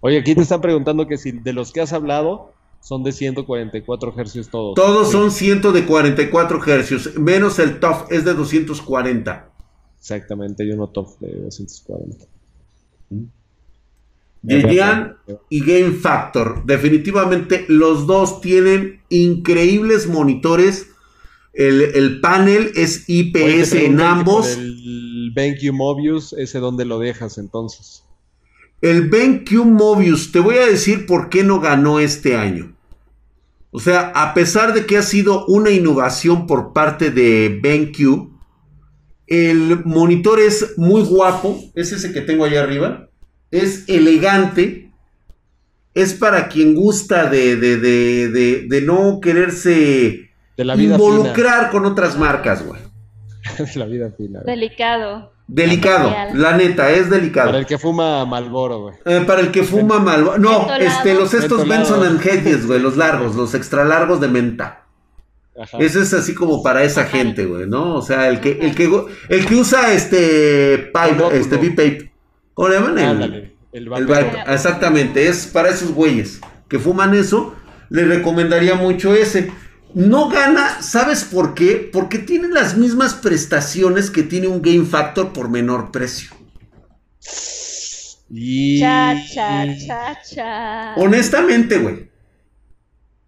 [0.00, 2.52] Oye, aquí te están preguntando que si de los que has hablado
[2.86, 4.76] son de 144 hercios todos.
[4.76, 9.50] Todos Sí, son 144 hercios, menos el TOF es de 240.
[9.98, 12.26] Exactamente, hay uno top de 240.
[14.42, 15.16] Yeyan
[15.50, 16.64] y Game Factor.
[16.64, 20.86] Definitivamente los dos tienen increíbles monitores.
[21.54, 24.56] El, el panel es IPS en ambos.
[24.56, 28.04] El BenQ Mobius, ¿ese dónde lo dejas entonces?
[28.80, 32.75] El BenQ Mobius, te voy a decir por qué no ganó este año.
[33.70, 38.30] O sea, a pesar de que ha sido una innovación por parte de BenQ,
[39.26, 43.08] el monitor es muy guapo, es ese que tengo allá arriba,
[43.50, 44.92] es elegante,
[45.94, 51.70] es para quien gusta de, de, de, de, de no quererse De la vida involucrar
[51.70, 52.80] con otras marcas, güey.
[53.58, 54.40] De la vida fina.
[54.42, 54.56] güey.
[54.56, 55.32] Delicado.
[55.48, 56.42] Delicado, Material.
[56.42, 57.48] la neta, es delicado.
[57.48, 58.94] Para el que fuma Malboro, güey.
[59.04, 60.24] Eh, para el que fuma mal.
[60.24, 60.74] No, Mentolado.
[60.82, 62.00] este, los estos Mentolado.
[62.00, 64.82] Benson and Hedges, güey, los largos, los extra largos de menta.
[65.58, 65.78] Ajá.
[65.78, 67.10] Ese es así como para esa Ajá.
[67.10, 67.94] gente, güey, ¿no?
[67.94, 68.90] O sea, el que, el que,
[69.28, 71.30] el que usa este pipe, Monóculo.
[71.30, 72.12] este V-Pape.
[72.52, 72.98] ¿Cómo le llaman?
[72.98, 73.88] El, Ándale, el
[74.48, 77.54] exactamente, es para esos güeyes que fuman eso.
[77.88, 79.52] Les recomendaría mucho ese.
[79.96, 81.88] No gana, ¿sabes por qué?
[81.90, 86.28] Porque tiene las mismas prestaciones que tiene un Game Factor por menor precio.
[88.28, 88.78] Y...
[88.78, 90.94] Cha, cha, cha, cha.
[90.96, 92.10] Honestamente, güey.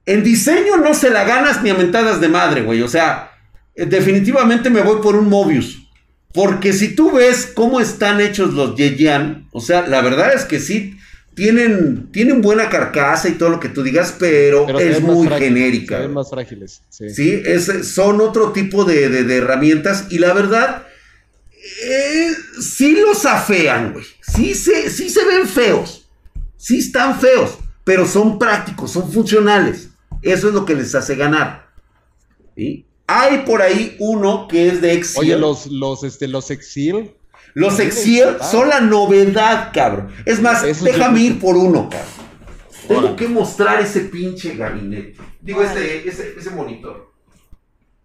[0.05, 2.83] En diseño no se la ganas ni a mentadas de madre, güey.
[2.83, 3.31] O sea,
[3.75, 5.89] eh, definitivamente me voy por un Mobius.
[6.35, 10.61] Porque si tú ves cómo están hechos los Yeyan, o sea, la verdad es que
[10.61, 10.98] sí,
[11.39, 15.95] tienen, tienen buena carcasa y todo lo que tú digas, pero, es muy genérica.
[15.95, 16.15] Se ven güey.
[16.17, 17.09] más frágiles, sí.
[17.11, 20.87] Sí, es- son otro tipo de, de- de herramientas y la verdad,
[21.85, 24.05] eh, sí los afean, güey.
[24.21, 26.09] Sí se, sí se ven feos.
[26.57, 29.91] Sí están feos, pero son prácticos, son funcionales.
[30.23, 31.69] Eso es lo que les hace ganar.
[32.57, 32.85] ¿sí?
[33.07, 35.21] Hay por ahí uno que es de Exil.
[35.21, 37.13] Oye, los, los, este, los Exil,
[37.59, 40.11] Los Exil son la novedad, cabrón.
[40.25, 42.29] Es más, déjame ir por uno, cabrón.
[42.87, 45.17] Tengo que mostrar ese pinche gabinete.
[45.41, 47.13] Digo, ese, ese, ese monitor.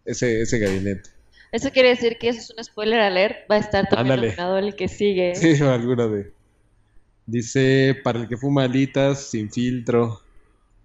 [0.06, 1.10] ese, ese gabinete.
[1.52, 3.50] Eso quiere decir que eso es un spoiler alert.
[3.50, 4.28] Va a estar también Ándale.
[4.30, 5.36] nominado el que sigue.
[5.36, 6.34] Sí, alguna de.
[7.28, 10.20] Dice, para el que fuma alitas sin filtro.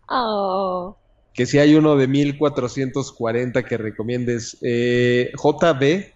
[0.09, 0.97] Oh.
[1.32, 4.59] Que si hay uno de 1440 que recomiendes.
[4.61, 6.12] Eh, JB,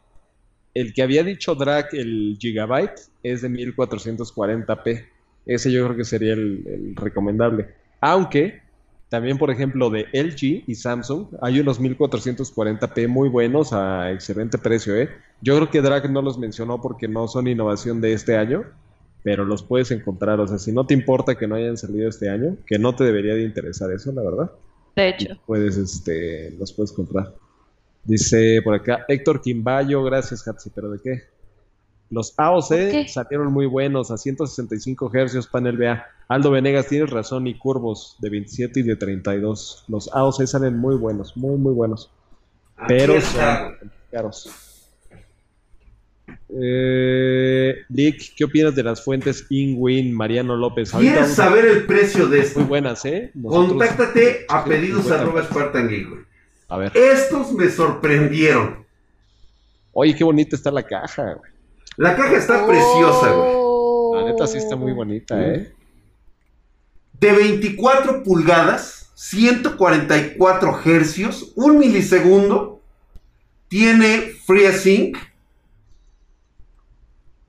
[0.75, 5.07] el que había dicho Drag, el Gigabyte, es de 1440p.
[5.47, 7.69] Ese yo creo que sería el, el recomendable.
[8.01, 8.63] Aunque,
[9.09, 14.97] también por ejemplo de LG y Samsung, hay unos 1440p muy buenos a excelente precio,
[14.97, 15.09] ¿eh?
[15.41, 18.65] Yo creo que Drag no los mencionó porque no son innovación de este año,
[19.23, 20.41] pero los puedes encontrar.
[20.41, 23.05] O sea, si no te importa que no hayan salido este año, que no te
[23.05, 24.53] debería de interesar eso, la verdad
[24.97, 25.29] De hecho.
[25.47, 27.35] puedes, este, los puedes comprar.
[28.05, 31.23] Dice por acá Héctor Quimbayo, gracias Hatsi, pero ¿de qué?
[32.11, 36.05] Los AOC salieron muy buenos a 165 Hz panel BA.
[36.29, 39.85] Aldo Venegas, tienes razón, y curvos de 27 y de 32.
[39.89, 42.11] Los AOC salen muy buenos, muy, muy buenos.
[42.87, 43.79] Pero son
[44.11, 44.51] caros.
[46.55, 50.93] Eh, Lick, ¿qué opinas de las fuentes InWin, Mariano López?
[50.93, 52.65] ¿Quieres a- saber el precio de Muy esto?
[52.67, 53.31] buenas, ¿eh?
[53.35, 55.45] Nosotros- Contáctate a pedidos 50 arroba.
[55.45, 55.89] Spartan.
[56.73, 56.97] A ver.
[56.97, 58.87] Estos me sorprendieron.
[59.93, 61.53] Oye, qué bonita está la caja, güey.
[61.99, 63.51] La caja está preciosa, güey.
[63.55, 64.13] Oh.
[64.17, 65.71] La neta sí está muy bonita, ¿eh?
[67.21, 72.81] De 24 pulgadas, 144 hercios, un milisegundo.
[73.69, 75.19] Tiene FreeSync.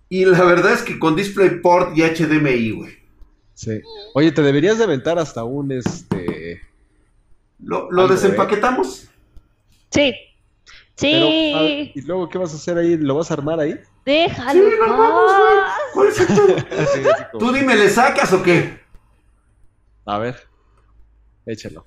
[0.10, 2.98] Y la verdad es que con DisplayPort y HDMI, güey.
[3.54, 3.80] Sí.
[4.16, 6.62] Oye, te deberías de aventar hasta un, este...
[7.60, 9.08] Lo, lo Algo, desempaquetamos.
[9.94, 10.14] Sí.
[11.00, 11.92] Pero, Sí.
[11.96, 12.98] ¿y luego qué vas a hacer ahí?
[12.98, 13.80] ¿Lo vas a armar ahí?
[14.06, 14.70] Déjalo.
[14.70, 15.60] Sí, vamos, güey.
[15.94, 16.28] ¿Cuál es el
[17.40, 18.80] Tú dime, ¿le sacas o qué?
[20.06, 20.36] A ver,
[21.46, 21.86] échalo.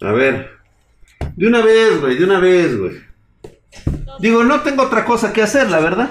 [0.00, 0.50] A ver.
[1.36, 3.02] De una vez, güey, de una vez, güey.
[4.20, 6.10] Digo, no tengo otra cosa que hacer, la verdad.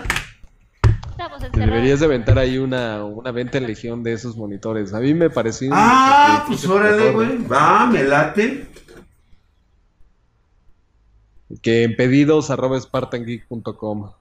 [1.51, 4.93] Te deberías de aventar ahí una, una venta en legión de esos monitores.
[4.93, 5.69] A mí me pareció...
[5.73, 7.37] Ah, pues órale, güey.
[7.47, 8.65] Va, me late.
[11.61, 14.11] Que en pedidos arroba spartangeek.com.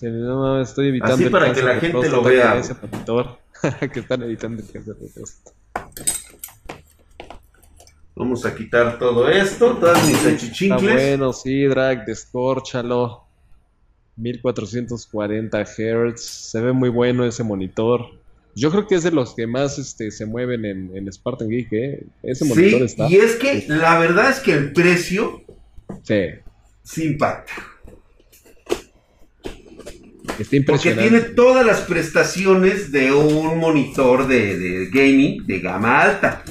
[0.00, 2.56] No, estoy evitando Así el para que la gente lo vea.
[2.58, 3.38] ese monitor.
[3.92, 5.56] que están evitando el cáncer de próstata.
[8.14, 10.92] Vamos a quitar todo esto, todas mis Está achichincles.
[10.94, 13.24] bueno, sí, drag, descórchalo.
[14.16, 16.20] 1440 Hz.
[16.20, 18.06] Se ve muy bueno ese monitor.
[18.56, 21.72] Yo creo que es de los que más este, se mueven en, en Spartan Geek,
[21.72, 22.02] ¿eh?
[22.24, 23.08] Ese monitor Sí, está.
[23.08, 25.42] y es que la verdad es que el precio
[26.02, 26.20] Sí,
[26.82, 27.52] sí impacta.
[30.38, 31.08] está Porque impresionante.
[31.10, 36.42] tiene todas las prestaciones de un monitor de, de gaming de gama alta.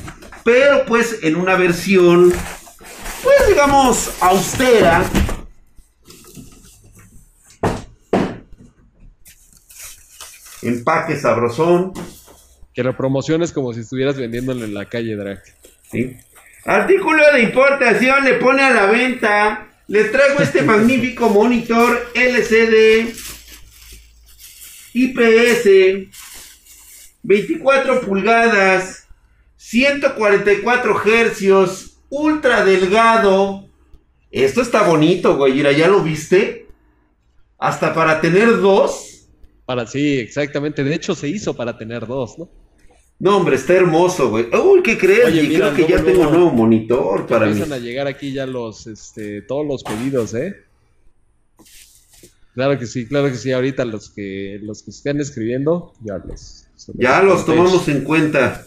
[0.43, 2.31] Pero pues en una versión,
[3.23, 5.03] pues digamos, austera.
[10.61, 11.93] Empaque sabrosón.
[12.73, 15.41] Que lo promociones como si estuvieras vendiéndolo en la calle, drag.
[15.91, 16.17] ¿sí?
[16.67, 19.69] Artículo de importación le pone a la venta.
[19.87, 23.07] Les traigo este magnífico monitor LCD
[24.93, 26.09] IPS
[27.23, 29.07] 24 pulgadas
[29.55, 33.69] 144 hercios ultra delgado.
[34.29, 35.61] Esto está bonito, güey.
[35.61, 36.67] ¿ya lo viste?
[37.57, 39.29] Hasta para tener dos.
[39.65, 40.83] Para, sí, exactamente.
[40.83, 42.49] De hecho, se hizo para tener dos, ¿no?
[43.19, 44.45] No, hombre, está hermoso, güey.
[44.55, 45.25] Uy, ¿qué crees?
[45.25, 47.53] Oye, Y mira, creo que ya tengo luego nuevo monitor para mí.
[47.53, 50.55] Empiezan a llegar aquí ya los, este, todos los pedidos, ¿eh?
[52.53, 53.51] Claro que sí, claro que sí.
[53.51, 56.67] Ahorita los que, los que estén escribiendo, ya los.
[56.93, 58.65] Ya los tomamos en cuenta.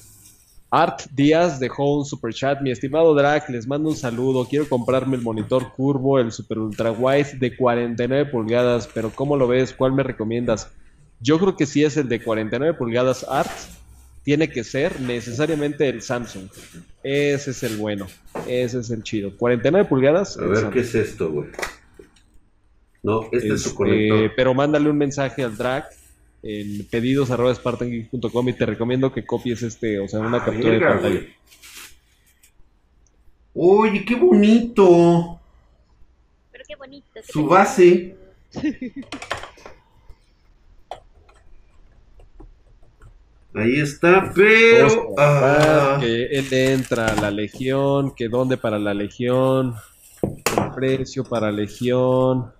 [0.70, 2.60] Art Díaz dejó un super chat.
[2.60, 4.46] Mi estimado Drag, les mando un saludo.
[4.46, 9.48] Quiero comprarme el monitor curvo, el super ultra wide de 49 pulgadas, pero ¿cómo lo
[9.48, 9.72] ves?
[9.72, 10.68] ¿Cuál me recomiendas?
[11.20, 13.50] Yo creo que si es el de 49 pulgadas Art,
[14.22, 16.48] tiene que ser necesariamente el Samsung.
[17.02, 18.06] Ese es el bueno.
[18.46, 19.36] Ese es el chido.
[19.36, 20.36] 49 pulgadas.
[20.38, 20.72] A ver, Samsung.
[20.74, 21.48] ¿qué es esto, güey?
[23.02, 24.32] No, este es su Este, conector.
[24.36, 25.88] pero mándale un mensaje al drag
[26.42, 30.70] en pedidos arroba spartangeek.com y te recomiendo que copies este, o sea, una Ah, captura
[30.72, 31.14] de pantalla.
[31.20, 31.34] güey.
[33.54, 35.40] Oye, qué bonito.
[36.52, 37.06] Pero qué bonito.
[37.14, 37.54] qué Su bonito.
[37.54, 38.16] base.
[43.54, 45.14] Ahí está, pero.
[45.18, 49.74] Ah, que él entra a la legión, que dónde para la legión,
[50.22, 52.52] el precio para legión.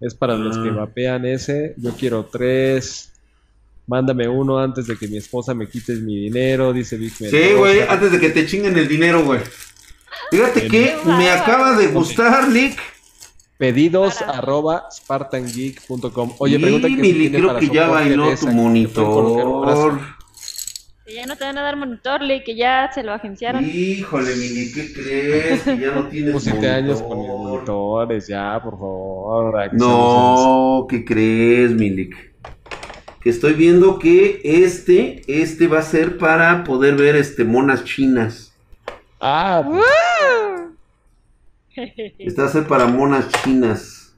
[0.00, 0.72] Es para los que Ah.
[0.72, 1.74] vapean ese.
[1.78, 3.12] Yo quiero tres.
[3.86, 7.80] Mándame uno antes de que mi esposa me quite mi dinero, dice Vic sí, güey,
[7.82, 9.40] antes de que te chinguen el dinero, güey.
[10.30, 12.78] Fíjate que me acaba de gustar, Lick.
[13.58, 14.38] Pedidos Para.
[14.38, 16.34] arroba spartangeek.com.
[16.38, 20.00] Oye, y pregunta que Mili, tiene creo para que ya bailó tu monitor.
[21.06, 23.62] Que ya no te van a dar monitor, Lee, que ya se lo agenciaron.
[23.64, 25.62] Híjole, Mili, ¿qué crees?
[25.62, 27.38] Que ya no tienes Como siete años con monitor.
[27.38, 29.72] monitores, ya, por favor.
[29.74, 32.16] No, ¿qué crees, Milik?
[33.20, 38.52] Que estoy viendo que este, este va a ser para poder ver este monas chinas.
[39.20, 40.43] Ah, pues, Este
[41.76, 44.14] a ser para monas chinas.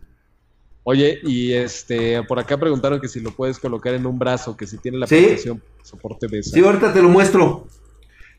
[0.84, 4.66] oye, y este, por acá preguntaron que si lo puedes colocar en un brazo, que
[4.66, 5.16] si tiene la Sí.
[5.16, 6.50] aplicación soporte de esa.
[6.50, 7.66] Sí, ahorita te lo muestro.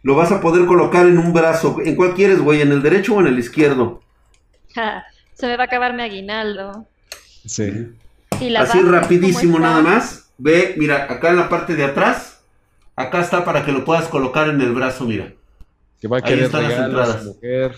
[0.03, 1.77] Lo vas a poder colocar en un brazo.
[1.83, 2.61] ¿En cuál quieres, güey?
[2.61, 4.01] ¿En el derecho o en el izquierdo?
[5.33, 6.85] se me va a acabar mi aguinaldo.
[7.45, 7.89] Sí.
[8.39, 9.81] Y la Así base, rapidísimo ¿cómo está?
[9.81, 10.29] nada más.
[10.37, 12.41] Ve, mira, acá en la parte de atrás.
[12.95, 15.33] Acá está para que lo puedas colocar en el brazo, mira.
[15.99, 17.25] Que va a Ahí querer están las entradas.
[17.25, 17.75] mujer.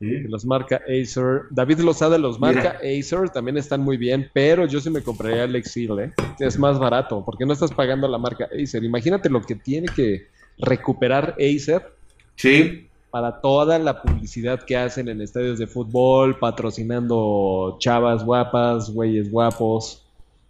[0.00, 0.06] ¿Sí?
[0.22, 1.42] que Los marca Acer.
[1.50, 5.56] David Lozada los marca Acer, también están muy bien, pero yo sí me compraría el
[5.56, 6.12] Exil, ¿eh?
[6.38, 8.84] Es más barato, porque no estás pagando la marca Acer.
[8.84, 11.92] Imagínate lo que tiene que recuperar Acer
[12.36, 12.88] Sí.
[13.10, 20.04] para toda la publicidad que hacen en estadios de fútbol, patrocinando chavas guapas, güeyes guapos.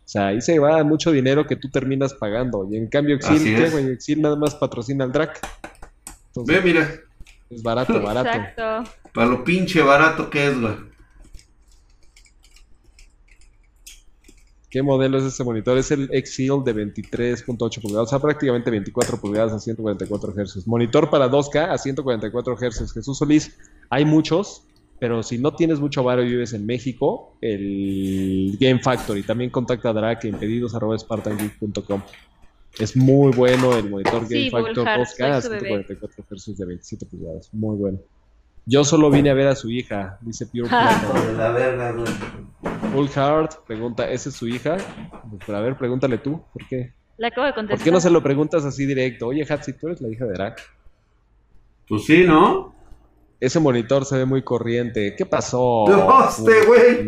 [0.05, 2.67] O sea, ahí se va mucho dinero que tú terminas pagando.
[2.71, 3.89] Y en cambio, Exil, ¿qué, güey?
[3.93, 5.39] Exil nada más patrocina al Drac.
[6.29, 6.89] Entonces, Ve, mira.
[7.51, 8.29] es barato, barato.
[8.29, 8.91] Exacto.
[9.13, 10.89] Para lo pinche barato que es, güey.
[14.71, 15.79] ¿Qué modelo es este monitor?
[15.79, 20.67] Es el Exil de 23.8 pulgadas, o sea, prácticamente 24 pulgadas a 144 Hz.
[20.67, 22.93] Monitor para 2K a 144 Hz.
[22.93, 23.57] Jesús Solís,
[23.89, 24.65] hay muchos,
[24.99, 29.23] pero si no tienes mucho varo y vives en México, el Game Factory.
[29.23, 32.03] También contacta a Drake en pedidos.spartangeek.com.
[32.79, 35.85] Es muy bueno el monitor Game Sí, Factor Bullhard, 2K a soy su bebé.
[35.87, 37.49] 144 Hz de 27 pulgadas.
[37.55, 37.99] Muy bueno.
[38.71, 42.07] Yo solo vine a ver a su hija, dice Pure la verga, güey.
[42.93, 44.77] Full Heart pregunta, ¿esa es su hija?
[45.31, 46.93] Pues, pero a ver, pregúntale tú, ¿por qué?
[47.17, 47.85] Le acabo de ¿Por contestar.
[47.85, 49.29] qué no se lo preguntas así directo?
[49.29, 50.61] Oye, Hatsi, tú eres la hija de Drac.
[51.89, 52.75] Pues sí, ¿no?
[53.41, 55.15] Ese monitor se ve muy corriente.
[55.17, 55.87] ¿Qué pasó?
[55.89, 57.05] No, este güey.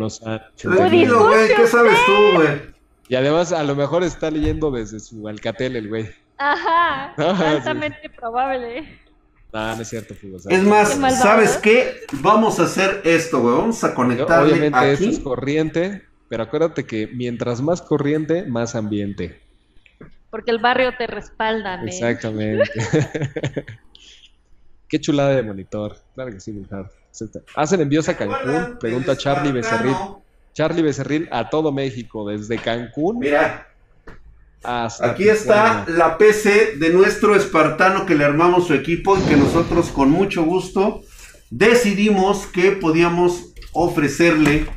[0.57, 1.47] Tranquilo, güey.
[1.55, 2.61] ¿Qué sabes tú, güey?
[3.07, 6.09] Y además, a lo mejor está leyendo desde su Alcatel el güey.
[6.37, 7.43] Ajá, Ah, sí.
[7.43, 9.00] altamente probable.
[9.53, 10.37] Ah, no es cierto, Fugo.
[10.49, 11.11] Es más, Qué.
[11.11, 12.01] ¿sabes qué?
[12.21, 13.55] Vamos a hacer esto, güey.
[13.55, 15.23] Vamos a conectarle Obviamente esto es aquí.
[15.23, 19.41] corriente, pero acuérdate que mientras más corriente, más ambiente.
[20.29, 21.89] Porque el barrio te respalda, men.
[21.89, 22.69] Exactamente.
[24.87, 25.97] Qué chulada de monitor.
[26.15, 26.87] Claro que sí, Wilhard.
[27.55, 28.77] ¿Hacen envíos a Cancún?
[28.79, 29.95] Pregunta el Charlie Becerril.
[30.53, 33.67] Charlie Becerril a todo México, desde Cancún Mira,
[34.63, 39.35] hasta aquí está la PC de nuestro espartano que le armamos su equipo y que
[39.35, 41.01] nosotros con mucho gusto
[41.49, 44.67] decidimos que podíamos ofrecerle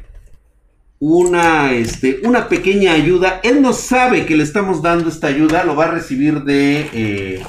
[0.99, 3.41] una, este, una pequeña ayuda.
[3.43, 7.47] Él no sabe que le estamos dando esta ayuda, lo va a recibir de, eh,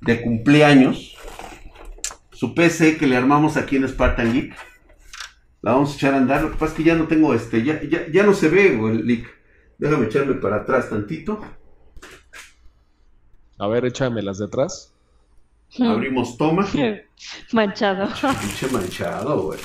[0.00, 1.16] de cumpleaños.
[2.32, 4.54] Su PC que le armamos aquí en Spartan Geek.
[5.60, 6.42] La vamos a echar a andar.
[6.42, 8.74] Lo que pasa es que ya no tengo este, ya, ya, ya no se ve,
[8.74, 9.41] el leak.
[9.82, 11.40] Déjame echarme para atrás tantito.
[13.58, 14.92] A ver, échame las de atrás.
[15.80, 16.64] Abrimos toma.
[17.52, 18.08] Manchado.
[18.40, 19.58] Pinche manchado, güey.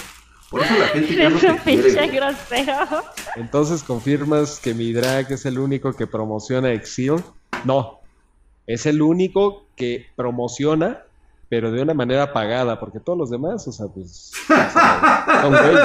[0.49, 2.07] Por eso la gente ya no te un quiere.
[2.07, 3.03] grosero.
[3.35, 7.23] Entonces confirmas que mi drag es el único que promociona Exil.
[7.63, 7.99] No,
[8.65, 11.03] es el único que promociona,
[11.47, 15.79] pero de una manera pagada, porque todos los demás, o sea, pues son güeyes.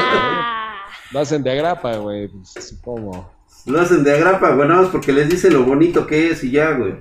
[0.00, 0.78] Ah,
[1.12, 3.35] Lo hacen de agrapa, güey, pues supongo.
[3.66, 6.50] Lo hacen de agrapa, güey, nada más porque les dice lo bonito que es y
[6.52, 6.94] ya, güey.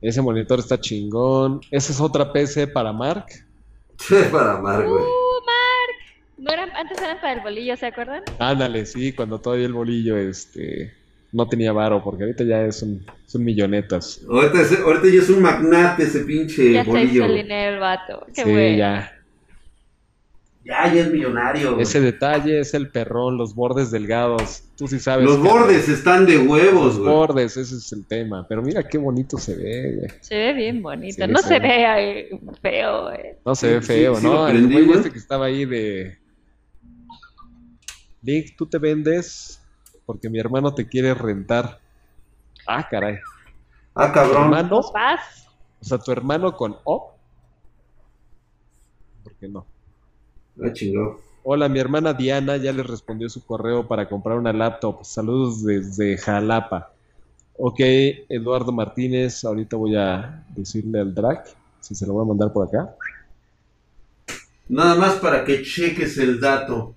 [0.00, 1.60] Ese monitor está chingón.
[1.70, 3.26] Esa es otra PC para Mark.
[4.32, 5.02] para amar, güey.
[5.02, 6.38] uh, Mark.
[6.38, 8.22] No eran, antes eran para el bolillo, ¿se acuerdan?
[8.38, 10.92] Ándale, sí, cuando todavía el bolillo este,
[11.30, 14.20] no tenía varo, porque ahorita ya es un, son millonetas.
[14.28, 17.24] Ahorita, es- ahorita ya es un magnate ese pinche ya se hizo bolillo.
[17.26, 18.26] el dinero el vato.
[18.34, 18.76] Qué sí, bueno.
[18.76, 19.12] ya.
[20.64, 21.72] Ya, ya es millonario.
[21.72, 21.82] güey.
[21.82, 24.62] Ese detalle es el perrón, los bordes delgados.
[24.76, 25.24] Tú sí sabes.
[25.26, 27.10] Los que- bordes están de huevos, Los güey.
[27.12, 28.46] bordes, ese es el tema.
[28.48, 30.10] Pero mira qué bonito se ve, güey.
[30.20, 31.24] Se ve bien bonito.
[31.24, 32.28] Sí, no se ve ahí
[32.60, 33.40] feo, eh.
[33.44, 34.32] No se ve feo, sí, sí ¿no?
[34.34, 34.98] lo el prendí, güey güey.
[34.98, 36.18] este que estaba ahí de.
[38.22, 39.60] Link, tú te vendes
[40.06, 41.80] porque mi hermano te quiere rentar.
[42.68, 43.16] Ah, caray.
[43.96, 44.42] Ah, ¿Tu cabrón.
[44.44, 44.68] hermano?
[44.68, 45.48] ¿Dos vas?
[45.80, 47.16] O sea, tu hermano con O.
[49.24, 49.66] ¿Por qué no?
[50.60, 50.72] Ah.
[51.44, 55.02] Hola, mi hermana Diana ya le respondió su correo para comprar una laptop.
[55.04, 56.92] Saludos desde Jalapa.
[57.56, 57.80] Ok,
[58.28, 61.44] Eduardo Martínez, ahorita voy a decirle al drag
[61.80, 62.94] si se lo voy a mandar por acá.
[64.68, 66.94] Nada más para que cheques el dato.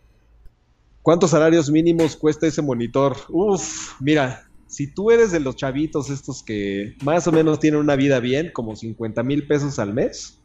[1.02, 3.16] ¿Cuántos salarios mínimos cuesta ese monitor?
[3.30, 7.96] Uf, mira, si tú eres de los chavitos estos que más o menos tienen una
[7.96, 10.40] vida bien, como 50 mil pesos al mes,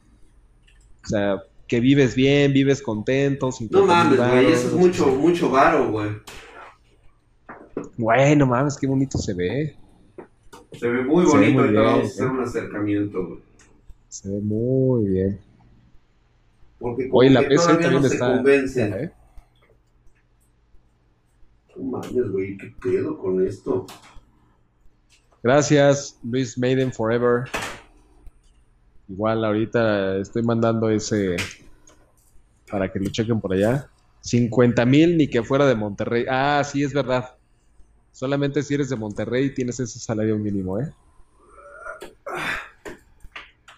[1.05, 5.51] o sea, que vives bien, vives contento, 50 No mames, güey, eso es mucho, mucho
[5.51, 6.11] varo, güey.
[7.97, 9.77] Bueno, mames, qué bonito se ve.
[10.73, 12.31] Se ve muy Se ve bonito, muy bien, vamos a hacer ¿eh?
[12.31, 13.41] un acercamiento, güey.
[14.09, 15.41] Se ve muy bien.
[16.81, 18.33] Porque como Oye, la PC también no se está.
[18.35, 18.93] convencen.
[18.95, 19.13] ¿eh?
[21.77, 23.87] No mames, güey, ¿qué pedo con esto?
[25.45, 27.45] Gracias, Luis Maiden Forever.
[29.11, 31.37] Igual ahorita estoy mandando ese
[32.71, 33.91] para que lo chequen por allá.
[34.21, 36.25] 50 mil ni que fuera de Monterrey.
[36.29, 37.35] Ah, sí, es verdad.
[38.13, 40.93] Solamente si eres de Monterrey tienes ese salario mínimo, ¿eh?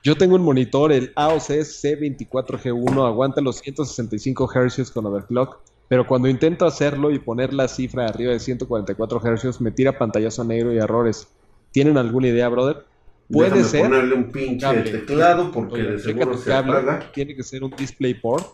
[0.05, 6.29] Yo tengo un monitor, el AOC C24G1, aguanta los 165 Hz con overclock, pero cuando
[6.29, 10.79] intento hacerlo y poner la cifra arriba de 144 Hz me tira pantallazo negro y
[10.79, 11.29] errores.
[11.71, 12.85] ¿Tienen alguna idea, brother?
[13.33, 13.81] Puede Déjame ser.
[13.83, 14.91] ponerle un pinche Cable.
[14.91, 17.13] teclado porque Oye, de checa seguro tu se cable, apaga.
[17.13, 18.47] Tiene que ser un DisplayPort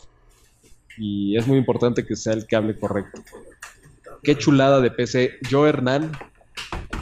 [0.97, 3.23] y es muy importante que sea el cable correcto.
[4.23, 5.39] Qué chulada de PC.
[5.49, 6.13] Yo, Hernán,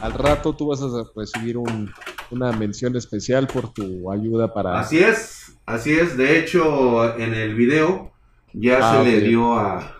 [0.01, 1.91] al rato tú vas a recibir un-
[2.29, 4.79] una mención especial por tu ayuda para...
[4.79, 6.17] Así es, así es.
[6.17, 8.11] De hecho, en el video
[8.53, 9.95] ya Ah, se le dio a,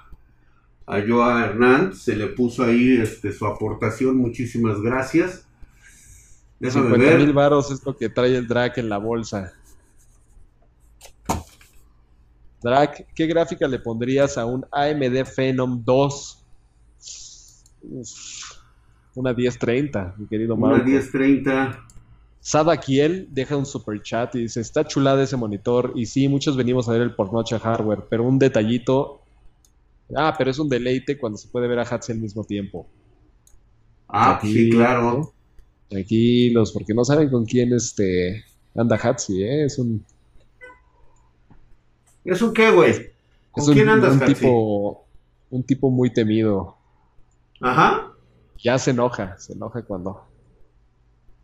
[0.86, 4.18] a Joa Hernán, se le puso ahí este, su aportación.
[4.18, 5.47] Muchísimas gracias.
[6.60, 9.54] Déjame 50 mil varos es lo que trae el Drac en la bolsa.
[12.62, 16.46] Drac, ¿qué gráfica le pondrías a un AMD Phenom 2?
[17.84, 18.10] Uf,
[19.16, 20.86] una 1030, mi querido Una Marco.
[20.86, 21.84] 1030.
[22.40, 26.56] Sada Kiel deja un super chat y dice, está chulada ese monitor y sí, muchos
[26.56, 29.22] venimos a ver el pornoche hardware, pero un detallito...
[30.16, 32.88] Ah, pero es un deleite cuando se puede ver a Hatsi al mismo tiempo.
[34.08, 35.34] Ah, sí, claro.
[35.90, 38.44] Tranquilos, porque no saben con quién este
[38.76, 39.66] anda Hatsi, ¿eh?
[39.66, 40.04] Es un,
[42.24, 42.94] ¿Es un qué, güey?
[43.52, 44.34] ¿Con es un, quién andas, un Hatsi?
[44.34, 45.06] tipo,
[45.50, 46.76] un tipo muy temido.
[47.62, 48.12] Ajá.
[48.62, 50.24] Ya se enoja, se enoja cuando...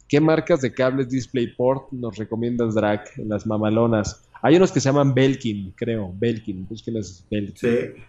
[0.09, 4.27] ¿Qué marcas de cables DisplayPort nos recomiendas, Drag, en las mamalonas?
[4.41, 6.13] Hay unos que se llaman Belkin, creo.
[6.13, 7.55] Belkin, búsquenles Belkin.
[7.55, 8.03] Sí.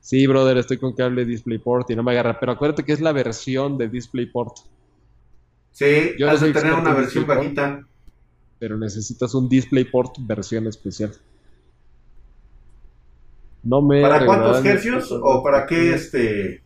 [0.00, 2.38] Sí, brother, estoy con cable DisplayPort y no me agarra.
[2.38, 4.58] Pero acuérdate que es la versión de DisplayPort.
[5.74, 7.84] Sí, yo no tener una versión bajita.
[8.60, 11.12] Pero necesitas un DisplayPort versión especial.
[13.64, 16.62] No me ¿Para cuántos hercios o para qué este?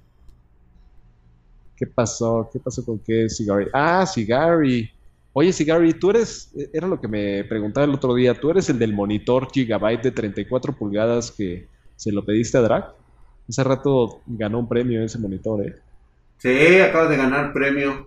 [1.75, 2.51] ¿Qué pasó?
[2.53, 3.69] ¿Qué pasó con qué Cigari?
[3.73, 4.91] Ah, Cigari.
[5.33, 8.79] Oye, Cigari, tú eres, era lo que me preguntaba el otro día, ¿tú eres el
[8.79, 11.67] del monitor Gigabyte de 34 pulgadas que
[11.97, 12.93] se lo pediste a Drag?
[13.49, 15.77] Hace rato ganó un premio ese monitor, ¿eh?
[16.37, 18.07] Sí, acaba de ganar premio.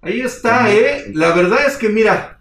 [0.00, 1.10] Ahí está, ¿eh?
[1.14, 2.38] La verdad es que mira.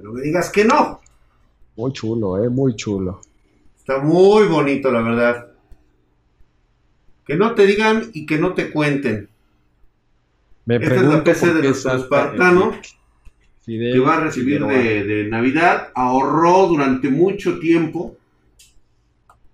[0.00, 1.00] No me digas que no.
[1.76, 3.20] Muy chulo, eh, muy chulo.
[3.76, 5.50] Está muy bonito, la verdad.
[7.26, 9.28] Que no te digan y que no te cuenten.
[10.66, 12.72] Me Esta es la PC de nuestro espartano
[13.66, 15.88] que va a recibir de, de, Navidad.
[15.94, 18.16] Ahorró durante mucho tiempo.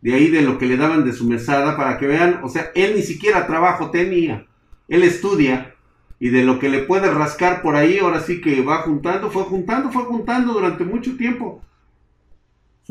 [0.00, 2.40] De ahí de lo que le daban de su mesada para que vean.
[2.42, 4.46] O sea, él ni siquiera trabajo tenía.
[4.88, 5.74] Él estudia.
[6.18, 9.44] Y de lo que le puede rascar por ahí, ahora sí que va juntando, fue
[9.44, 11.62] juntando, fue juntando durante mucho tiempo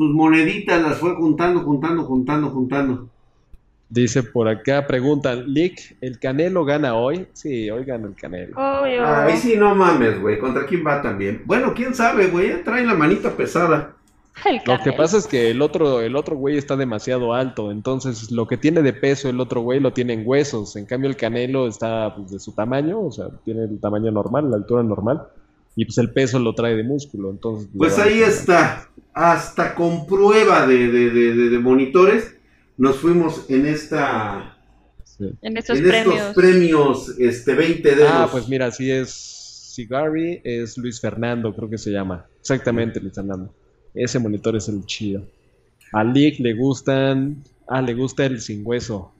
[0.00, 3.10] sus moneditas las fue juntando, juntando, juntando, juntando.
[3.90, 7.26] Dice por acá, preguntan, Lick, ¿el Canelo gana hoy?
[7.34, 8.54] Sí, hoy gana el Canelo.
[8.56, 10.38] Ay, sí, no mames, güey.
[10.38, 11.42] ¿Contra quién va también?
[11.44, 12.64] Bueno, quién sabe, güey.
[12.64, 13.94] Trae la manita pesada.
[14.66, 18.46] Lo que pasa es que el otro, el otro güey está demasiado alto, entonces lo
[18.46, 21.66] que tiene de peso el otro güey lo tiene en huesos, en cambio el Canelo
[21.66, 25.22] está pues, de su tamaño, o sea, tiene el tamaño normal, la altura normal,
[25.76, 27.68] y pues el peso lo trae de músculo, entonces...
[27.76, 32.34] Pues ahí está, hasta con prueba de, monitores,
[32.76, 34.56] nos fuimos en esta...
[35.42, 36.34] En, estos, premios.
[36.34, 41.76] premios este, 20 de Ah, pues mira, sí es Cigari, es Luis Fernando, creo que
[41.76, 42.24] se llama.
[42.40, 43.52] Exactamente, Luis Fernando.
[43.94, 45.26] Ese monitor es el chido.
[45.92, 47.42] A Lick le gustan...
[47.66, 49.12] Ah, le gusta el sin hueso.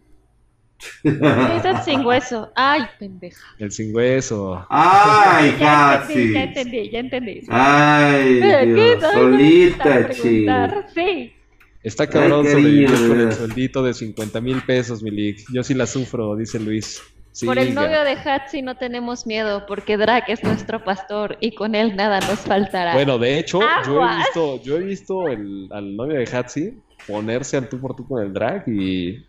[1.05, 2.51] Es el sin hueso.
[2.55, 3.45] Ay, pendeja.
[3.59, 4.67] El sin hueso.
[4.69, 6.33] Ay, casi.
[6.33, 7.43] Ya entendí, ya entendí.
[7.49, 10.85] Ay, Dios, solita, chido.
[10.95, 11.33] Sí.
[11.83, 15.45] Está cabrón sobrevivir con el sueldito de 50 mil pesos, Milik.
[15.53, 17.03] Yo sí la sufro, dice Luis.
[17.45, 21.75] Por el novio de Hatsi no tenemos miedo, porque Drac es nuestro pastor y con
[21.75, 22.95] él nada nos faltará.
[22.95, 26.75] Bueno, de hecho, yo he visto, yo he visto el, al novio de Hatsi
[27.07, 29.25] ponerse al tú por tú con el Drac y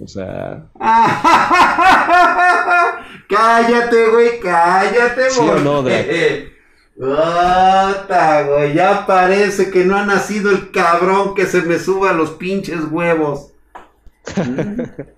[0.00, 0.66] o sea.
[3.28, 5.64] cállate, güey, cállate, ¿Sí güey.
[5.64, 6.52] no, güey,
[8.74, 13.52] ya parece que no ha nacido el cabrón que se me suba los pinches huevos.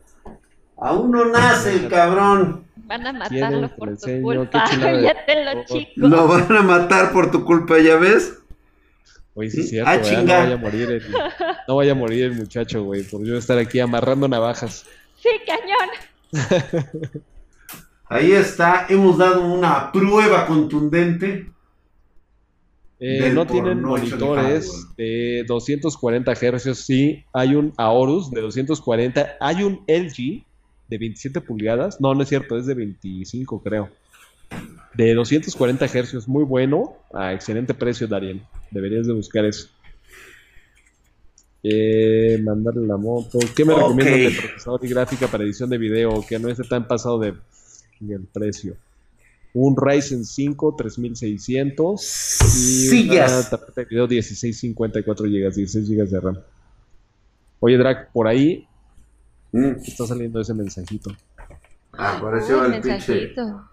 [0.80, 2.64] Aún no nace el cabrón.
[2.76, 4.64] Van a matarlo por tu culpa.
[4.80, 5.92] ya te lo chico.
[5.96, 8.38] Lo van a matar por tu culpa, ¿ya ves?
[9.34, 11.02] Oye, sí es cierto, ah, no vaya a morir el,
[11.68, 14.84] no vaya a morir el muchacho, güey, por yo estar aquí amarrando navajas.
[15.16, 17.22] Sí, cañón.
[18.08, 21.48] Ahí está, hemos dado una prueba contundente.
[22.98, 29.84] Eh, no tienen monitores de 240 Hz, sí, hay un Aorus de 240, hay un
[29.86, 30.44] LG
[30.90, 33.88] de 27 pulgadas, no, no es cierto, es de 25 creo
[34.94, 38.42] de 240 Hz, muy bueno, a excelente precio, Darien.
[38.70, 39.68] Deberías de buscar eso.
[41.62, 43.38] Eh, mandarle la moto.
[43.54, 46.24] ¿Qué me recomiendas de procesador y gráfica para edición de video?
[46.26, 47.34] Que no esté tan pasado de
[48.00, 48.76] el precio.
[49.52, 56.38] Un Ryzen 5 3600 y una tarjeta de video 1654 GB, 16 GB de RAM.
[57.58, 58.66] Oye, Drac, por ahí
[59.52, 59.76] mm.
[59.82, 61.10] está saliendo ese mensajito.
[61.92, 63.70] Ah, apareció el mensajito.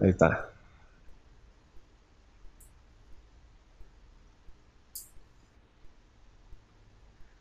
[0.00, 0.48] Ahí está.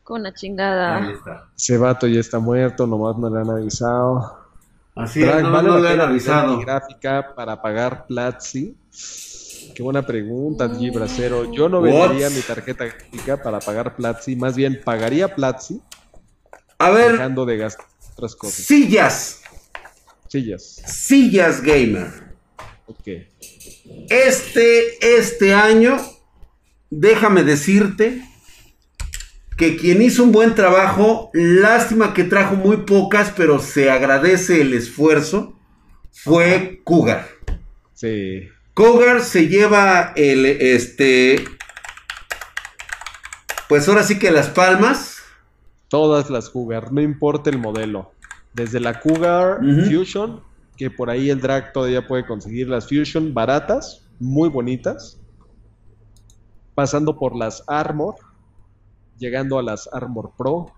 [0.03, 0.97] Con la chingada.
[0.97, 1.49] Ahí está.
[1.55, 4.37] Ese vato ya está muerto, nomás no le han avisado.
[4.95, 6.59] Así es, no, le han avisado.
[6.59, 8.75] gráfica para pagar Platzi.
[9.75, 10.93] Qué buena pregunta, G.
[10.93, 11.51] Bracero.
[11.51, 15.81] Yo no vendería mi tarjeta gráfica para pagar Platzi, más bien pagaría Platzi.
[16.77, 17.13] A ver.
[17.13, 18.65] Dejando de gastar otras cosas.
[18.65, 19.41] Sillas.
[20.27, 20.81] Sillas.
[20.85, 22.07] Sillas gamer.
[22.87, 23.07] Ok.
[24.09, 25.97] Este, este año,
[26.89, 28.21] déjame decirte
[29.57, 34.73] que quien hizo un buen trabajo, lástima que trajo muy pocas, pero se agradece el
[34.73, 35.57] esfuerzo,
[36.11, 37.27] fue Cougar.
[37.93, 38.47] Sí.
[38.77, 41.43] Cougar se lleva el, este,
[43.67, 45.17] pues ahora sí que las palmas.
[45.87, 48.11] Todas las Cougar, no importa el modelo.
[48.53, 49.61] Desde la Cougar.
[49.89, 50.43] Fusion,
[50.75, 55.19] que por ahí el drag todavía puede conseguir las Fusion baratas, muy bonitas.
[56.75, 58.13] Pasando por las Armor,
[59.17, 60.71] llegando a las Armor Pro.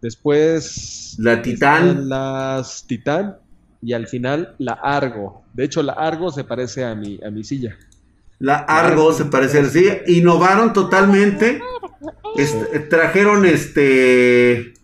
[0.00, 2.08] Después La Titan.
[2.08, 3.36] las Titan
[3.82, 5.44] y al final la Argo.
[5.52, 7.76] De hecho, la Argo se parece a mi, a mi silla.
[8.38, 9.86] La Argo se parece así.
[10.06, 11.60] Innovaron totalmente.
[12.36, 14.74] Este, trajeron este.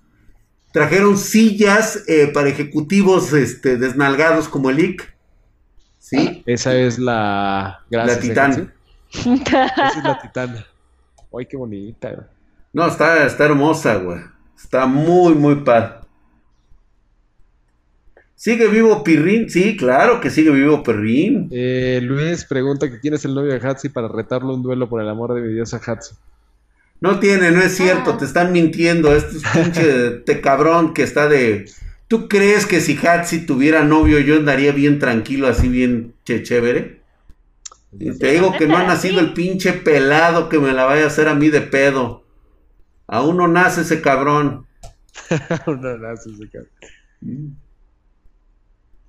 [0.73, 5.15] Trajeron sillas eh, para ejecutivos este, desnalgados como el IC.
[6.01, 6.43] ¿Sí?
[6.47, 7.81] Esa es la...
[7.89, 8.73] Gracias, La Titan.
[9.13, 9.43] Ejatzi.
[9.43, 10.65] Esa es la Titan.
[11.39, 12.29] Ay, qué bonita.
[12.73, 14.19] No, está, está hermosa, güey.
[14.61, 16.04] Está muy, muy padre.
[18.45, 19.49] ¿Sigue vivo Pirrín?
[19.49, 21.49] Sí, claro que sigue vivo Pirrín.
[21.51, 24.87] Eh, Luis pregunta que quién es el novio de Hatsi para retarlo a un duelo
[24.87, 26.15] por el amor de mi diosa Hatsi.
[27.01, 28.19] No tiene, no es cierto, Ah.
[28.19, 29.17] te están mintiendo.
[29.17, 31.65] Este es pinche te cabrón que está de.
[32.07, 37.01] ¿Tú crees que si Hatsi tuviera novio yo andaría bien tranquilo, así bien che- chévere?
[37.99, 41.07] Y te digo que no ha nacido el pinche pelado que me la vaya a
[41.07, 42.25] hacer a mí de pedo.
[43.07, 44.67] Aún no nace ese cabrón.
[45.67, 47.57] No, no, sí, sí, cabrón.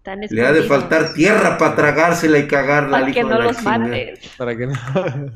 [0.05, 3.63] Están Le ha de faltar tierra para tragársela y cagarla Para que no la los
[3.63, 4.19] mates.
[4.37, 4.73] Para que no.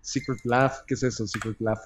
[0.00, 1.26] Secret Laugh, ¿qué es eso?
[1.26, 1.80] Secret Laugh.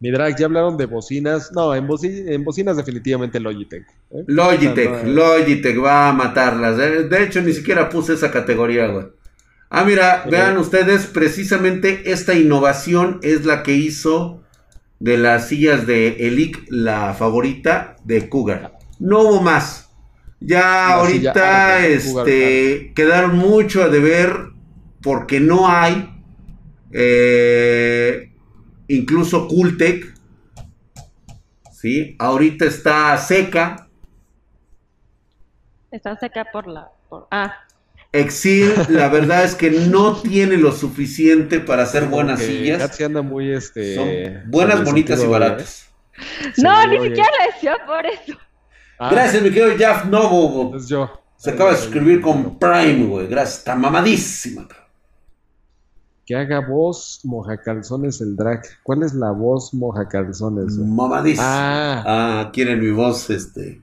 [0.00, 1.52] Mi drag, ya hablaron de bocinas.
[1.52, 3.84] No, en, boci- en bocinas definitivamente Logitech.
[4.10, 4.24] ¿eh?
[4.26, 6.76] Logitech, no, Logitech va a matarlas.
[6.76, 9.06] De, de hecho, ni siquiera puse esa categoría, güey.
[9.70, 14.42] Ah, mira, vean ustedes, precisamente esta innovación es la que hizo
[14.98, 18.78] de las sillas de Elic la favorita de Cougar.
[18.98, 19.87] No hubo más.
[20.40, 24.50] Ya ahorita este, quedaron mucho a deber
[25.02, 26.10] porque no hay
[26.92, 28.32] eh,
[28.88, 30.14] incluso Cooltech.
[31.72, 32.16] ¿sí?
[32.18, 33.88] Ahorita está seca.
[35.90, 36.90] Está seca por la.
[37.08, 37.26] Por...
[37.30, 37.54] Ah,
[38.12, 43.00] Exil, la verdad es que no tiene lo suficiente para hacer buenas sillas.
[43.00, 43.94] Anda muy este.
[43.94, 44.08] Son
[44.50, 45.90] buenas, bonitas y baratas.
[46.54, 47.08] Sí, no, ni oye.
[47.08, 48.38] siquiera la decía por eso.
[48.98, 50.76] Ah, Gracias, mi querido Jeff Novo.
[50.76, 51.10] Es yo.
[51.36, 53.28] Se acaba de suscribir con Prime, güey.
[53.28, 54.66] Gracias, está mamadísima.
[54.66, 54.88] cabrón.
[56.26, 58.62] Que haga voz mojacalzones el drag.
[58.82, 60.76] ¿Cuál es la voz mojacalzones?
[60.76, 61.44] Mamadísima.
[61.46, 63.80] Ah, Ah, quieren mi voz, este.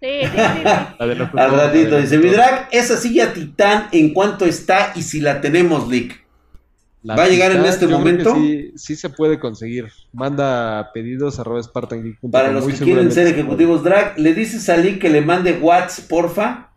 [0.00, 0.38] Sí, sí, sí.
[0.98, 4.92] Al ratito dice, mi drag, esa silla titán, ¿en cuánto está?
[4.94, 6.19] Y si la tenemos, Lick.
[7.02, 8.34] La ¿Va a llegar en este momento?
[8.34, 9.86] Sí, sí se puede conseguir.
[10.12, 12.30] Manda pedidos spartangeek.com.
[12.30, 16.02] Para los que quieren ser ejecutivos drag, ¿le dices a Lick que le mande Whats,
[16.02, 16.68] porfa?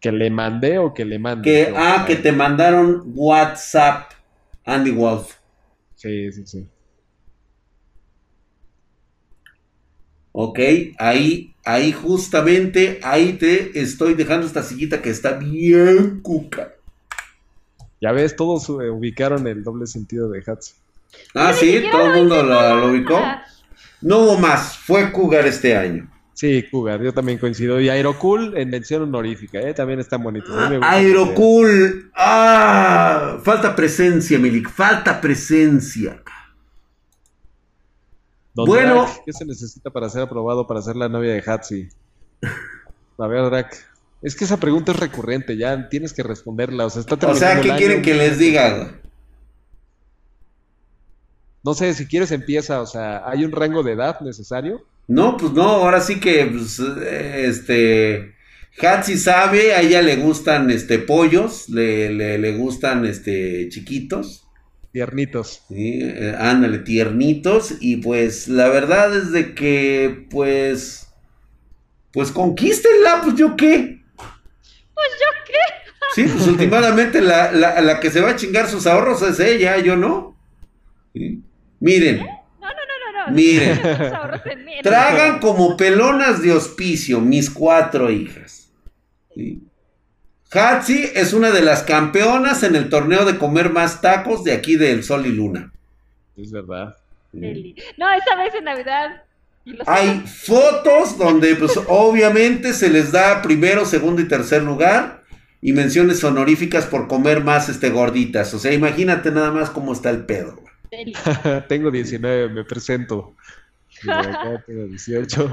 [0.00, 1.44] ¿Que le mandé o que le mande?
[1.44, 4.10] Que, ah, que te mandaron WhatsApp,
[4.64, 5.36] Andy Wolf.
[5.94, 6.66] Sí, sí, sí.
[10.32, 10.58] Ok,
[10.98, 16.72] ahí, ahí justamente, ahí te estoy dejando esta sillita que está bien cuca.
[18.02, 20.74] Ya ves, todos eh, ubicaron el doble sentido de Hats.
[21.36, 23.20] Ah, sí, todo el mundo lo ubicó.
[24.00, 26.10] No hubo más, fue Cougar este año.
[26.32, 27.80] Sí, Cougar, yo también coincido.
[27.80, 29.72] Y Aerocool en mención honorífica, ¿eh?
[29.72, 30.50] También están bonitos.
[30.50, 36.20] A mí me gusta Aerocool, ah, falta presencia, Milik, falta presencia.
[38.52, 39.04] Don Bueno.
[39.04, 41.88] Drac, ¿qué se necesita para ser aprobado para ser la novia de Hatsi?
[43.18, 43.91] A ver, Drac.
[44.22, 46.86] Es que esa pregunta es recurrente, ya tienes que responderla.
[46.86, 47.78] O sea, está O sea, el ¿qué año.
[47.78, 49.00] quieren que les diga?
[51.64, 54.86] No sé, si quieres empieza, o sea, ¿hay un rango de edad necesario?
[55.08, 58.34] No, pues no, ahora sí que, pues, este,
[58.80, 64.48] Hatsi sabe, a ella le gustan, este, pollos, le, le, le gustan, este, chiquitos,
[64.92, 65.62] Tiernitos.
[65.68, 66.00] ¿sí?
[66.02, 71.08] Eh, ándale, tiernitos, y pues, la verdad es de que, pues,
[72.12, 74.01] pues conquístenla, pues yo qué.
[74.94, 75.54] Pues yo qué.
[76.14, 79.78] Sí, pues últimamente la, la, la que se va a chingar sus ahorros es ella,
[79.78, 80.36] yo no.
[81.14, 81.40] ¿Sí?
[81.80, 82.24] Miren, No,
[82.60, 83.32] no, no, no, no.
[83.32, 83.80] Miren.
[84.82, 88.70] Tragan como pelonas de hospicio mis cuatro hijas.
[89.34, 89.62] ¿Sí?
[90.50, 94.76] Hatsi es una de las campeonas en el torneo de comer más tacos de aquí
[94.76, 95.72] del Sol y Luna.
[96.36, 96.96] Es verdad.
[97.32, 99.22] No, esa vez en Navidad.
[99.86, 105.22] Hay fotos donde pues obviamente se les da primero, segundo y tercer lugar
[105.60, 108.52] y menciones honoríficas por comer más este gorditas.
[108.54, 110.60] O sea, imagínate nada más cómo está el pedo.
[111.68, 113.36] Tengo 19, me presento.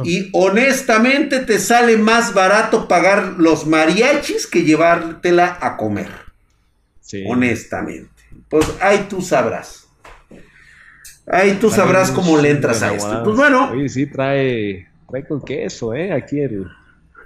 [0.04, 6.10] Y honestamente te sale más barato pagar los mariachis que llevártela a comer.
[7.00, 7.24] Sí.
[7.28, 8.10] Honestamente.
[8.50, 9.89] Pues ahí tú sabrás.
[11.30, 13.22] Ahí tú sabrás cómo le entras a esto.
[13.24, 13.70] Pues bueno.
[13.72, 16.12] Oye, sí, trae, trae con queso, ¿eh?
[16.12, 16.66] Aquí el,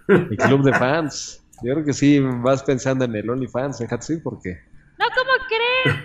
[0.09, 1.41] el club de fans.
[1.63, 4.17] Yo creo que sí vas pensando en el OnlyFans, ¿eh, Hatsi?
[4.17, 4.59] ¿Por qué?
[4.99, 5.97] No, ¿cómo crees?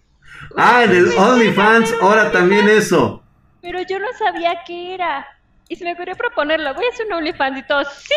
[0.56, 3.24] ah, en el OnlyFans, ahora también eso.
[3.60, 5.26] Pero yo no sabía qué era.
[5.68, 6.72] Y se me ocurrió proponerlo.
[6.74, 7.82] Voy a hacer un OnlyFans y todo.
[7.84, 8.14] ¡Sí!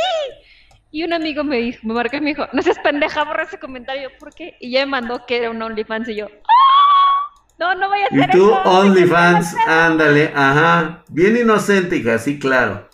[0.92, 3.58] Y un amigo me dijo, me marcó y me dijo, no seas pendeja, borra ese
[3.58, 4.12] comentario.
[4.20, 4.56] ¿Por qué?
[4.60, 6.73] Y ya me mandó que era un OnlyFans y yo, ¡Ah!
[7.60, 8.16] No, no voy a eso.
[8.16, 11.04] Y tú, OnlyFans, ándale, ajá.
[11.10, 12.90] Bien inocente, hija, sí, claro.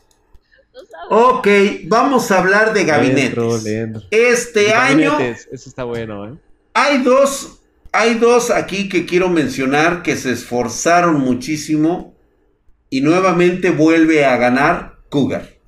[1.09, 1.47] Ok,
[1.85, 3.37] vamos a hablar de gabinetes.
[4.11, 5.17] Este año.
[5.19, 6.37] Eso está bueno, ¿eh?
[6.73, 7.61] Hay dos,
[7.91, 12.15] hay dos aquí que quiero mencionar que se esforzaron muchísimo
[12.89, 15.58] y nuevamente vuelve a ganar Cougar.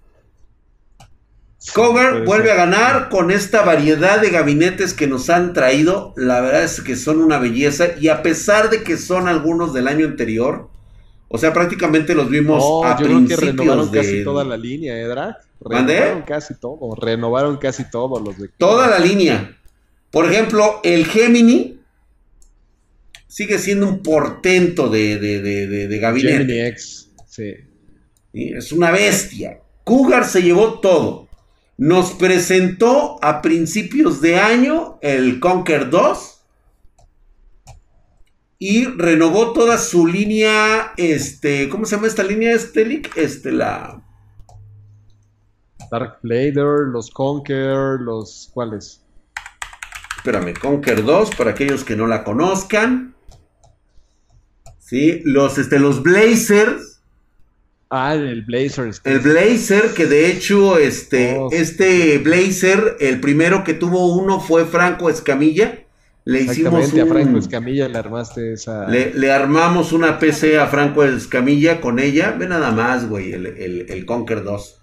[1.76, 6.14] Cougar vuelve a ganar con esta variedad de gabinetes que nos han traído.
[6.18, 9.88] La verdad es que son una belleza y a pesar de que son algunos del
[9.88, 10.70] año anterior,
[11.28, 14.98] o sea, prácticamente los vimos a yo principios creo que renovaron casi toda la línea,
[14.98, 15.34] ¿eh,
[15.64, 18.50] Renovaron casi todo, renovaron casi todos los de...
[18.58, 19.56] Toda la línea.
[20.10, 21.80] Por ejemplo, el Gemini
[23.28, 26.38] sigue siendo un portento de, de, gabinete.
[26.40, 27.54] Gemini X, sí.
[28.34, 29.60] Es una bestia.
[29.84, 31.30] Cougar se llevó todo.
[31.82, 36.40] Nos presentó a principios de año el Conquer 2
[38.60, 43.18] y renovó toda su línea, este, ¿cómo se llama esta línea, Stelic?
[43.18, 44.00] Este, la...
[45.90, 48.52] Dark Blader, los Conquer, los...
[48.54, 49.02] ¿Cuáles?
[50.18, 53.16] Espérame, Conquer 2, para aquellos que no la conozcan.
[54.78, 56.91] Sí, los, este, los Blazers.
[57.94, 58.90] Ah, el Blazer.
[59.04, 64.64] El Blazer, que de hecho, este, oh, este Blazer, el primero que tuvo uno fue
[64.66, 65.84] Franco Escamilla.
[66.24, 68.88] Le hicimos a Franco Escamilla le armaste esa...
[68.88, 72.32] Le, armamos una PC a Franco Escamilla con ella.
[72.32, 74.82] Ve nada más, güey, el, el, Conquer 2.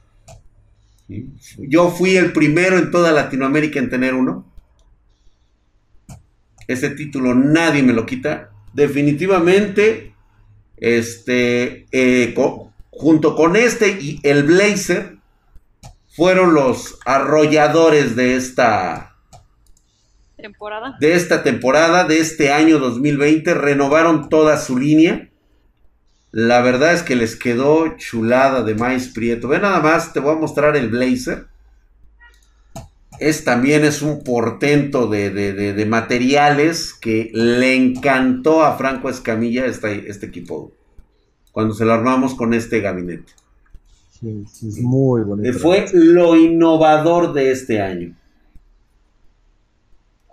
[1.61, 4.53] Yo fui el primero en toda Latinoamérica en tener uno.
[6.67, 8.51] Ese título nadie me lo quita.
[8.75, 10.13] Definitivamente,
[10.77, 12.35] este, eh,
[12.99, 15.19] junto con este y el Blazer,
[16.11, 19.17] fueron los arrolladores de esta
[20.37, 20.97] temporada.
[21.01, 25.31] De esta temporada, de este año 2020, renovaron toda su línea.
[26.33, 29.47] La verdad es que les quedó chulada de maíz prieto.
[29.47, 31.47] Ve nada más, te voy a mostrar el blazer.
[33.21, 40.27] Es también es un portento de, materiales que le encantó a Franco Escamilla este, este
[40.27, 40.73] equipo.
[41.53, 43.33] Cuando se lo armamos con este gabinete.
[44.21, 45.59] muy bonito.
[45.59, 48.15] Fue lo innovador de este año.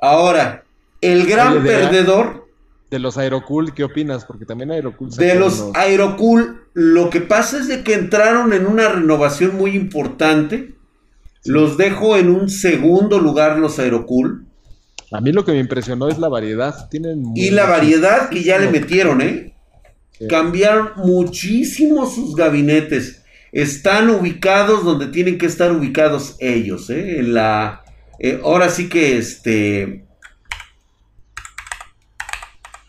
[0.01, 0.63] Ahora,
[1.01, 2.45] el gran perdedor.
[2.91, 4.25] De los Aerocool, ¿qué opinas?
[4.25, 5.09] Porque también Aerocool.
[5.09, 10.75] De los Aerocool, lo que pasa es de que entraron en una renovación muy importante.
[11.43, 14.45] Los dejo en un segundo lugar los Aerocool.
[15.11, 16.89] A mí lo que me impresionó es la variedad.
[16.89, 19.54] Tienen y la variedad que ya le metieron, ¿eh?
[20.29, 23.23] Cambiaron muchísimo sus gabinetes.
[23.51, 27.19] Están ubicados donde tienen que estar ubicados ellos, ¿eh?
[27.19, 27.85] En la
[28.19, 30.05] eh, ahora sí que este.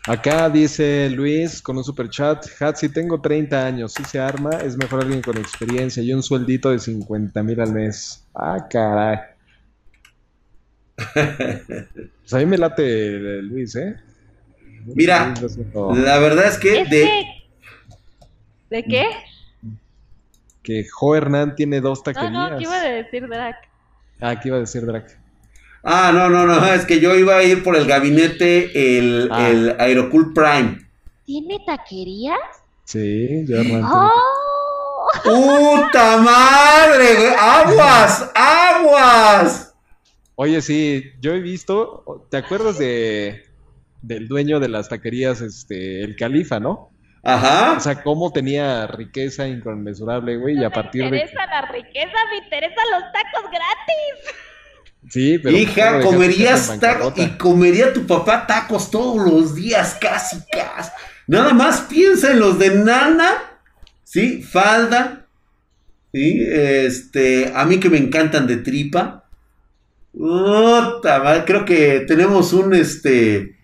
[0.05, 2.45] Acá dice Luis con un super chat,
[2.75, 6.69] si tengo 30 años, si se arma, es mejor alguien con experiencia y un sueldito
[6.69, 8.25] de 50 mil al mes.
[8.33, 9.17] Ah, caray.
[11.13, 13.97] pues a mí me late Luis, ¿eh?
[14.95, 15.33] Mira,
[15.73, 16.85] la verdad es que...
[16.85, 17.25] de...
[18.69, 19.05] ¿De qué?
[20.61, 22.31] Que Jo Hernán tiene dos taquerías.
[22.31, 23.55] No, no, ¿qué iba a decir Drac?
[24.19, 25.17] Ah, ¿qué iba a decir Drac?
[25.83, 29.49] Ah, no, no, no, es que yo iba a ir por el gabinete, el, ah.
[29.49, 30.85] el Aerocool Prime.
[31.25, 32.39] ¿Tiene taquerías?
[32.83, 35.09] Sí, yo ¡Oh!
[35.23, 37.15] ¡Puta madre!
[37.15, 37.33] Güey!
[37.39, 38.31] ¡Aguas!
[38.35, 39.73] ¡Aguas!
[40.35, 43.45] Oye, sí, yo he visto, ¿te acuerdas de
[44.01, 46.91] del dueño de las taquerías, este, el califa, ¿no?
[47.23, 47.73] Ajá.
[47.77, 51.11] O sea, cómo tenía riqueza inconmensurable, güey, y a partir de...
[51.11, 54.35] Me interesa la riqueza, me interesan los tacos gratis.
[55.09, 60.91] Sí, pero Hija, comerías tacos y comería tu papá tacos todos los días, casi, casi.
[61.27, 63.33] Nada más piensa en los de nana,
[64.03, 64.41] ¿sí?
[64.41, 65.25] Falda,
[66.13, 66.45] ¿sí?
[66.49, 69.25] Este, a mí que me encantan de tripa.
[70.13, 73.56] creo que tenemos un, este,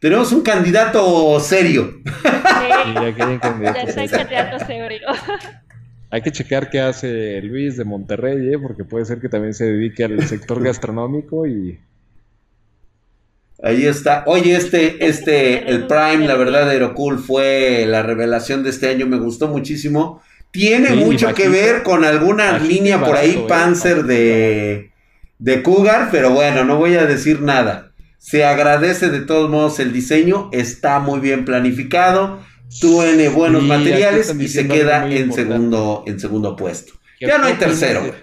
[0.00, 2.00] Tenemos un candidato serio.
[2.04, 3.78] Sí, hay un ya candidato.
[3.86, 5.06] está candidato serio.
[6.10, 8.58] Hay que checar qué hace Luis de Monterrey, ¿eh?
[8.58, 11.78] porque puede ser que también se dedique al sector gastronómico y
[13.62, 14.24] Ahí está.
[14.26, 19.06] Oye, este, este, el Prime, la verdad, de Aerocool fue la revelación de este año.
[19.06, 20.22] Me gustó muchísimo.
[20.50, 21.42] Tiene Sí, mucho bajito.
[21.42, 23.44] que ver con alguna línea por ahí, ¿eh?
[23.46, 24.90] Panzer de,
[25.38, 27.89] de Cougar, pero bueno, no voy a decir nada.
[28.20, 32.38] Se agradece de todos modos el diseño, está muy bien planificado,
[32.80, 35.34] tiene buenos Sí, materiales y se queda en importante.
[35.52, 36.92] segundo, en segundo puesto.
[37.18, 38.02] ¿Qué Ya no hay tercero.
[38.02, 38.20] de- güey.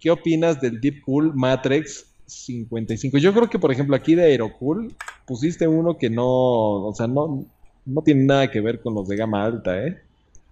[0.00, 3.18] ¿Qué opinas del Deep Cool Matrix 55?
[3.18, 4.94] Yo creo que, por ejemplo, aquí de Aerocool
[5.26, 7.44] pusiste uno que no, o sea, no,
[7.84, 9.98] no tiene nada que ver con los de gama alta, ¿eh?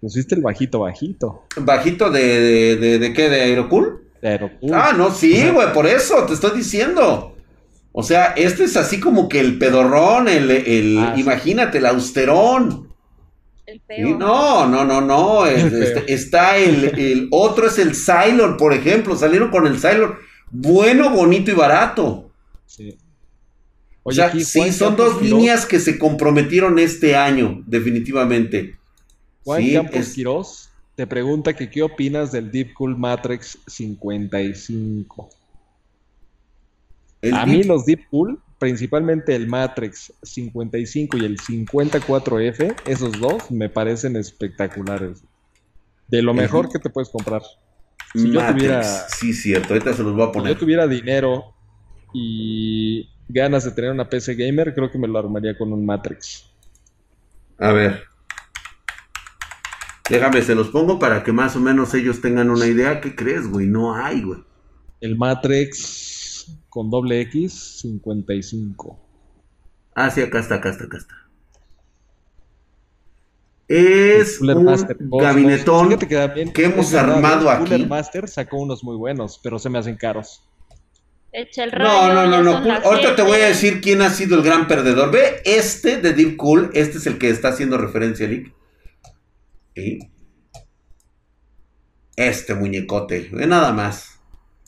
[0.01, 3.29] Pusiste el bajito, bajito ¿Bajito de, de, de, de qué?
[3.29, 4.03] ¿De Aerocool?
[4.21, 4.73] de Aerocool.
[4.73, 7.32] Ah, no, sí, güey, por eso te estoy diciendo.
[7.93, 12.89] O sea, este es así como que el pedorrón, el, el Ah, imagínate, el austerón.
[13.65, 14.17] El Sí, feo.
[14.17, 15.45] no, no, no, no.
[15.45, 15.83] es- El feo.
[15.83, 19.15] este, está el, el otro es el Cylon, por ejemplo.
[19.15, 20.15] Salieron con el Cylon.
[20.51, 22.29] Bueno, bonito y barato.
[22.65, 22.97] Sí.
[24.01, 28.75] O sea, aquí sí, son dos Quiroz- líneas que se comprometieron este año, definitivamente.
[29.45, 35.29] Juan Sí, Campos es- Quirós te pregunta que qué opinas del Deep Cool Matrix 55.
[37.23, 43.49] El A mí los Deep Cool, principalmente el Matrix 55 y el 54F, esos dos
[43.51, 45.23] me parecen espectaculares.
[46.07, 47.41] De lo mejor que te puedes comprar.
[48.13, 48.55] Si yo Matrix.
[48.57, 49.73] tuviera, Sí, cierto.
[49.73, 50.53] Ahorita se los voy a si poner.
[50.53, 51.55] yo tuviera dinero
[52.13, 56.45] y ganas de tener una PC gamer, creo que me lo armaría con un Matrix.
[57.57, 58.03] A ver.
[60.09, 62.99] Déjame, se los pongo para que más o menos ellos tengan una idea.
[63.01, 63.67] ¿Qué crees, güey?
[63.67, 64.43] No hay, güey.
[65.01, 66.12] El Matrix
[66.69, 68.99] con doble X 55.
[69.95, 71.15] Ah, sí, acá está, acá está, acá está.
[73.67, 77.69] Es Cooler un Master gabinetón Fíjate que también que hemos armado aquí.
[77.69, 80.43] Cooler Master sacó unos muy buenos, pero se me hacen caros.
[81.31, 82.59] Echa el No, rayo, no, no, no.
[82.59, 85.11] las Ahorita te voy a decir quién ha sido el gran perdedor.
[85.11, 86.69] Ve este de Deep Cool.
[86.73, 88.53] Este es el que está haciendo referencia, Lick.
[89.75, 89.99] Sí.
[92.15, 93.29] Este muñecote.
[93.31, 94.12] Ve nada más.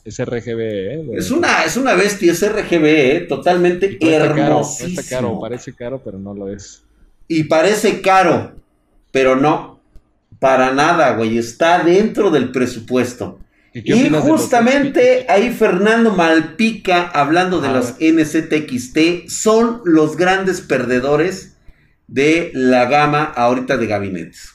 [0.06, 1.04] Es RGB, ¿eh?
[1.10, 3.26] De- Es una, es una bestia, es RGB, ¿eh?
[3.28, 4.12] totalmente caro,
[4.46, 4.94] hermosísimo.
[4.94, 6.84] cuesta caro, parece caro, pero no lo es.
[7.28, 8.54] Y parece caro,
[9.10, 9.80] pero no.
[10.38, 11.38] Para nada, güey.
[11.38, 13.40] Está dentro del presupuesto.
[13.72, 13.82] ¿Y
[14.32, 21.56] justamente ahí Fernando Malpica, hablando de A los NZXT, son los grandes perdedores
[22.06, 24.50] de la gama ahorita de gabinetes.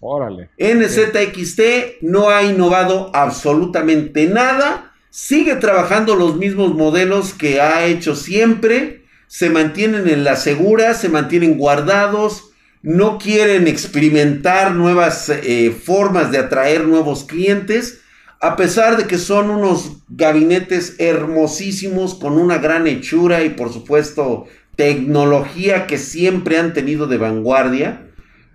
[0.00, 0.50] Órale.
[0.58, 9.02] NZXT no ha innovado absolutamente nada, sigue trabajando los mismos modelos que ha hecho siempre,
[9.26, 12.50] se mantienen en la segura, se mantienen guardados,
[12.82, 18.00] no quieren experimentar nuevas eh, formas de atraer nuevos clientes,
[18.40, 24.46] a pesar de que son unos gabinetes hermosísimos con una gran hechura y por supuesto
[24.76, 28.07] tecnología que siempre han tenido de vanguardia.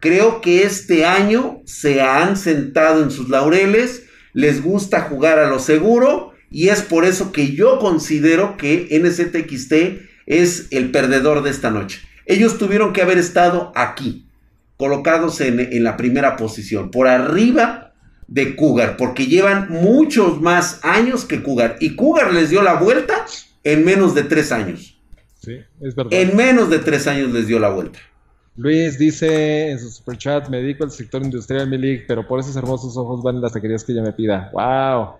[0.03, 4.03] Creo que este año se han sentado en sus laureles,
[4.33, 9.73] les gusta jugar a lo seguro y es por eso que yo considero que NZXT
[10.25, 12.01] es el perdedor de esta noche.
[12.25, 14.27] Ellos tuvieron que haber estado aquí,
[14.75, 17.93] colocados en, en la primera posición, por arriba
[18.27, 23.25] de Cougar, porque llevan muchos más años que Cougar y Cougar les dio la vuelta
[23.63, 25.01] en menos de tres años.
[25.39, 26.11] Sí, es verdad.
[26.11, 27.99] En menos de tres años les dio la vuelta.
[28.55, 32.95] Luis dice en su superchat, me dedico al sector industrial Milik, pero por esos hermosos
[32.97, 34.51] ojos van las taquerías que ella me pida.
[34.53, 35.17] ¡Wow!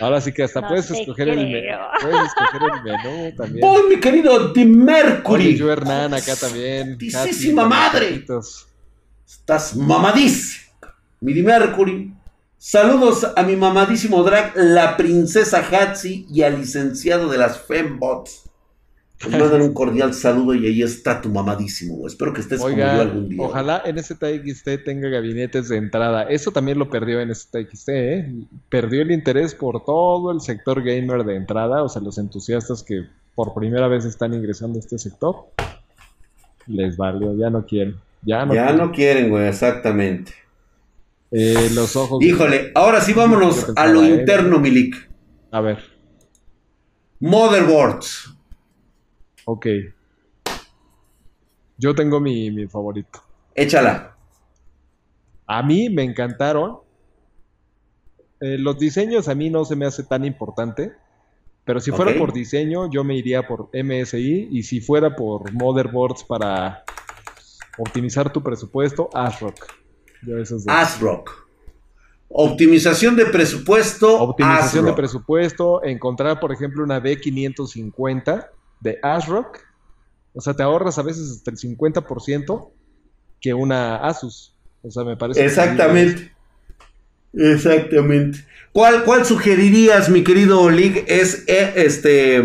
[0.00, 1.78] Ahora sí que hasta no puedes escoger el menú.
[2.00, 3.66] Puedes escoger el menú también.
[3.66, 5.56] ¡Voy, mi querido Di Oye, Mercury!
[5.56, 6.98] yo Hernán acá también.
[7.10, 8.10] Santísima madre.
[8.10, 8.68] taquitos.
[9.26, 10.72] Estás mamadísimo.
[11.20, 12.12] Mi Di Mercury.
[12.56, 18.47] Saludos a mi mamadísimo drag, la princesa Hatsi y al licenciado de las Fembots.
[19.22, 22.06] Nos mandan un cordial saludo y ahí está tu mamadísimo.
[22.06, 23.42] Espero que estés como yo Oiga, algún día.
[23.42, 26.22] ojalá NZXT tenga gabinetes de entrada.
[26.24, 28.34] Eso también lo perdió NZXT, ¿eh?
[28.68, 33.06] Perdió el interés por todo el sector gamer de entrada, o sea, los entusiastas que
[33.34, 35.46] por primera vez están ingresando a este sector.
[36.66, 37.96] Les valió, ya no quieren.
[38.22, 38.78] Ya no ya quieren.
[38.78, 40.32] no quieren, güey, exactamente.
[41.30, 42.22] Eh, los ojos.
[42.22, 45.08] Híjole, ahora sí vámonos a lo interno, Milik.
[45.50, 45.78] A ver,
[47.20, 48.34] Motherboards.
[49.48, 49.66] Ok.
[51.78, 53.22] Yo tengo mi, mi favorito.
[53.54, 54.14] Échala.
[55.46, 56.80] A mí me encantaron.
[58.40, 60.92] Eh, los diseños a mí no se me hace tan importante,
[61.64, 64.48] Pero si fuera por diseño, yo me iría por MSI.
[64.50, 66.84] Y si fuera por motherboards para
[67.78, 69.66] optimizar tu presupuesto, ASRock.
[70.66, 71.48] ASRock.
[72.28, 74.20] Optimización de presupuesto.
[74.20, 79.58] Optimización de presupuesto, encontrar, por ejemplo, una B550 de ASRock.
[80.34, 82.70] O sea, te ahorras a veces hasta el 50%
[83.40, 84.54] que una Asus.
[84.82, 85.44] O sea, me parece.
[85.44, 86.32] Exactamente.
[87.34, 88.38] Exactamente.
[88.72, 91.04] ¿Cuál, ¿Cuál sugerirías, mi querido Olig?
[91.08, 92.42] ¿Es eh, este.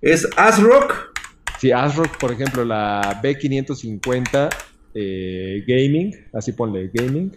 [0.00, 1.12] ¿Es ASRock?
[1.58, 4.50] Sí, ASRock, por ejemplo, la B550
[4.94, 7.32] eh, Gaming, así ponle Gaming.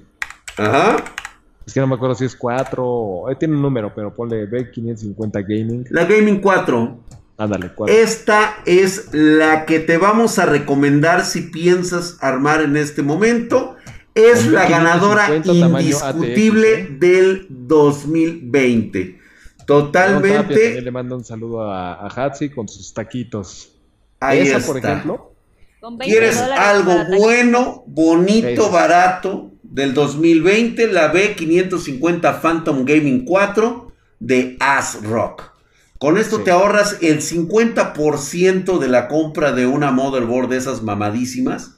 [0.58, 1.06] Ajá.
[1.66, 3.30] Es que no me acuerdo si es 4 o...
[3.30, 5.86] eh, tiene un número, pero ponle B550 Gaming.
[5.90, 7.00] La Gaming 4.
[7.38, 7.94] Ándale, 4.
[7.94, 13.76] Esta es la que te vamos a recomendar si piensas armar en este momento.
[14.14, 16.96] Es la 1550 ganadora indiscutible ATX, ¿eh?
[16.98, 19.00] del 2020.
[19.00, 19.22] También
[19.66, 20.82] Totalmente.
[20.82, 23.72] le mando un saludo a, a Hatsi con sus taquitos.
[24.20, 24.68] Ahí Esa, está.
[24.68, 25.34] por ejemplo,
[25.82, 30.88] Con 20 ¿Quieres algo bueno, bonito, barato del 2020?
[30.88, 35.55] La B550 Phantom Gaming 4 de ASRock.
[35.98, 36.44] Con esto Sí.
[36.46, 41.76] te ahorras el 50% de la compra de una motherboard de esas mamadísimas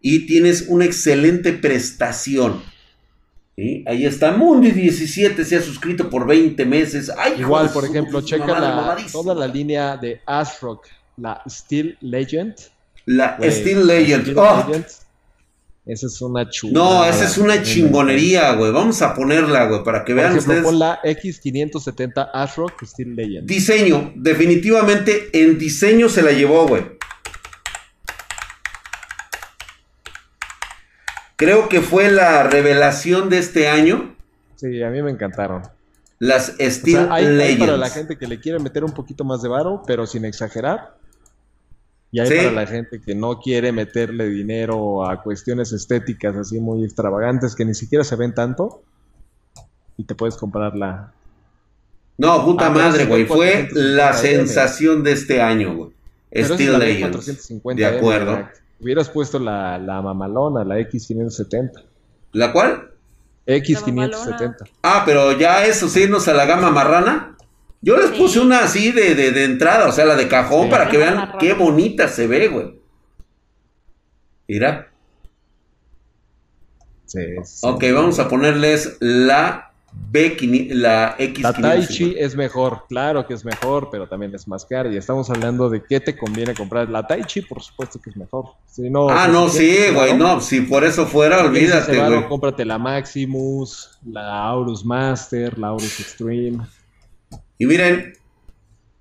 [0.00, 2.62] y tienes una excelente prestación.
[3.56, 3.84] ¿Sí?
[3.86, 7.10] Ahí está Mundi 17 se ha suscrito por 20 meses.
[7.16, 10.86] Ay, igual, por ejemplo, checa la, toda la línea de ASRock,
[11.18, 12.54] la Steel Legend.
[13.06, 14.22] La Steel Legend.
[14.22, 14.86] Steel Oh, Legend.
[15.92, 16.72] Esa es una chula.
[16.72, 18.70] No, esa es una chingonería, güey.
[18.70, 20.64] Vamos a ponerla, güey, para que Por vean ejemplo, ustedes.
[20.64, 23.46] pon la X570 ASRock Steel Legend.
[23.48, 26.84] Diseño, definitivamente en diseño se la llevó, güey.
[31.36, 34.14] Creo que fue la revelación de este año.
[34.56, 35.62] Sí, a mí me encantaron.
[36.18, 37.60] Las O Steel sea, hay, hay Legends.
[37.60, 40.99] para la gente que le quiere meter un poquito más de varo, pero sin exagerar.
[42.12, 42.36] Y hay Sí.
[42.36, 47.64] para la gente que no quiere meterle dinero a cuestiones estéticas así muy extravagantes que
[47.64, 48.82] ni siquiera se ven tanto.
[49.96, 51.12] Y te puedes comprar la.
[52.18, 53.24] No, puta Ah, madre, güey.
[53.26, 53.94] Fue 450M.
[53.96, 55.90] la sensación de este año, güey.
[56.34, 57.16] Steel Legends.
[57.16, 58.48] 450 De acuerdo.
[58.80, 61.82] Hubieras puesto la, la mamalona, la X570.
[62.32, 62.90] ¿La cual?
[63.46, 64.68] X570.
[64.82, 67.36] Ah, pero ya eso, sí, irnos a la gama marrana.
[67.82, 68.18] Yo les Sí.
[68.18, 70.70] puse una así de, de, de entrada, o sea, la de cajón, Sí.
[70.70, 72.78] para que vean qué bonita se ve, güey.
[74.48, 74.88] Mira.
[77.06, 77.66] Sí, sí.
[77.66, 79.72] Ok, vamos a ponerles la
[80.12, 81.40] B500, la X550.
[81.42, 84.88] La Taichi es mejor, claro que es mejor, pero también es más cara.
[84.92, 86.88] Y estamos hablando de qué te conviene comprar.
[86.88, 88.50] La Taichi, por supuesto que es mejor.
[88.66, 92.28] Si no, Ah, pues, no, sí, güey, no, si por eso fuera, olvídate, güey.
[92.28, 96.58] cómprate la Maximus, la Aurus Master, la Aurus Extreme.
[97.60, 98.14] Y miren,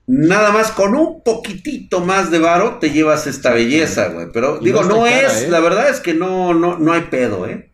[0.06, 4.27] nada más con un poquitito más de varo te llevas esta belleza, güey.
[4.34, 5.48] Pero Y digo, no no, está cara, es, ¿eh?
[5.49, 7.69] la verdad es que no, no, no hay pedo, ¿eh?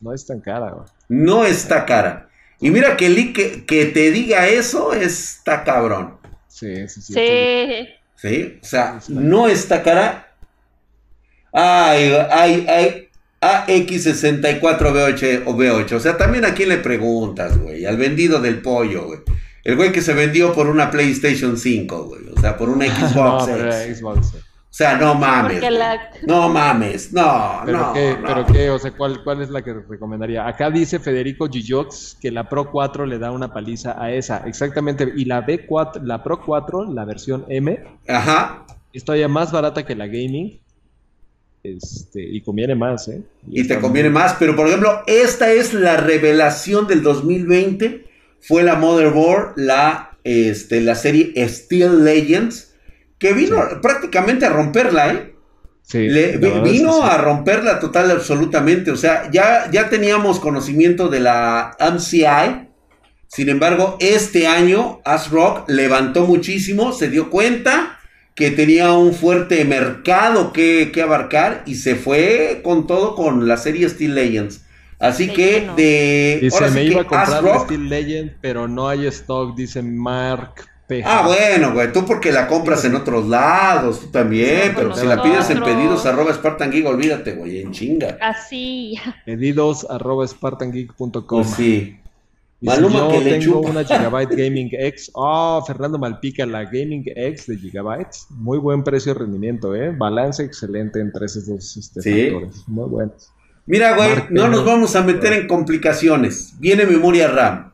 [0.00, 0.86] No es tan cara, güey.
[1.08, 2.28] No está cara.
[2.60, 6.16] Y mira que, li- que, que te diga eso está cabrón.
[6.46, 7.12] Sí, sí, sí.
[7.14, 7.88] Sí.
[8.16, 8.58] ¿Sí?
[8.62, 10.32] O sea, no está cara.
[11.52, 13.06] Ay, ay, ay.
[13.42, 15.92] AX64B8 o B8.
[15.92, 17.86] O sea, también a quién le preguntas, güey.
[17.86, 19.20] Al vendido del pollo, güey.
[19.64, 22.22] El güey que se vendió por una PlayStation 5, güey.
[22.36, 23.98] O sea, por una Xbox No, X.
[23.98, 24.34] Xbox.
[24.34, 25.60] O sea, no mames.
[25.70, 27.12] La- No mames.
[27.12, 27.92] No, Pero no.
[27.92, 28.26] qué, no.
[28.28, 30.46] pero qué, o sea, ¿cuál, cuál es la que recomendaría?
[30.46, 35.12] Acá dice Federico Gijox que la Pro 4 le da una paliza a esa, exactamente.
[35.16, 38.64] Y la B4, la Pro 4, la versión M, Ajá.
[38.92, 40.60] es todavía más barata que la gaming.
[41.62, 43.22] Este, y conviene más, ¿eh?
[43.50, 44.34] Y te conviene muy- más.
[44.38, 48.06] Pero, por ejemplo, esta es la revelación del 2020.
[48.42, 52.74] Fue la Motherboard, la, este, la serie Steel Legends.
[53.18, 53.76] Que vino Sí.
[53.82, 55.34] prácticamente a romperla, ¿eh?
[55.82, 57.00] Sí, Le- vino sí.
[57.02, 58.90] a romperla total absolutamente.
[58.90, 62.68] O sea, ya, ya teníamos conocimiento de la MCI.
[63.28, 67.98] Sin embargo, este año ASRock levantó muchísimo, se dio cuenta
[68.34, 73.56] que tenía un fuerte mercado que, que abarcar y se fue con todo con la
[73.56, 74.62] serie Steel Legends.
[75.00, 75.74] Así De que lleno.
[75.76, 79.56] de Dice, ahora sí me iba a comprar la Steel Legend, pero no hay stock,
[79.56, 80.54] dice Mark
[80.86, 81.02] P.
[81.04, 85.22] Ah, bueno, güey, tú porque la compras en otros lados, tú también, pero si la
[85.22, 88.18] pides en pedidos arroba Spartan Geek, olvídate, güey, en chinga.
[88.20, 88.94] Así.
[89.24, 91.22] Pedidos arroba spartangeek.com.
[91.28, 91.96] Pues sí.
[92.60, 93.70] Dice, Maluma yo que le tengo chupa.
[93.70, 95.10] una Gigabyte Gaming X.
[95.16, 98.26] Ah, Fernando Malpica, la Gaming X de Gigabytes.
[98.28, 99.94] Muy buen precio rendimiento, ¿eh?
[99.96, 102.30] Balance excelente entre esos dos este, Sí.
[102.32, 102.68] factores.
[102.68, 103.30] Muy buenos.
[103.70, 106.54] Mira, güey, no nos vamos a meter en complicaciones.
[106.58, 107.72] Viene memoria RAM.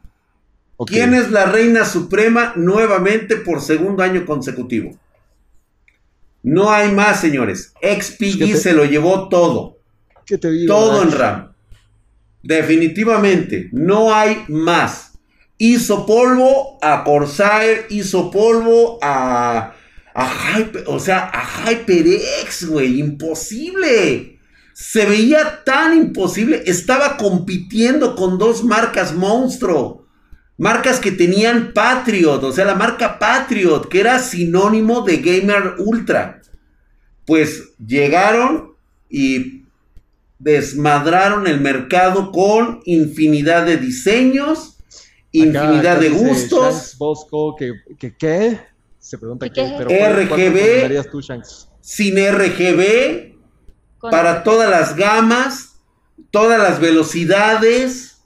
[0.86, 4.94] ¿Quién es la reina suprema nuevamente por segundo año consecutivo?
[6.42, 7.72] No hay más, señores.
[7.80, 9.78] XPG se lo llevó todo.
[10.26, 11.52] ¿Qué te digo, todo en RAM.
[12.42, 15.12] Definitivamente, no hay más.
[15.56, 19.72] Hizo polvo a Corsair, hizo polvo a,
[20.12, 24.35] a Hyper, o sea, a HyperX, güey, imposible.
[24.78, 30.04] Se veía tan imposible, estaba compitiendo con dos marcas monstruo.
[30.58, 36.42] Marcas que tenían Patriot, o sea, la marca Patriot, que era sinónimo de Gamer Ultra.
[37.24, 38.74] Pues llegaron
[39.08, 39.62] y
[40.38, 44.76] desmadraron el mercado con infinidad de diseños,
[45.32, 46.96] infinidad de gustos.
[46.98, 48.60] Bosco, que, qué?
[48.98, 51.02] Se pregunta qué, pero RGB,
[51.80, 53.35] sin RGB,
[54.00, 55.80] para todas las gamas,
[56.30, 58.16] todas las velocidades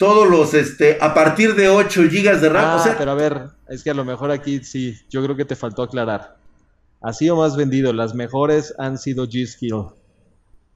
[0.00, 2.78] todos los, este, a partir de 8 GB de RAM.
[2.80, 5.54] Ah, pero a ver, es que a lo mejor aquí sí, yo creo que te
[5.54, 6.38] faltó aclarar.
[7.02, 9.88] Así o más vendido, las mejores han sido G-Skill.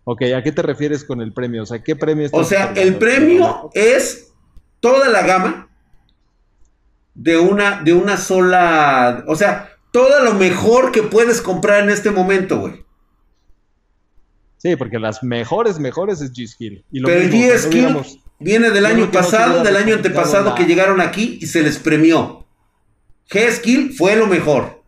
[0.04, 1.62] Ok, ¿a qué te refieres con el premio?
[1.62, 4.34] O sea, ¿qué premio O sea, el premio es
[4.80, 5.70] toda la gama
[7.14, 9.24] de una, de una sola.
[9.26, 12.83] O sea, todo lo mejor que puedes comprar en este momento, güey.
[14.64, 16.84] Sí, porque las mejores, mejores es G-Skill.
[16.90, 17.98] Pero el G-Skill
[18.40, 22.46] Viene del año pasado, del año antepasado que llegaron aquí y se les premió.
[23.30, 24.82] G-Skill fue lo mejor.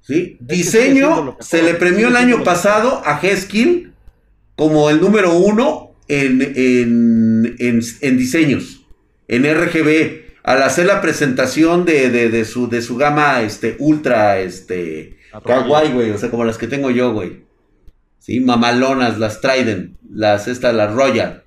[0.00, 0.38] ¿Sí?
[0.40, 3.92] Diseño se le premió el año pasado a G-Skill
[4.54, 6.40] como el número uno en,
[7.58, 8.86] en, diseños,
[9.26, 10.28] en RGB.
[10.44, 16.10] Al hacer la presentación de, su, de su gama este, ultra este, kawaii, güey.
[16.12, 17.47] O sea, como las que tengo yo, güey.
[18.28, 21.44] Mamalonas, las Trident, las, estas, las Royal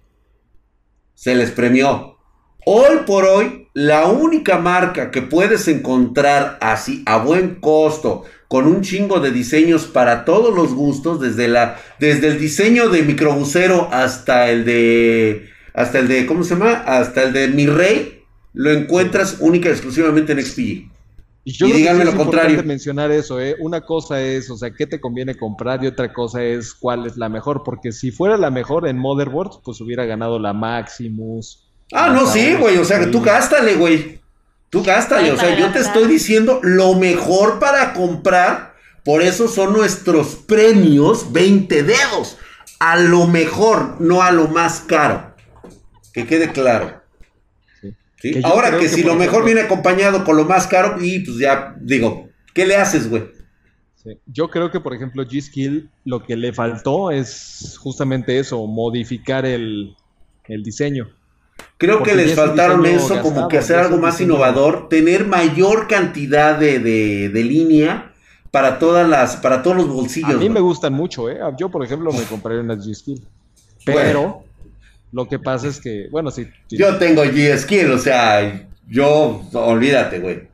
[1.22, 2.18] se les premió.
[2.66, 8.82] Hoy por hoy, la única marca que puedes encontrar así a buen costo, con un
[8.82, 14.50] chingo de diseños para todos los gustos, desde, la, desde el diseño de microbusero hasta
[14.50, 16.72] el de, hasta el de, ¿cómo se llama?
[16.88, 20.91] Hasta el de mi rey, lo encuentras única y exclusivamente en XPG.
[21.44, 22.64] Y, yo díganme lo contrario.
[22.64, 23.56] mencionar eso, ¿eh?
[23.60, 27.18] Una cosa es, o sea, qué te conviene comprar y otra cosa es cuál es
[27.18, 31.68] la mejor, porque si fuera la mejor en Motherboard, pues hubiera ganado la Maximus.
[31.92, 34.22] Ah, no, sí, güey, o sea, que tú gástale, güey.
[34.70, 39.74] Tú gástale, o sea, yo te estoy diciendo lo mejor para comprar, por eso son
[39.74, 42.38] nuestros premios 20 dedos.
[42.80, 45.34] A lo mejor, no a lo más caro.
[46.14, 47.01] Que quede claro.
[48.44, 52.30] Ahora que, si lo mejor viene acompañado con lo más caro, y pues ya digo,
[52.54, 53.24] ¿qué le haces, güey?
[54.26, 59.96] Yo creo que, por ejemplo, G-Skill lo que le faltó es justamente eso, modificar el,
[60.48, 61.10] diseño.
[61.78, 66.80] Creo que les faltaron eso, como que hacer algo más innovador, tener mayor cantidad de,
[66.80, 68.14] de, línea
[68.50, 70.32] para todas las, para todos los bolsillos.
[70.32, 71.40] A mí me gustan mucho, ¿eh?
[71.58, 73.22] Yo, por ejemplo, me compré una G-Skill.
[73.86, 74.44] Pero
[75.12, 76.48] lo que pasa es que, bueno, si...
[76.70, 80.50] Yo tengo G-Skill, o sea, yo, olvídate, güey.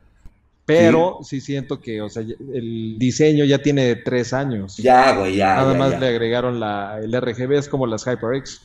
[0.66, 1.40] Pero ¿Sí?
[1.40, 4.76] siento que, o sea, el diseño ya tiene tres años.
[4.76, 5.54] Ya, güey, ya.
[5.54, 8.60] Nada más le agregaron la, el RGB, es como las HyperX.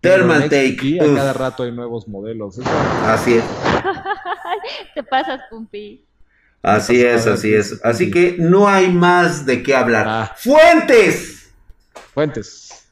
[0.00, 0.98] Thermal Take.
[1.00, 2.58] a cada rato hay nuevos modelos.
[3.04, 3.44] Así es.
[4.94, 6.04] Te pasas, Pumpi.
[6.62, 7.80] Así es, así es.
[7.84, 10.06] Así que no hay más de qué hablar.
[10.08, 10.32] Ah.
[10.36, 11.52] ¡Fuentes!
[12.12, 12.85] Fuentes.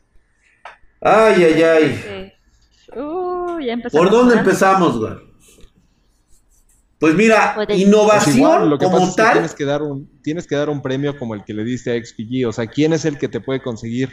[1.05, 2.33] Ay, ay, ay.
[2.97, 3.59] Uh,
[3.93, 5.13] ¿Por dónde empezamos, güey?
[6.99, 9.33] Pues mira, pues innovación lo que como tal.
[9.33, 12.03] tienes, que dar un, tienes que dar un premio como el que le diste a
[12.03, 12.49] XPG.
[12.49, 14.11] O sea, ¿quién es el que te puede conseguir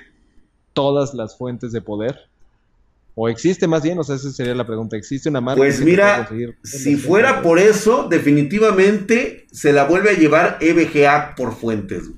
[0.74, 2.30] todas las fuentes de poder?
[3.16, 3.98] ¿O existe más bien?
[3.98, 4.98] O sea, esa sería la pregunta.
[4.98, 5.60] ¿Existe una marca?
[5.60, 6.30] Pues mira,
[6.64, 12.10] si fuera por eso, definitivamente se la vuelve a llevar EVGA por fuentes.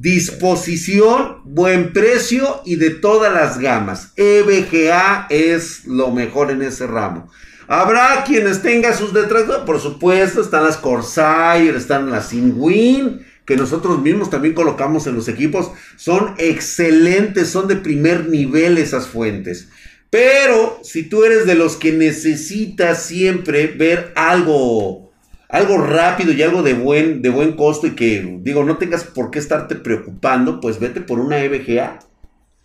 [0.00, 4.12] Disposición, buen precio y de todas las gamas.
[4.14, 7.28] EVGA es lo mejor en ese ramo.
[7.66, 14.00] Habrá quienes tengan sus detractores, por supuesto, están las Corsair, están las Inwin, que nosotros
[14.00, 15.72] mismos también colocamos en los equipos.
[15.96, 19.68] Son excelentes, son de primer nivel esas fuentes.
[20.10, 25.07] Pero si tú eres de los que necesitas siempre ver algo
[25.48, 29.30] algo rápido y algo de buen, de buen costo y que, digo, no tengas por
[29.30, 32.00] qué estarte preocupando, pues vete por una EVGA.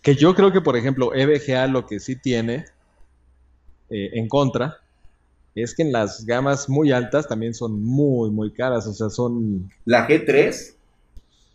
[0.02, 2.66] Que yo creo que, por ejemplo, EVGA lo que sí tiene
[3.88, 4.78] eh, en contra
[5.54, 8.86] es que en las gamas muy altas también son muy, muy caras.
[8.86, 9.70] O sea, son.
[9.86, 10.74] ¿La G3?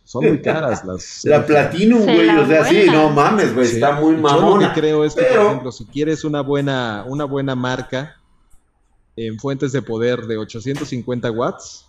[0.03, 1.23] Son muy caras las.
[1.25, 2.29] la Platinum, güey.
[2.29, 3.67] O sea, sí, no mames, güey.
[3.67, 4.41] Está muy mamona.
[4.41, 8.18] Yo lo que creo es que, por ejemplo, si quieres una buena, una buena marca
[9.27, 11.85] en fuentes de poder de 850 watts.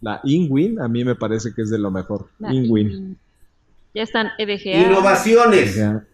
[0.00, 2.28] La InWin, a mí me parece que es de lo mejor.
[2.38, 2.52] La.
[2.52, 3.18] InWin.
[3.94, 4.88] Ya están E EVGA.
[4.88, 5.78] Innovaciones.
[5.78, 6.04] Ajá.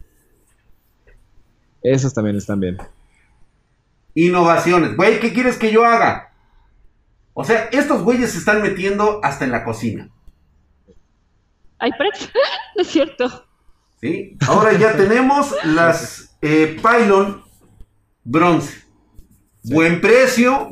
[1.82, 2.78] Esas también están bien.
[4.14, 4.96] Innovaciones.
[4.96, 6.32] Güey, ¿qué quieres que yo haga?
[7.34, 10.08] O sea, estos güeyes se están metiendo hasta en la cocina.
[11.78, 11.90] Hay
[12.76, 13.46] no es cierto.
[14.00, 14.36] ¿sí?
[14.46, 17.42] Ahora ya tenemos las eh, Pylon
[18.24, 18.85] bronce.
[19.70, 20.70] Buen precio.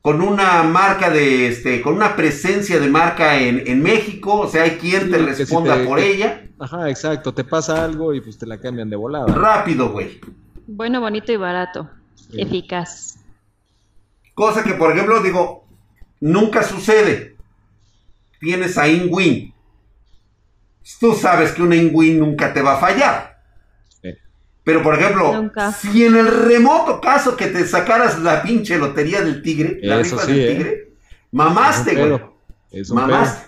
[0.00, 4.38] Con una marca de este, con una presencia de marca en, en México.
[4.40, 6.42] O sea, hay quien te si responda te- por ella.
[6.60, 7.34] Ajá, exacto.
[7.34, 9.26] Te pasa algo y pues te la cambian de volada.
[9.26, 10.20] Rápido, güey.
[10.68, 11.90] Bueno, bonito y barato.
[12.14, 12.40] Sí.
[12.40, 13.16] Eficaz.
[14.34, 15.66] Cosa que, por ejemplo, digo,
[16.20, 17.36] nunca sucede.
[18.38, 19.52] Tienes a InWin.
[21.00, 23.35] Tú sabes que una InWin nunca te va a fallar.
[24.66, 25.70] Pero, por ejemplo, Nunca.
[25.70, 30.16] si en el remoto caso que te sacaras la pinche lotería del tigre, la Eso
[30.16, 30.54] rifa sí, del ¿eh?
[30.56, 30.88] tigre,
[31.30, 32.04] mamaste, güey.
[32.04, 32.34] pedo.
[32.92, 33.46] Mamaste.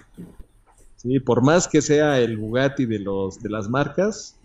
[0.94, 4.36] Sí, por más que sea el Bugatti de los de las marcas,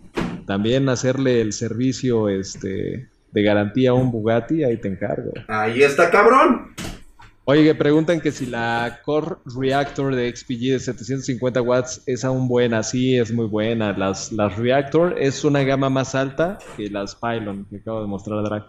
[0.48, 5.30] también hacerle el servicio este de garantía a un Bugatti, ahí te encargo.
[5.46, 6.74] Ahí está, cabrón.
[7.46, 12.48] Oye, que preguntan que si la Core Reactor de XPG de 750 watts es aún
[12.48, 12.82] buena.
[12.82, 13.92] Sí, es muy buena.
[13.92, 18.38] Las, las Reactor es una gama más alta que las Pylon que acabo de mostrar
[18.38, 18.66] a Drag.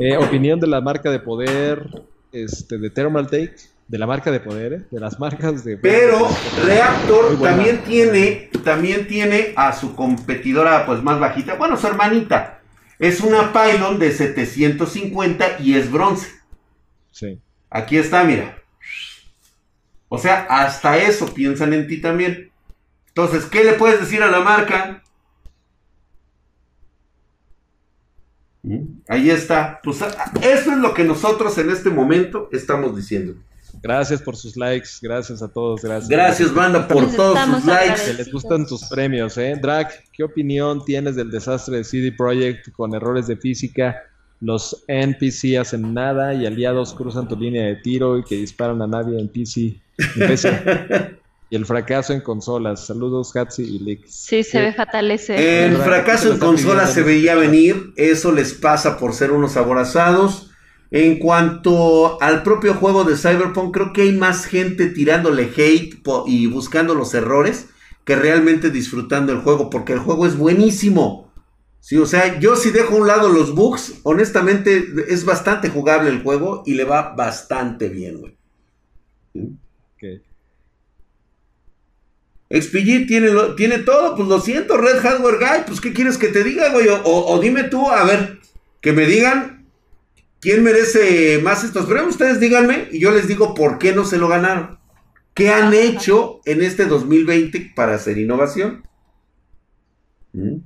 [0.00, 1.86] Eh, opinión de la marca de poder
[2.32, 3.54] este, de Thermal Take,
[3.86, 6.28] de la marca de poder, eh, de las marcas de Pero
[6.64, 12.62] Reactor también tiene, también tiene a su competidora pues más bajita, bueno, su hermanita.
[12.98, 16.28] Es una Pylon de 750 y es bronce.
[17.12, 17.40] Sí.
[17.70, 18.58] Aquí está, mira.
[20.08, 22.50] O sea, hasta eso piensan en ti también.
[23.08, 25.02] Entonces, ¿qué le puedes decir a la marca?
[28.62, 29.00] ¿Mm?
[29.08, 29.80] Ahí está.
[29.82, 30.02] Pues
[30.42, 33.34] eso es lo que nosotros en este momento estamos diciendo.
[33.82, 36.08] Gracias por sus likes, gracias a todos, gracias.
[36.08, 38.04] Gracias, banda, por todos sus likes.
[38.04, 39.56] Que les gustan tus premios, ¿eh?
[39.60, 43.96] Drag, ¿qué opinión tienes del desastre de CD Projekt con errores de física?
[44.40, 48.86] Los NPC hacen nada y aliados cruzan tu línea de tiro y que disparan a
[48.86, 49.80] nadie en PC.
[50.16, 51.16] en PC.
[51.50, 52.86] y el fracaso en consolas.
[52.86, 54.06] Saludos, Hatsi y Lick.
[54.06, 54.58] Sí, se Sí.
[54.58, 55.64] ve fatal ese.
[55.66, 59.56] El fracaso en está consola pidiendo, se veía venir, eso les pasa por ser unos
[59.56, 60.46] aborazados.
[60.92, 66.46] En cuanto al propio juego de Cyberpunk, creo que hay más gente tirándole hate y
[66.46, 67.68] buscando los errores
[68.04, 71.29] que realmente disfrutando el juego, porque el juego es buenísimo.
[71.80, 76.10] Sí, o sea, yo si dejo a un lado los bugs, honestamente es bastante jugable
[76.10, 78.36] el juego y le va bastante bien, güey.
[82.50, 86.28] XPG tiene, lo- tiene todo, pues lo siento, Red Hardware Guy, pues ¿qué quieres que
[86.28, 86.88] te diga, güey?
[86.88, 88.40] O, o- o dime tú, a ver,
[88.80, 89.66] que me digan
[90.40, 94.18] quién merece más estos premios, ustedes díganme y yo les digo por qué no se
[94.18, 94.78] lo ganaron.
[95.34, 98.84] ¿Qué han hecho en este 2020 para hacer innovación?
[100.32, 100.56] ¿Mm?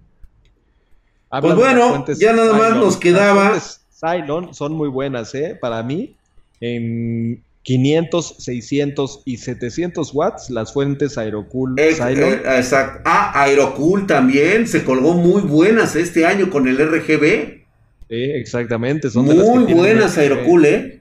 [1.35, 5.35] Hablan Pues bueno, fuentes ya nada más nos quedaba- Las fuentes Cylon son muy buenas,
[5.35, 5.59] ¿eh?
[5.61, 6.15] Para mí,
[6.61, 12.35] en 500, 600 y 700 watts, las fuentes Aerocool Eh, Cylon.
[12.35, 13.01] eh, exacto.
[13.05, 17.65] Ah, Aerocool también se colgó muy buenas este año con el RGB.
[18.09, 19.11] Sí, exactamente.
[19.11, 21.01] Son de las que Muy buenas Aerocool, ¿eh?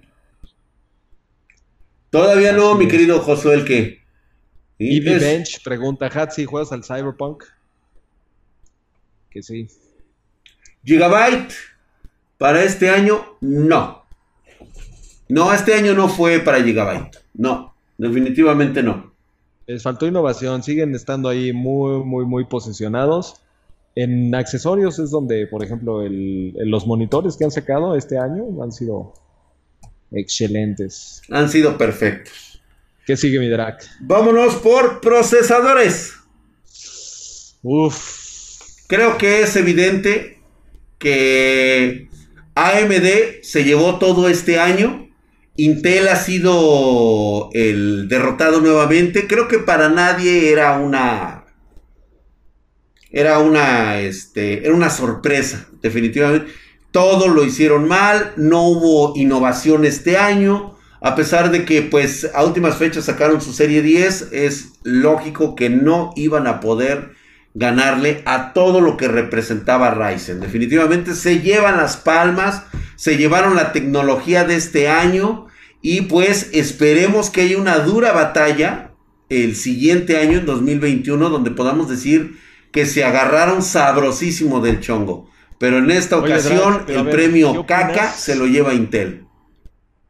[2.10, 4.02] Todavía no, mi querido Josué, el que.
[4.80, 7.44] Es- Bench pregunta, Hatsi, ¿juegas al Cyberpunk?
[9.30, 9.68] Que sí.
[10.84, 11.54] Gigabyte,
[12.38, 14.04] para este año, no.
[15.30, 17.18] No, este año no fue para Gigabyte.
[17.34, 19.14] No, definitivamente no.
[19.66, 23.36] Les faltó innovación, siguen estando ahí muy, muy, muy posicionados.
[23.96, 28.72] En accesorios es donde, por ejemplo, el- los monitores que han sacado este año han
[28.72, 29.14] sido
[30.12, 31.22] excelentes.
[31.30, 32.62] Han sido perfectos.
[33.06, 33.78] ¿Qué sigue mi drag?
[34.02, 36.14] Vámonos por procesadores.
[37.62, 38.22] Uf,
[38.88, 40.33] Creo que es evidente
[41.04, 42.08] que
[42.56, 45.10] AMD se llevó todo este año.
[45.58, 49.28] Intel ha sido el derrotado nuevamente.
[49.28, 51.44] Creo que para nadie era una.
[53.12, 54.00] Era una.
[54.00, 54.66] Este.
[54.66, 55.68] Era una sorpresa.
[55.82, 56.52] Definitivamente.
[56.92, 58.32] Todo lo hicieron mal.
[58.38, 60.78] No hubo innovación este año.
[61.02, 64.30] A pesar de que, pues, a últimas fechas sacaron su serie 10.
[64.32, 67.12] Es lógico que no iban a poder
[67.54, 70.40] ganarle a todo lo que representaba Ryzen.
[70.40, 72.64] Definitivamente se llevan las palmas,
[72.96, 75.48] se llevaron la tecnología de este año
[75.82, 78.92] y pues esperemos que haya una dura batalla
[79.30, 82.38] el siguiente año, en 2021, donde podamos decir
[82.72, 85.30] que se agarraron sabrosísimo del chongo.
[85.58, 87.66] Pero en esta ocasión el ver, ¿qué premio?
[87.66, 89.26] Caca se lo lleva Intel.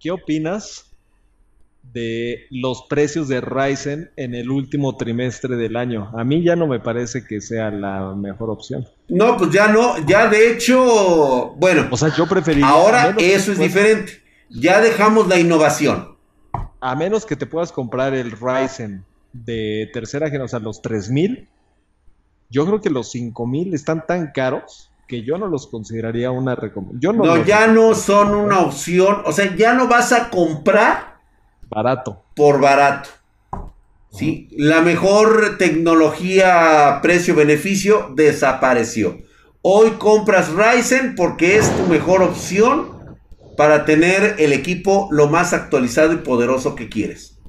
[0.04, 0.93] ¿qué opinas
[1.94, 6.12] de los precios de Ryzen en el último trimestre del año?
[6.18, 8.88] A mí ya no me parece que sea la mejor opción.
[9.08, 11.88] No, pues ya no, ya de hecho, bueno.
[11.92, 12.68] O sea, yo preferiría...
[12.68, 14.24] Ahora eso es diferente.
[14.50, 16.18] Ya dejamos la innovación.
[16.82, 21.48] A menos que te puedas comprar el Ryzen de tercera generación, o sea, los 3000,
[22.50, 27.18] yo creo que los 5000 están tan caros que yo no los consideraría una recomendación.
[27.18, 31.13] No, ya no son una opción, o sea, ya no vas a comprar
[31.74, 32.24] barato.
[32.36, 33.10] Por barato.
[34.12, 34.48] ¿Sí?
[34.52, 39.18] La mejor tecnología precio-beneficio desapareció.
[39.62, 43.18] Hoy compras Ryzen porque es tu mejor opción
[43.58, 47.40] para tener el equipo lo más actualizado y poderoso que quieres.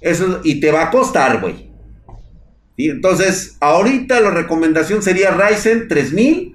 [0.00, 1.70] Eso, y te va a costar, güey.
[2.76, 6.51] Entonces, ahorita la recomendación sería Ryzen 3000,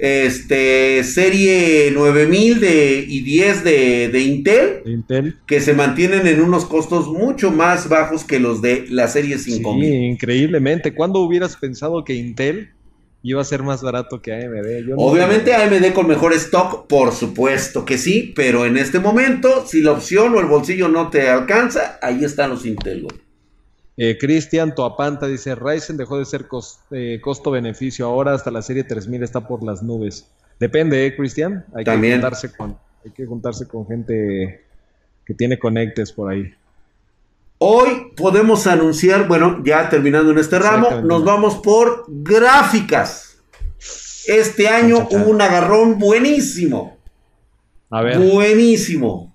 [0.00, 7.08] este, serie 9000 de, y 10 de, Intel, Intel, que se mantienen en unos costos
[7.08, 9.84] mucho más bajos que los de la serie 5000.
[9.84, 10.94] Sí, increíblemente.
[10.94, 12.70] ¿Cuándo hubieras pensado que Intel
[13.22, 14.94] iba a ser más barato que AMD?
[14.96, 19.92] Obviamente AMD con mejor stock, por supuesto que sí, pero en este momento, si la
[19.92, 23.06] opción o el bolsillo no te alcanza, ahí están los Intel.
[23.96, 26.46] Eh, Cristian Toapanta dice, Ryzen dejó de ser
[26.90, 30.26] eh, costo-beneficio, ahora hasta la serie 3000 está por las nubes.
[30.58, 31.64] Depende, ¿eh, Cristian?
[31.74, 34.64] Hay que juntarse con, hay que juntarse con gente
[35.24, 36.54] que tiene conectes por ahí.
[37.58, 43.38] Hoy podemos anunciar, bueno, ya terminando en este ramo, nos vamos por gráficas.
[44.26, 46.96] Este año hubo un agarrón buenísimo.
[47.90, 48.18] A ver.
[48.18, 49.34] Buenísimo.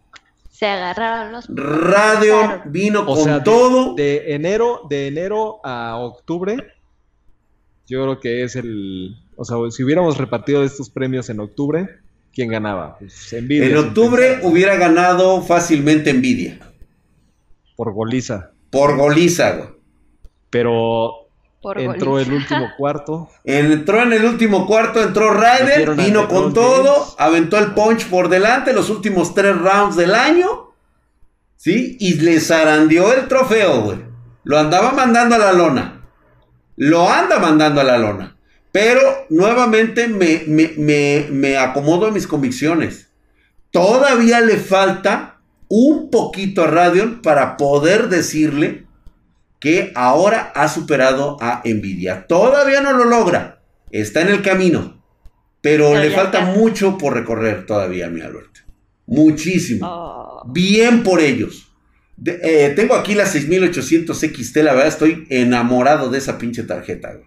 [0.55, 1.47] Se agarraron los.
[1.49, 3.93] Radio vino con todo.
[3.93, 6.55] De, enero, de enero a octubre,
[7.87, 9.17] yo creo que es el.
[9.35, 11.99] O sea, si hubiéramos repartido estos premios en octubre,
[12.33, 12.97] ¿quién ganaba?
[12.97, 16.59] Pues en octubre hubiera ganado fácilmente Nvidia.
[17.75, 18.51] Por goliza.
[18.69, 19.69] Por goliza, güey.
[20.49, 21.24] Pero
[21.75, 23.29] entró el último cuarto.
[23.43, 28.73] Entró en el último cuarto, entró Ryder, vino con todo, aventó el punch por delante
[28.73, 30.73] los últimos tres rounds del año.
[31.55, 31.97] ¿Sí?
[31.99, 33.97] Y le zarandeó el trofeo, güey.
[34.43, 36.01] Lo andaba mandando a la lona.
[36.75, 38.37] Lo anda mandando a la lona.
[38.71, 43.09] Pero nuevamente me, me, me acomodo a mis convicciones.
[43.71, 48.84] Todavía le falta un poquito a Radeon para poder decirle
[49.65, 52.27] que ahora ha superado a Nvidia.
[52.27, 55.03] Todavía no lo logra, está en el camino,
[55.59, 58.59] pero le falta mucho por recorrer todavía, mi Alberto.
[59.07, 59.87] Muchísimo.
[59.89, 60.43] Oh.
[60.45, 61.67] Bien por ellos.
[62.23, 67.17] Eh, tengo aquí la 6800 XT, la verdad estoy enamorado de esa pinche tarjeta.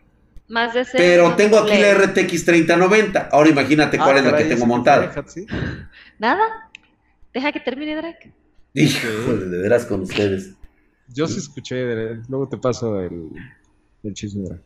[0.47, 3.31] Más de Pero tengo aquí la RTX 3090.
[3.33, 5.13] Ahora imagínate cuál ah, es la que tengo montada.
[6.21, 6.71] Nada.
[7.35, 8.33] Deja que termine Drake.
[8.75, 10.53] Híjole, de veras con ustedes.
[11.15, 13.29] Yo sí escuché, luego te paso el,
[14.03, 14.59] el chisme.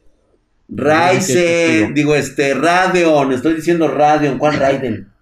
[0.69, 5.13] Ryzen, digo, este, Radeon, estoy diciendo Radeon, ¿cuál Raiden?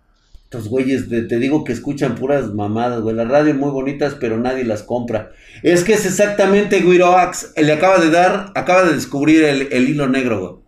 [0.44, 3.14] Estos güeyes, te, digo que escuchan puras mamadas, güey.
[3.14, 5.30] Las radios muy bonitas, pero nadie las compra.
[5.62, 10.40] Es que es exactamente Guiroax, le acaba de dar, acaba de descubrir el, hilo negro,
[10.40, 10.60] güey.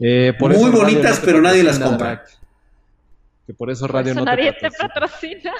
[0.00, 2.24] Eh, muy bonitas, pero nadie las compra.
[3.46, 5.52] Que por eso radio no nadie te patrocina.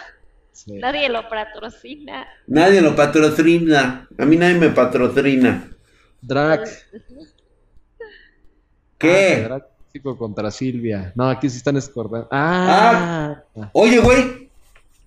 [0.67, 2.27] Nadie lo patrocina.
[2.47, 4.09] Nadie lo patrocina.
[4.19, 5.69] A mí nadie me patrocina.
[6.21, 6.69] Drag.
[8.99, 9.49] ¿Qué?
[9.51, 9.67] Ah,
[10.17, 11.13] contra Silvia.
[11.15, 12.29] No, aquí sí están escordando.
[12.31, 13.43] Ah.
[13.57, 13.71] ah.
[13.73, 14.51] Oye, güey.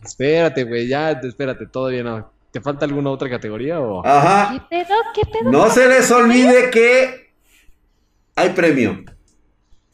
[0.03, 2.29] Espérate, güey, ya, espérate, todavía no.
[2.51, 4.05] ¿Te falta alguna otra categoría o?
[4.05, 4.67] Ajá.
[4.69, 4.95] ¿Qué pedo?
[5.13, 5.49] ¿Qué pedo?
[5.49, 7.31] No se les olvide que
[8.35, 9.03] hay premio.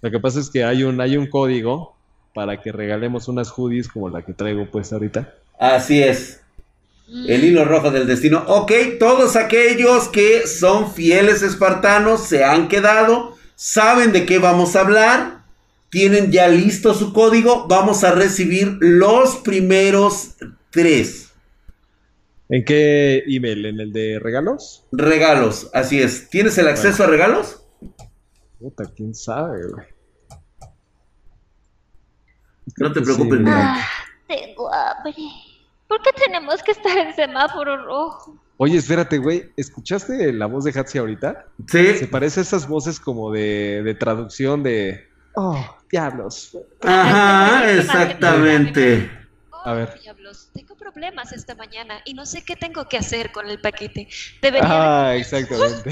[0.01, 1.98] Lo que pasa es que hay un, hay un código
[2.39, 5.35] para que regalemos unas hoodies como la que traigo pues ahorita.
[5.59, 6.39] Así es.
[7.27, 8.45] El hilo rojo del destino.
[8.47, 14.79] Ok, todos aquellos que son fieles espartanos se han quedado, saben de qué vamos a
[14.79, 15.41] hablar,
[15.89, 20.35] tienen ya listo su código, vamos a recibir los primeros
[20.69, 21.33] tres.
[22.47, 23.65] ¿En qué email?
[23.65, 24.85] ¿En el de regalos?
[24.93, 26.29] Regalos, así es.
[26.29, 27.61] ¿Tienes el acceso a regalos?
[28.59, 29.98] Puta, quién sabe, güey.
[32.77, 33.85] No te preocupes, ah,
[34.27, 35.15] Tengo hambre.
[35.87, 38.39] ¿Por qué tenemos que estar en semáforo rojo?
[38.57, 39.51] Oye, espérate, güey.
[39.55, 41.45] ¿Escuchaste la voz de Hatsi ahorita?
[41.67, 41.95] Sí.
[41.95, 45.07] Se parece a esas voces como de, de traducción de.
[45.35, 45.57] Oh,
[45.89, 46.57] diablos.
[46.81, 49.09] Ajá, exactamente.
[49.63, 49.93] a ver.
[49.95, 53.61] Oh, diablos, tengo problemas esta mañana y no sé qué tengo que hacer con el
[53.61, 54.09] paquete.
[54.41, 55.07] Debería.
[55.07, 55.91] Ah, exactamente.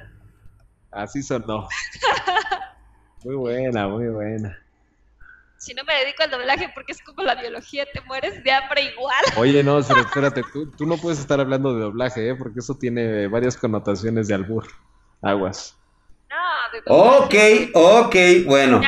[0.92, 1.68] Así sonó.
[3.24, 4.58] Muy buena, muy buena.
[5.60, 8.82] Si no me dedico al doblaje porque es como la biología, te mueres de hambre
[8.82, 9.24] igual.
[9.36, 12.34] Oye, no, pero espérate, tú, tú no puedes estar hablando de doblaje, ¿eh?
[12.34, 14.66] porque eso tiene varias connotaciones de albur.
[15.20, 15.76] Aguas.
[16.30, 16.36] No,
[16.72, 17.70] de Ok, doblaje.
[17.74, 18.80] ok, bueno.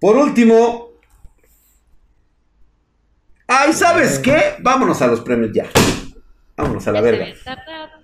[0.00, 0.92] Por último.
[3.46, 4.56] Ay, ¿sabes qué?
[4.60, 5.66] Vámonos a los premios ya.
[6.56, 7.26] Vámonos a la verga.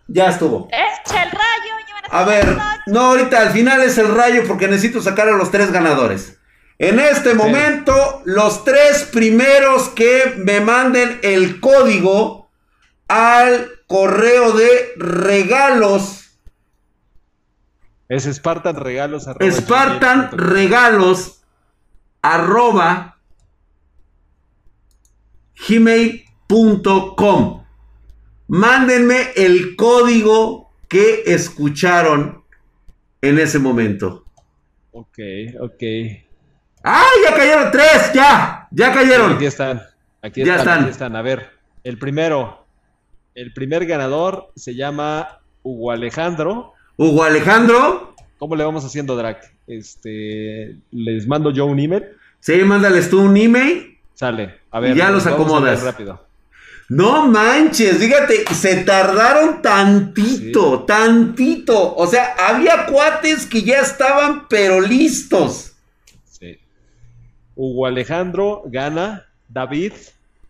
[0.08, 0.68] Ya estuvo.
[0.68, 1.74] ¡Echa el rayo!
[2.10, 2.56] A ver,
[2.86, 6.38] no, ahorita al final es el rayo porque necesito sacar a los tres ganadores.
[6.78, 12.50] En este momento, los tres primeros que me manden el código
[13.08, 16.20] al correo de regalos,
[18.08, 19.26] Es Spartan Regalos.
[19.28, 20.38] arroba Spartan gmail.com.
[20.38, 21.42] regalos
[22.22, 23.18] arroba
[25.68, 27.64] gmail.com.
[28.48, 32.44] Mándenme el código que escucharon
[33.22, 34.24] en ese momento.
[34.90, 35.18] Ok,
[35.60, 35.82] ok.
[36.84, 38.12] ¡Ay, ya cayeron tres!
[38.14, 38.68] ¡Ya!
[38.70, 39.32] ¡Ya cayeron!
[39.34, 39.82] Aquí están.
[40.22, 40.80] Aquí Ya están, están.
[40.82, 41.16] aquí están.
[41.16, 41.50] A ver,
[41.82, 42.66] el primero.
[43.34, 46.72] El primer ganador se llama Hugo Alejandro.
[46.96, 48.14] Hugo Alejandro.
[48.38, 49.50] ¿Cómo le vamos haciendo, Drac?
[49.66, 52.04] Este, les mando yo un email.
[52.40, 53.98] Sí, mándales tú un email.
[54.14, 54.60] Sale.
[54.70, 55.82] A ver, Y ya los acomodas.
[55.82, 56.24] rápido.
[56.90, 60.84] No manches, fíjate, se tardaron tantito, Sí.
[60.86, 61.94] tantito.
[61.96, 65.73] O sea, había cuates que ya estaban, pero listos.
[67.56, 69.26] Hugo Alejandro gana.
[69.48, 69.92] David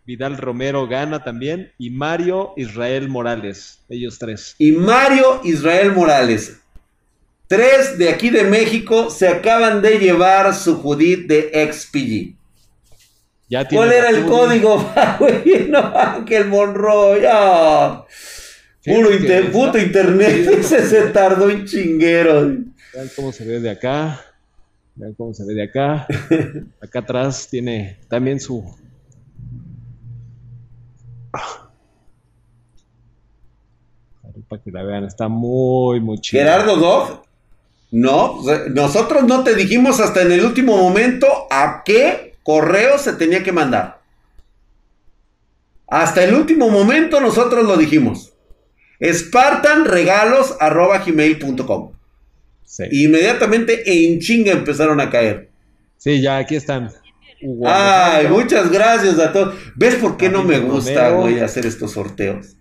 [0.07, 1.73] Vidal Romero gana también.
[1.79, 3.81] Y Mario Israel Morales.
[3.89, 4.55] Ellos tres.
[4.59, 6.59] Y Mario Israel Morales.
[7.47, 12.35] Tres de aquí de México se acaban de llevar su Judith de XPG.
[13.49, 14.79] Ya ¿Cuál era el código?
[15.19, 17.23] Güey, no, Ángel Monroy.
[17.31, 18.05] ah.
[18.81, 20.49] Sí, Puro que inter- puto internet.
[20.61, 22.43] Ese se tardó un chinguero.
[22.95, 24.21] Vean cómo se ve de acá.
[24.97, 26.07] Vean cómo se ve de acá.
[26.81, 28.65] Acá atrás tiene también su.
[34.49, 36.43] Para que la vean, está muy, muy chido.
[36.43, 37.23] Gerardo Dog.
[37.91, 38.41] No,
[38.71, 43.53] nosotros no te dijimos hasta en el último momento a qué correo se tenía que
[43.53, 44.01] mandar.
[45.87, 48.33] Hasta el último momento nosotros lo dijimos.
[49.01, 51.94] Spartanregalos.gmail.com
[52.65, 52.85] Sí.
[52.91, 55.49] Inmediatamente en chinga empezaron a caer.
[55.97, 56.91] Sí, ya aquí están.
[57.43, 59.55] Hugo Ay, Alejandro muchas gracias a todos.
[59.77, 62.57] ¿Ves por qué no me gusta, güey, hacer estos sorteos?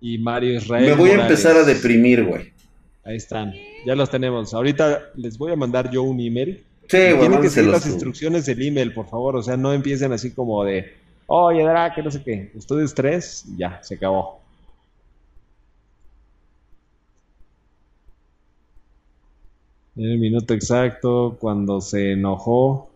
[0.00, 0.86] Y Mario Israel.
[0.86, 2.52] Me voy a empezar a deprimir, güey.
[3.04, 3.52] Ahí están.
[3.84, 4.54] Ya los tenemos.
[4.54, 6.64] Ahorita les voy a mandar yo un email.
[6.88, 7.88] Sí, güey, Tienen que seguir las tú.
[7.90, 9.36] instrucciones del email, por favor.
[9.36, 10.92] O sea, no empiecen así como de,
[11.26, 12.50] oye, Dra, que no sé qué.
[12.54, 14.41] Ustedes tres, ya, se acabó.
[19.96, 22.90] En el minuto exacto, cuando se enojó.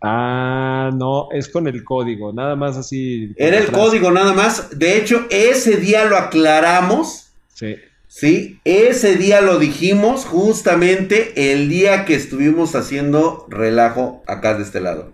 [0.00, 3.32] Ah, no, es con el código, nada más así.
[3.36, 4.78] Era el código nada más.
[4.78, 7.32] De hecho, ese día lo aclaramos.
[7.54, 7.74] Sí,
[8.08, 14.80] Sí, ese día lo dijimos justamente el día que estuvimos haciendo relajo acá de este
[14.80, 15.12] lado.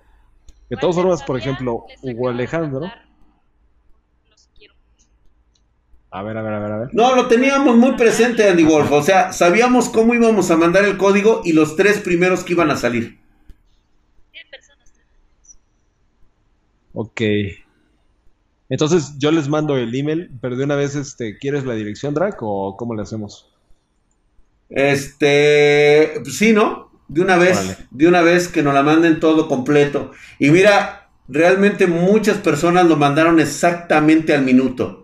[0.71, 2.83] de todas formas, por ejemplo, Hugo Alejandro.
[2.83, 3.05] mandar.
[4.31, 5.07] Los quiero mucho.
[6.15, 6.91] A ver, a ver, a ver, a ver.
[6.93, 8.93] No, lo teníamos muy presente, Andy Wolf.
[8.93, 12.70] O sea, sabíamos cómo íbamos a mandar el código y los tres primeros que iban
[12.70, 13.18] a salir.
[16.93, 17.20] Ok.
[18.68, 22.39] Entonces yo les mando el email, pero de una vez, este, ¿quieres la dirección, Drac,
[22.43, 23.52] o cómo le hacemos?
[24.68, 26.93] Este, sí, ¿no?
[27.09, 30.12] De una vez, de una vez que nos la manden todo completo.
[30.39, 35.03] Y mira, realmente muchas personas lo mandaron exactamente al minuto.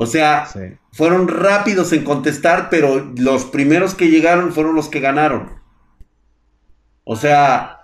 [0.00, 0.60] O sea, Sí.
[0.92, 5.58] fueron rápidos en contestar, pero los primeros que llegaron fueron los que ganaron.
[7.04, 7.74] O sea,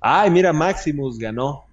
[0.00, 1.64] Ay, mira, Maximus ganó.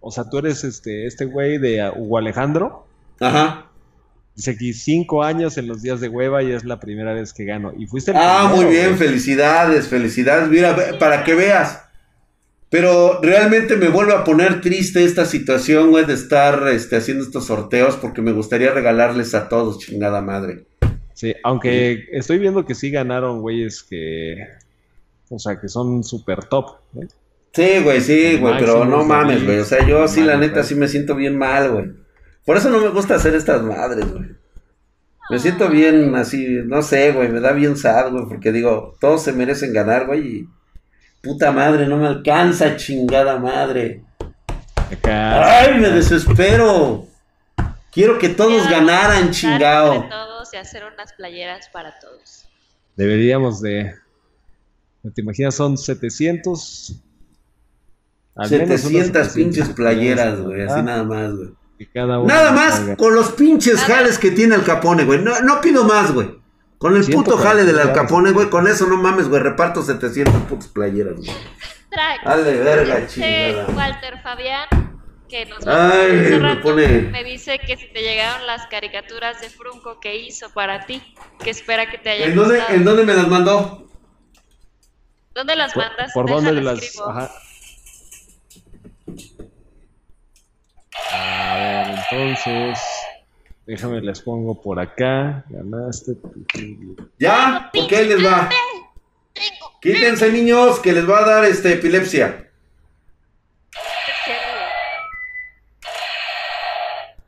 [0.00, 2.86] O sea, tú eres este, este güey de uh, Hugo Alejandro.
[3.20, 3.66] ajá.
[4.34, 7.44] Dice aquí cinco años en los días de hueva y es la primera vez que
[7.44, 7.72] gano.
[7.76, 8.98] Y fuiste el Ah, primero, muy bien, güey.
[8.98, 10.48] felicidades, felicidades.
[10.48, 11.82] Mira, para que veas.
[12.70, 17.46] Pero realmente me vuelve a poner triste esta situación, güey, de estar este, haciendo estos
[17.46, 20.66] sorteos porque me gustaría regalarles a todos, chingada madre.
[21.14, 24.36] Sí, aunque estoy viendo que sí ganaron güeyes que,
[25.30, 26.76] o sea, que son súper top.
[27.00, 27.08] ¿eh?
[27.52, 29.58] Sí, güey, sí, güey, pero no mames, güey.
[29.58, 31.86] O sea, yo sí, la neta, sí me siento bien mal, güey.
[32.44, 34.26] Por eso no me gusta hacer estas madres, güey.
[35.30, 39.22] Me siento bien así, no sé, güey, me da bien sad, güey, porque digo, todos
[39.22, 40.48] se merecen ganar, güey, y
[41.22, 44.02] puta madre, no me alcanza, chingada madre.
[44.90, 45.60] Acá.
[45.60, 47.06] ¡Ay, me desespero!
[47.90, 49.94] Quiero que todos Quiero ganaran, chingado.
[49.94, 52.46] entre todos y hacer unas playeras para todos.
[52.96, 53.94] Deberíamos de...
[55.14, 55.54] ¿Te imaginas?
[55.54, 57.00] Son 700
[58.34, 61.50] Al menos unos 700 pinches playeras, güey, así nada más, güey.
[61.94, 65.20] Nada más con los pinches jales que tiene el Capone, güey.
[65.20, 66.28] No, no pido más, güey.
[66.78, 70.42] Con el puto jale del Al Capone, güey, con eso no mames, güey, reparto 700
[70.42, 71.30] putos playeras, güey.
[72.24, 73.66] Dale, verga, chingada.
[73.74, 74.68] Walter Fabián,
[75.28, 76.86] que nos Ay, me, rato, pone...
[76.86, 81.02] me dice que si te llegaron las caricaturas de Frunco que hizo para ti,
[81.42, 83.88] que espera que te haya ¿En dónde, ¿En dónde me las mandó?
[85.34, 86.12] ¿Dónde las mandas?
[86.12, 87.00] ¿Por, dónde las...?
[87.00, 87.30] Ajá.
[91.12, 92.78] A ver, entonces...
[93.68, 95.44] Déjame les pongo por acá.
[95.50, 96.12] Ganaste.
[97.18, 97.70] ¿Ya?
[97.74, 98.48] ¿Ok les va?
[99.82, 102.48] Quítense, niños, que les va a dar este epilepsia.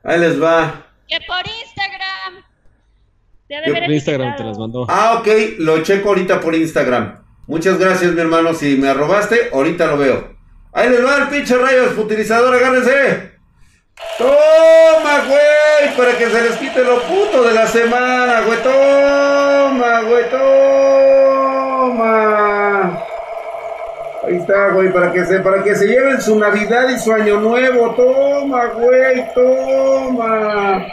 [0.02, 0.86] Ahí les va.
[1.06, 2.42] Que por Instagram.
[3.82, 4.86] por Instagram te las mandó.
[4.88, 5.28] Ah, ok,
[5.58, 7.22] lo checo ahorita por Instagram.
[7.48, 8.54] Muchas gracias, mi hermano.
[8.54, 10.38] Si me arrobaste, ahorita lo veo.
[10.72, 13.39] Ahí les va el pinche rayos utilizador, agárrense.
[14.18, 18.62] Toma, güey, para que se les quite lo puto de la semana, güey.
[18.62, 21.80] Toma, güey, toma.
[24.26, 27.40] Ahí está, güey, para que se, para que se lleven su Navidad y su Año
[27.40, 27.94] Nuevo.
[27.94, 30.86] Toma, güey, toma.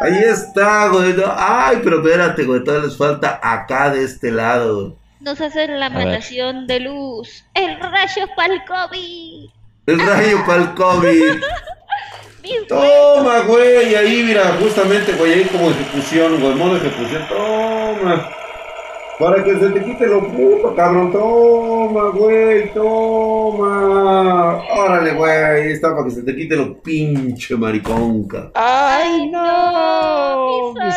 [0.00, 1.16] Ahí está, güey.
[1.36, 4.96] Ay, pero espérate, güey, todavía les falta acá de este lado.
[5.20, 7.44] Nos hacen la emanación de luz.
[7.54, 9.50] El rayo para el COVID.
[9.86, 11.42] El rayo para el
[12.68, 18.30] Toma, güey, ahí mira, justamente, güey, ahí como ejecución, güey, modo ejecución, toma.
[19.18, 24.62] Para que se te quite lo puto, cabrón, toma, güey, toma.
[24.70, 28.52] Órale, güey, ahí está, para que se te quite lo pinche mariconca.
[28.54, 30.72] ¡Ay, no!
[30.74, 30.92] Mi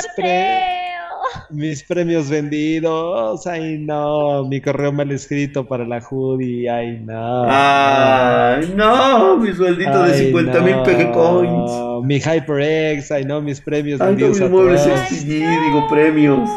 [1.50, 7.45] mis premios vendidos, ay no, mi correo mal escrito para la Judy, ay no.
[7.48, 12.06] Ay no, mi sueldito de 50 mil PG coins.
[12.06, 16.50] Mi HyperX, ay no, mis premios ay, vendidos no, mis muebles digo premios.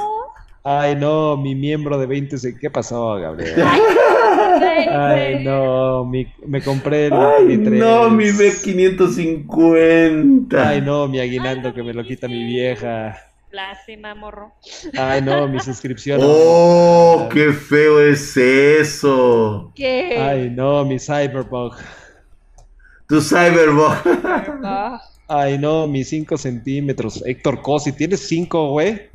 [0.62, 3.54] Ay no, mi miembro de 20, ¿qué pasó, Gabriel?
[4.90, 10.56] Ay, no, me compré el Ay, no, mi B550.
[10.56, 13.33] Ay, no, mi aguinaldo que me lo quita mi vieja.
[13.54, 14.52] Lástima, morro.
[14.98, 16.18] Ay, no, mi suscripción.
[16.20, 19.70] ¡Oh, qué feo es eso!
[19.76, 20.18] ¿Qué?
[20.18, 21.76] Ay, no, mi Cyberbug.
[23.08, 23.94] Tu Cyberbug.
[25.28, 27.22] Ay, no, mis 5 centímetros.
[27.24, 29.08] Héctor Cosi, ¿tienes 5, güey?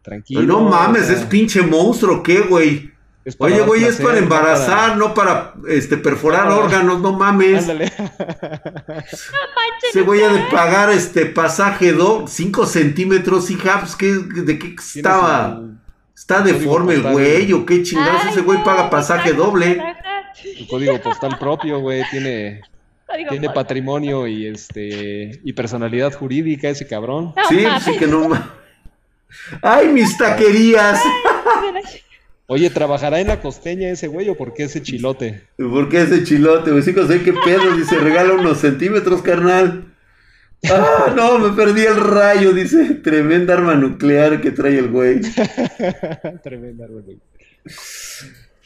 [0.00, 0.40] Tranquilo.
[0.44, 2.90] No mames, es pinche monstruo, ¿qué, güey?
[3.38, 7.62] Oye, güey, es para embarazar, no para este, perforar órganos, no mames.
[7.62, 7.90] Ándale.
[9.92, 14.74] Se voy a de pagar este pasaje do 5 centímetros, hija, pues, ¿qué, ¿de qué
[14.78, 15.62] estaba?
[16.14, 18.26] ¿Está deforme el güey o qué chingados?
[18.30, 19.82] Ese güey paga pasaje doble.
[20.44, 22.62] El código postal propio, güey, tiene
[23.28, 27.34] tiene patrimonio y este y personalidad jurídica ese cabrón.
[27.48, 28.28] sí, sí que no.
[29.62, 31.00] Ay, mis taquerías.
[32.46, 35.44] Oye, ¿trabajará en la costeña ese güey o por qué ese chilote?
[35.56, 36.72] ¿Por qué ese chilote?
[36.72, 39.94] Güey, sí, sé qué pedo, dice, regala unos centímetros, carnal.
[40.70, 45.20] Ah, no, me perdí el rayo, dice, tremenda arma nuclear que trae el güey.
[46.42, 47.20] tremenda arma nuclear.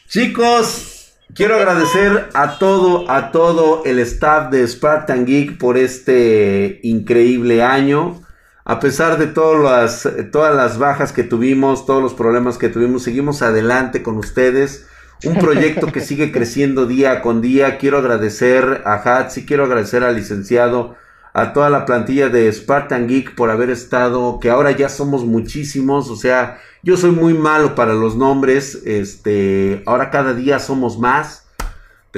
[0.09, 7.63] Chicos, quiero agradecer a todo, a todo el staff de Spartan Geek por este increíble
[7.63, 8.23] año
[8.69, 13.03] a pesar de todas las, todas las bajas que tuvimos, todos los problemas que tuvimos,
[13.03, 14.87] seguimos adelante con ustedes.
[15.25, 17.79] Un proyecto que sigue creciendo día con día.
[17.79, 20.97] Quiero agradecer a Hatsi, quiero agradecer al licenciado,
[21.33, 26.11] a toda la plantilla de Spartan Geek por haber estado, que ahora ya somos muchísimos,
[26.11, 31.48] o sea, yo soy muy malo para los nombres, este, ahora cada día somos más.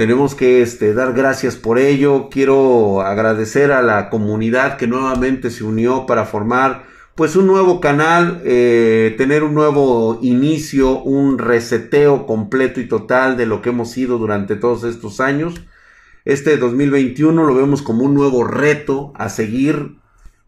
[0.00, 2.30] Tenemos que este, dar gracias por ello.
[2.30, 8.40] Quiero agradecer a la comunidad que nuevamente se unió para formar pues un nuevo canal,
[8.46, 14.16] eh, tener un nuevo inicio, un reseteo completo y total de lo que hemos sido
[14.16, 15.60] durante todos estos años.
[16.24, 19.96] Este 2021 lo vemos como un nuevo reto a seguir,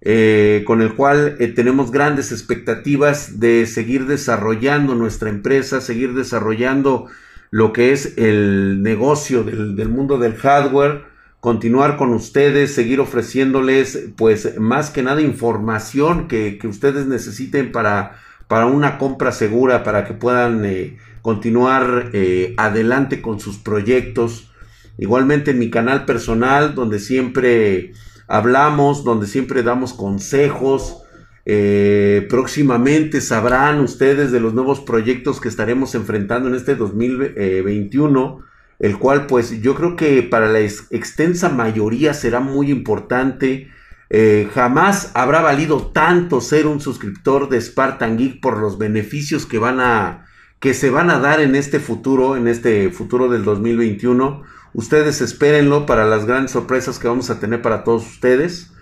[0.00, 7.08] eh, con el cual eh, tenemos grandes expectativas de seguir desarrollando nuestra empresa, seguir desarrollando
[7.52, 11.04] lo que es el negocio del, mundo del hardware,
[11.38, 18.16] continuar con ustedes, seguir ofreciéndoles pues más que nada información que, ustedes necesiten para,
[18.48, 24.50] para, una compra segura, para que puedan eh, continuar eh, adelante con sus proyectos.
[24.96, 27.92] Igualmente en mi canal personal, donde siempre
[28.28, 31.01] hablamos, donde siempre damos consejos,
[31.44, 38.40] eh, próximamente sabrán ustedes de los nuevos proyectos que estaremos enfrentando en este 2021.
[38.78, 43.70] el cual pues yo creo que para la extensa mayoría será muy importante.
[44.10, 49.58] Eh, jamás habrá valido tanto ser un suscriptor de Spartan Geek por los beneficios que
[49.58, 50.26] van a
[50.58, 54.42] que se van a dar en este futuro, en este futuro del 2021.
[54.74, 58.72] Ustedes espérenlo para las grandes sorpresas que vamos a tener para todos ustedes.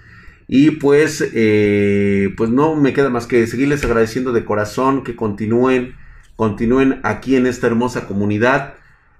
[0.52, 5.94] Y pues, eh, pues no me queda más que seguirles agradeciendo de corazón que continúen,
[6.34, 8.74] continúen aquí en esta hermosa comunidad.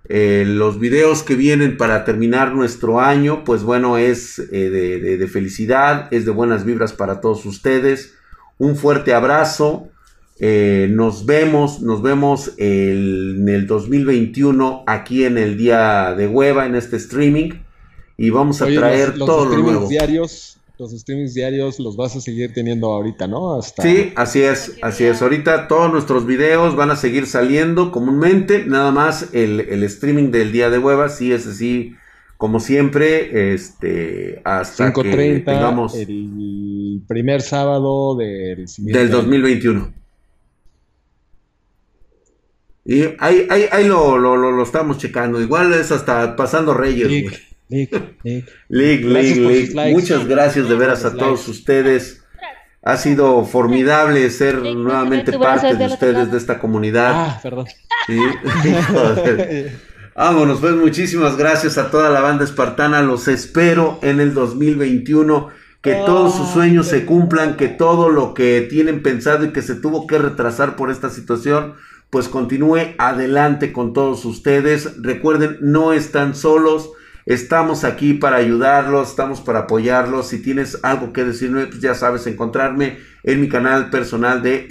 [0.09, 4.71] Eh, los videos que vienen para terminar nuestro año, pues bueno, es eh,
[5.21, 8.17] de, felicidad, es de buenas vibras para todos ustedes.
[8.59, 9.89] Un fuerte abrazo.
[10.41, 16.97] nos vemos, nos vemos en el 2021 aquí en el día de hueva, en este
[16.97, 17.53] streaming.
[18.17, 19.89] Y vamos a traer todo lo nuevo.
[19.89, 23.55] Diarios los streamings diarios los vas a seguir teniendo ahorita, ¿no?
[23.55, 23.83] Hasta...
[23.83, 25.21] Sí, así es, así es.
[25.21, 30.71] Ahorita todos nuestros videos van a seguir saliendo comúnmente, nada más el, streaming del día
[30.71, 31.95] de hueva, sí es así,
[32.39, 35.95] como siempre, este, hasta que tengamos...
[35.95, 38.65] El primer sábado del...
[38.79, 39.93] Del 2021.
[42.87, 45.41] Y ahí, ahí, ahí lo, lo, lo, estamos checando.
[45.43, 47.50] Igual es hasta pasando Reyes, güey.
[47.71, 49.93] League, League.
[49.93, 52.25] Muchas gracias de veras a todos ustedes.
[52.83, 57.13] Ha sido formidable ser nuevamente parte de ustedes, de esta comunidad.
[57.15, 57.67] Ah, perdón.
[60.17, 63.03] Vámonos, pues muchísimas gracias a toda la banda espartana.
[63.03, 65.49] Los espero en el 2021.
[65.81, 69.75] Que todos sus sueños se cumplan, que todo lo que tienen pensado y que se
[69.77, 71.73] tuvo que retrasar por esta situación,
[72.11, 75.01] pues continúe adelante con todos ustedes.
[75.01, 76.91] Recuerden, no están solos
[77.31, 80.27] Estamos aquí para ayudarlos, estamos para apoyarlos.
[80.27, 84.67] Si tienes algo que decirme, pues ya sabes encontrarme en mi canal personal de,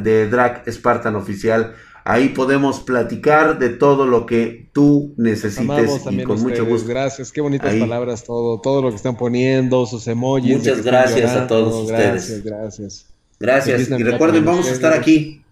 [0.00, 1.74] de Drag Spartan Oficial.
[2.04, 6.88] Ahí podemos platicar de todo lo que tú necesites y con mucho gusto.
[6.88, 10.56] Gracias, qué bonitas palabras todo, todo lo que están poniendo, sus emojis.
[10.56, 12.42] Muchas gracias a todos ustedes.
[12.42, 13.04] Gracias,
[13.38, 13.90] gracias.
[13.90, 15.42] Y recuerden, vamos a estar aquí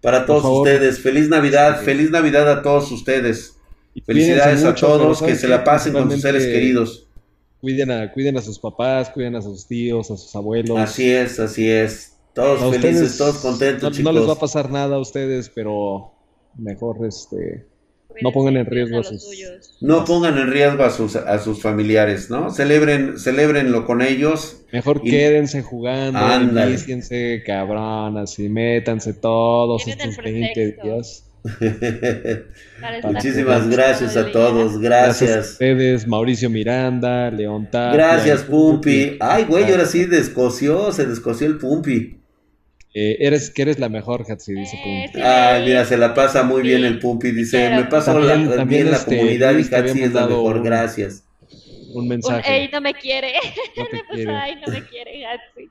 [0.00, 1.00] para todos ustedes.
[1.00, 3.55] Feliz Navidad, feliz Navidad a todos ustedes.
[4.02, 7.08] Felicidades a todos, que se la pasen con sus seres queridos.
[7.60, 10.78] Cuiden a, cuiden a sus papás, cuiden a sus tíos, a sus abuelos.
[10.78, 12.16] Así es, así es.
[12.34, 14.12] Todos felices, todos contentos, no, chicos.
[14.12, 16.12] No les va a pasar nada a ustedes, pero
[16.58, 17.66] mejor este
[18.22, 19.28] no pongan en riesgo a sus
[19.80, 22.50] no pongan en riesgo a sus a sus familiares, ¿no?
[22.50, 24.64] Celebren celebrenlo con ellos.
[24.72, 26.18] Mejor quédense jugando,
[26.76, 31.25] Fíjense, cabrón, así métanse todos estos 20 días.
[33.02, 35.36] Muchísimas gracias a todos, gracias.
[35.36, 39.16] a ustedes, Mauricio Miranda, León Gracias, Pumpi.
[39.20, 42.18] Ay, güey, ahora sí descoció, se descoció el Pumpi.
[42.94, 45.20] Eh, eres que eres la mejor, Hatsi, dice Pumpi.
[45.20, 49.16] Ay, mira, se la pasa muy bien el Pumpi, dice, me pasa bien la este,
[49.16, 51.24] comunidad y Hatsi es la mejor, gracias.
[51.92, 52.62] Un mensaje.
[52.62, 53.34] ey, no me quiere.
[53.76, 54.32] No te quiere.
[54.34, 55.70] Ay, no me quiere, Hatsi.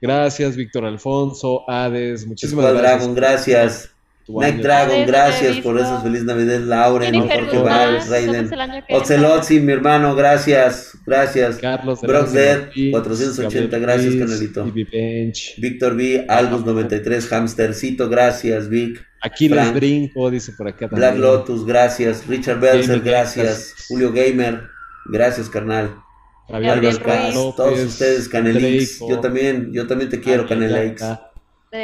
[0.00, 3.14] Gracias, Víctor Alfonso, Hades, muchísimas gracias.
[3.14, 3.91] Gracias.
[4.28, 8.50] Night Dragon, gracias por esas feliz Navidad, Lauren, Jorge Valls, Raiden,
[8.90, 11.56] Ocelotzi, mi hermano, gracias, gracias.
[11.56, 14.72] Carlos, Brock 480, gracias, canalito.
[15.58, 19.04] Víctor B, Albus 93, Hamstercito, gracias, Vic.
[19.22, 20.98] Aquí les brinco, dice por acá también.
[20.98, 22.26] Black Lotus, gracias.
[22.26, 23.74] Richard Belzer, gracias.
[23.88, 24.62] Julio Gamer,
[25.06, 25.94] gracias, carnal.
[26.48, 28.98] todos ustedes, Canelix.
[29.00, 31.02] Yo también, yo también te quiero, Canelix.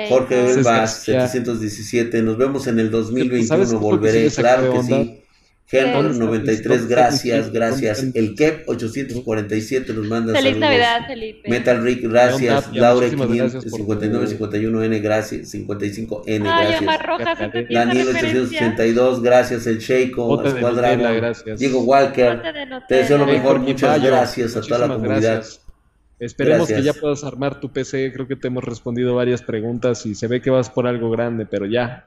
[0.09, 2.23] Jorge Elbas, 717.
[2.23, 3.79] Nos vemos en el 2021.
[3.79, 5.23] Volveré, claro que sí.
[5.71, 8.07] Henry 93, gracias, gracias.
[8.15, 11.47] El Kep 847 nos manda Feliz Navidad, Felipe.
[11.49, 12.73] Metal Rick, gracias.
[12.75, 15.55] Laure 5951N, gracias.
[15.55, 17.69] 55N, gracias.
[17.71, 19.67] Daniel 882, gracias.
[19.67, 20.97] El Sheiko, Escuadra.
[21.59, 22.41] Diego Walker,
[22.89, 23.59] te deseo lo mejor.
[23.59, 25.45] Muchas gracias a toda la comunidad.
[26.21, 28.13] Esperemos que ya puedas armar tu PC.
[28.13, 31.47] Creo que te hemos respondido varias preguntas y se ve que vas por algo grande,
[31.47, 32.07] pero ya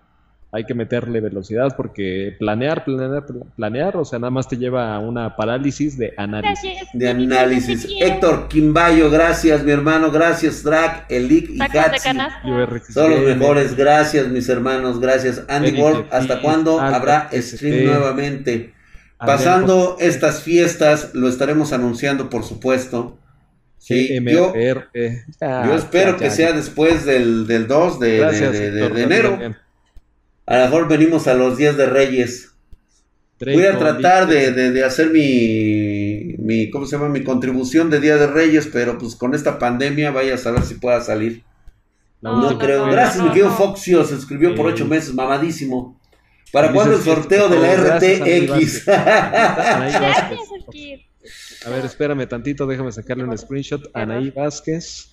[0.54, 3.26] hay que meterle velocidad porque planear, planear,
[3.56, 6.74] planear, o sea, nada más te lleva a una parálisis de análisis.
[6.94, 7.88] De análisis.
[8.02, 12.10] Héctor Quimbayo, gracias, mi hermano, gracias, Drac, Elic y Hatsi.
[12.92, 15.44] Son los mejores, gracias, mis hermanos, gracias.
[15.48, 18.74] Andy Wolf, ¿hasta cuándo habrá stream nuevamente?
[19.18, 23.21] Pasando estas fiestas, lo estaremos anunciando, por supuesto.
[23.82, 29.40] Sí, yo, yo, espero que sea después del, del 2 de, de, enero.
[30.46, 32.54] A lo mejor venimos a los días de Reyes.
[33.40, 37.10] Voy a tratar de, hacer mi, mi, ¿cómo se llama?
[37.10, 40.76] Mi contribución de Día de Reyes, pero pues con esta pandemia vaya a saber si
[40.76, 41.44] pueda salir.
[42.22, 42.86] No, creo.
[42.86, 46.00] Gracias, mi querido Foxio, se suscribió por ocho meses, mamadísimo.
[46.52, 48.86] ¿Para cuándo el sorteo de la RTX?
[51.66, 53.90] A ver, espérame tantito, déjame sacarle un screenshot.
[53.94, 55.10] Anaí Vázquez.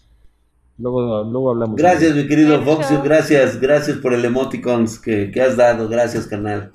[0.78, 1.76] Luego, luego hablamos.
[1.76, 2.86] Gracias, mi querido Fox.
[3.02, 5.88] Gracias, gracias por el emoticons que, que has dado.
[5.88, 6.70] Gracias, canal.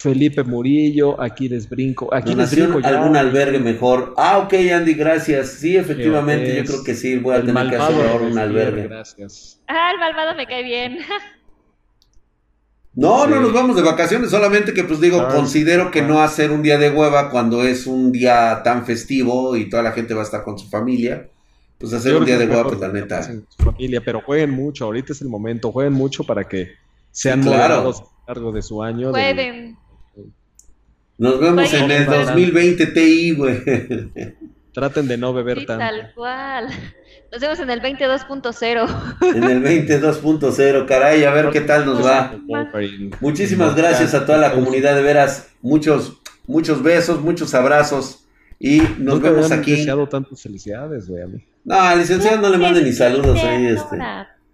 [0.00, 2.14] Felipe Murillo, aquí les brinco.
[2.14, 2.88] Aquí les brinco ya.
[2.88, 4.14] algún albergue mejor.
[4.16, 5.50] Ah, ok, Andy, gracias.
[5.50, 8.84] Sí, efectivamente, yo creo que sí, voy a tener que hacer ahora un albergue.
[8.84, 9.60] Gracias.
[9.66, 10.98] Ah, el malvado me cae bien.
[12.94, 16.62] No, no nos vamos de vacaciones, solamente que pues digo, considero que no hacer un
[16.62, 20.24] día de hueva cuando es un día tan festivo y toda la gente va a
[20.24, 21.28] estar con su familia.
[21.78, 23.26] Pues hacer un día de hueva, pues la neta.
[23.56, 26.72] familia, pero jueguen mucho, ahorita es el momento, jueguen mucho para que
[27.10, 29.10] sean moderados a lo largo de su año.
[29.12, 29.78] Pueden.
[31.16, 33.60] Nos vemos en el 2020 TI, güey.
[34.72, 35.84] Traten de no beber tanto.
[35.84, 36.68] Tal cual.
[37.32, 39.36] Nos vemos en el 22.0.
[39.36, 42.34] En el 22.0, caray, a ver qué tal nos va.
[43.20, 45.48] Muchísimas gracias a toda la comunidad, de veras.
[45.62, 48.24] Muchos, muchos besos, muchos abrazos.
[48.58, 49.76] Y nos vemos aquí.
[49.76, 51.44] deseado tantas felicidades, güey, a mí.
[51.64, 53.98] No, al licenciado no le manden ni saludos ahí, este.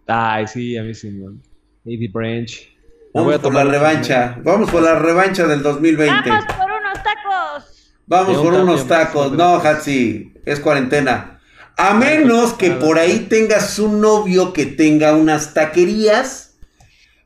[0.06, 1.40] Ay, sí, a mí sí, man.
[1.84, 2.76] Lady Branch.
[3.14, 4.38] Vamos por la revancha.
[4.42, 6.28] Vamos por la revancha del 2020.
[6.28, 7.94] Vamos por unos tacos.
[8.06, 9.32] Vamos por unos tacos.
[9.32, 11.35] No, Hatsi, es cuarentena.
[11.76, 16.54] A menos que por ahí tengas un novio que tenga unas taquerías,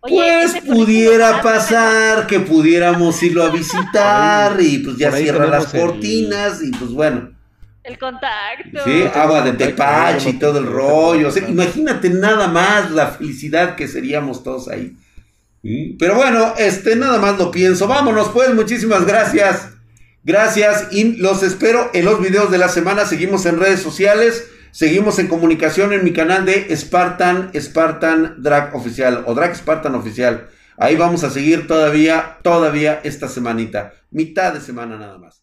[0.00, 6.70] pues pudiera pasar que pudiéramos irlo a visitar y pues ya cierra las cortinas y
[6.72, 7.30] pues bueno.
[7.82, 8.84] El contacto.
[8.84, 11.30] Sí, agua de tepache y todo el rollo.
[11.48, 14.96] imagínate nada más la felicidad que seríamos todos ahí.
[15.98, 17.86] Pero bueno, este nada más lo pienso.
[17.86, 19.68] Vámonos pues, muchísimas gracias.
[20.22, 23.06] Gracias y los espero en los videos de la semana.
[23.06, 24.48] Seguimos en redes sociales.
[24.70, 30.48] Seguimos en comunicación en mi canal de Spartan, Spartan Drag Oficial o Drag Spartan Oficial.
[30.76, 33.92] Ahí vamos a seguir todavía, todavía esta semanita.
[34.10, 35.42] Mitad de semana nada más.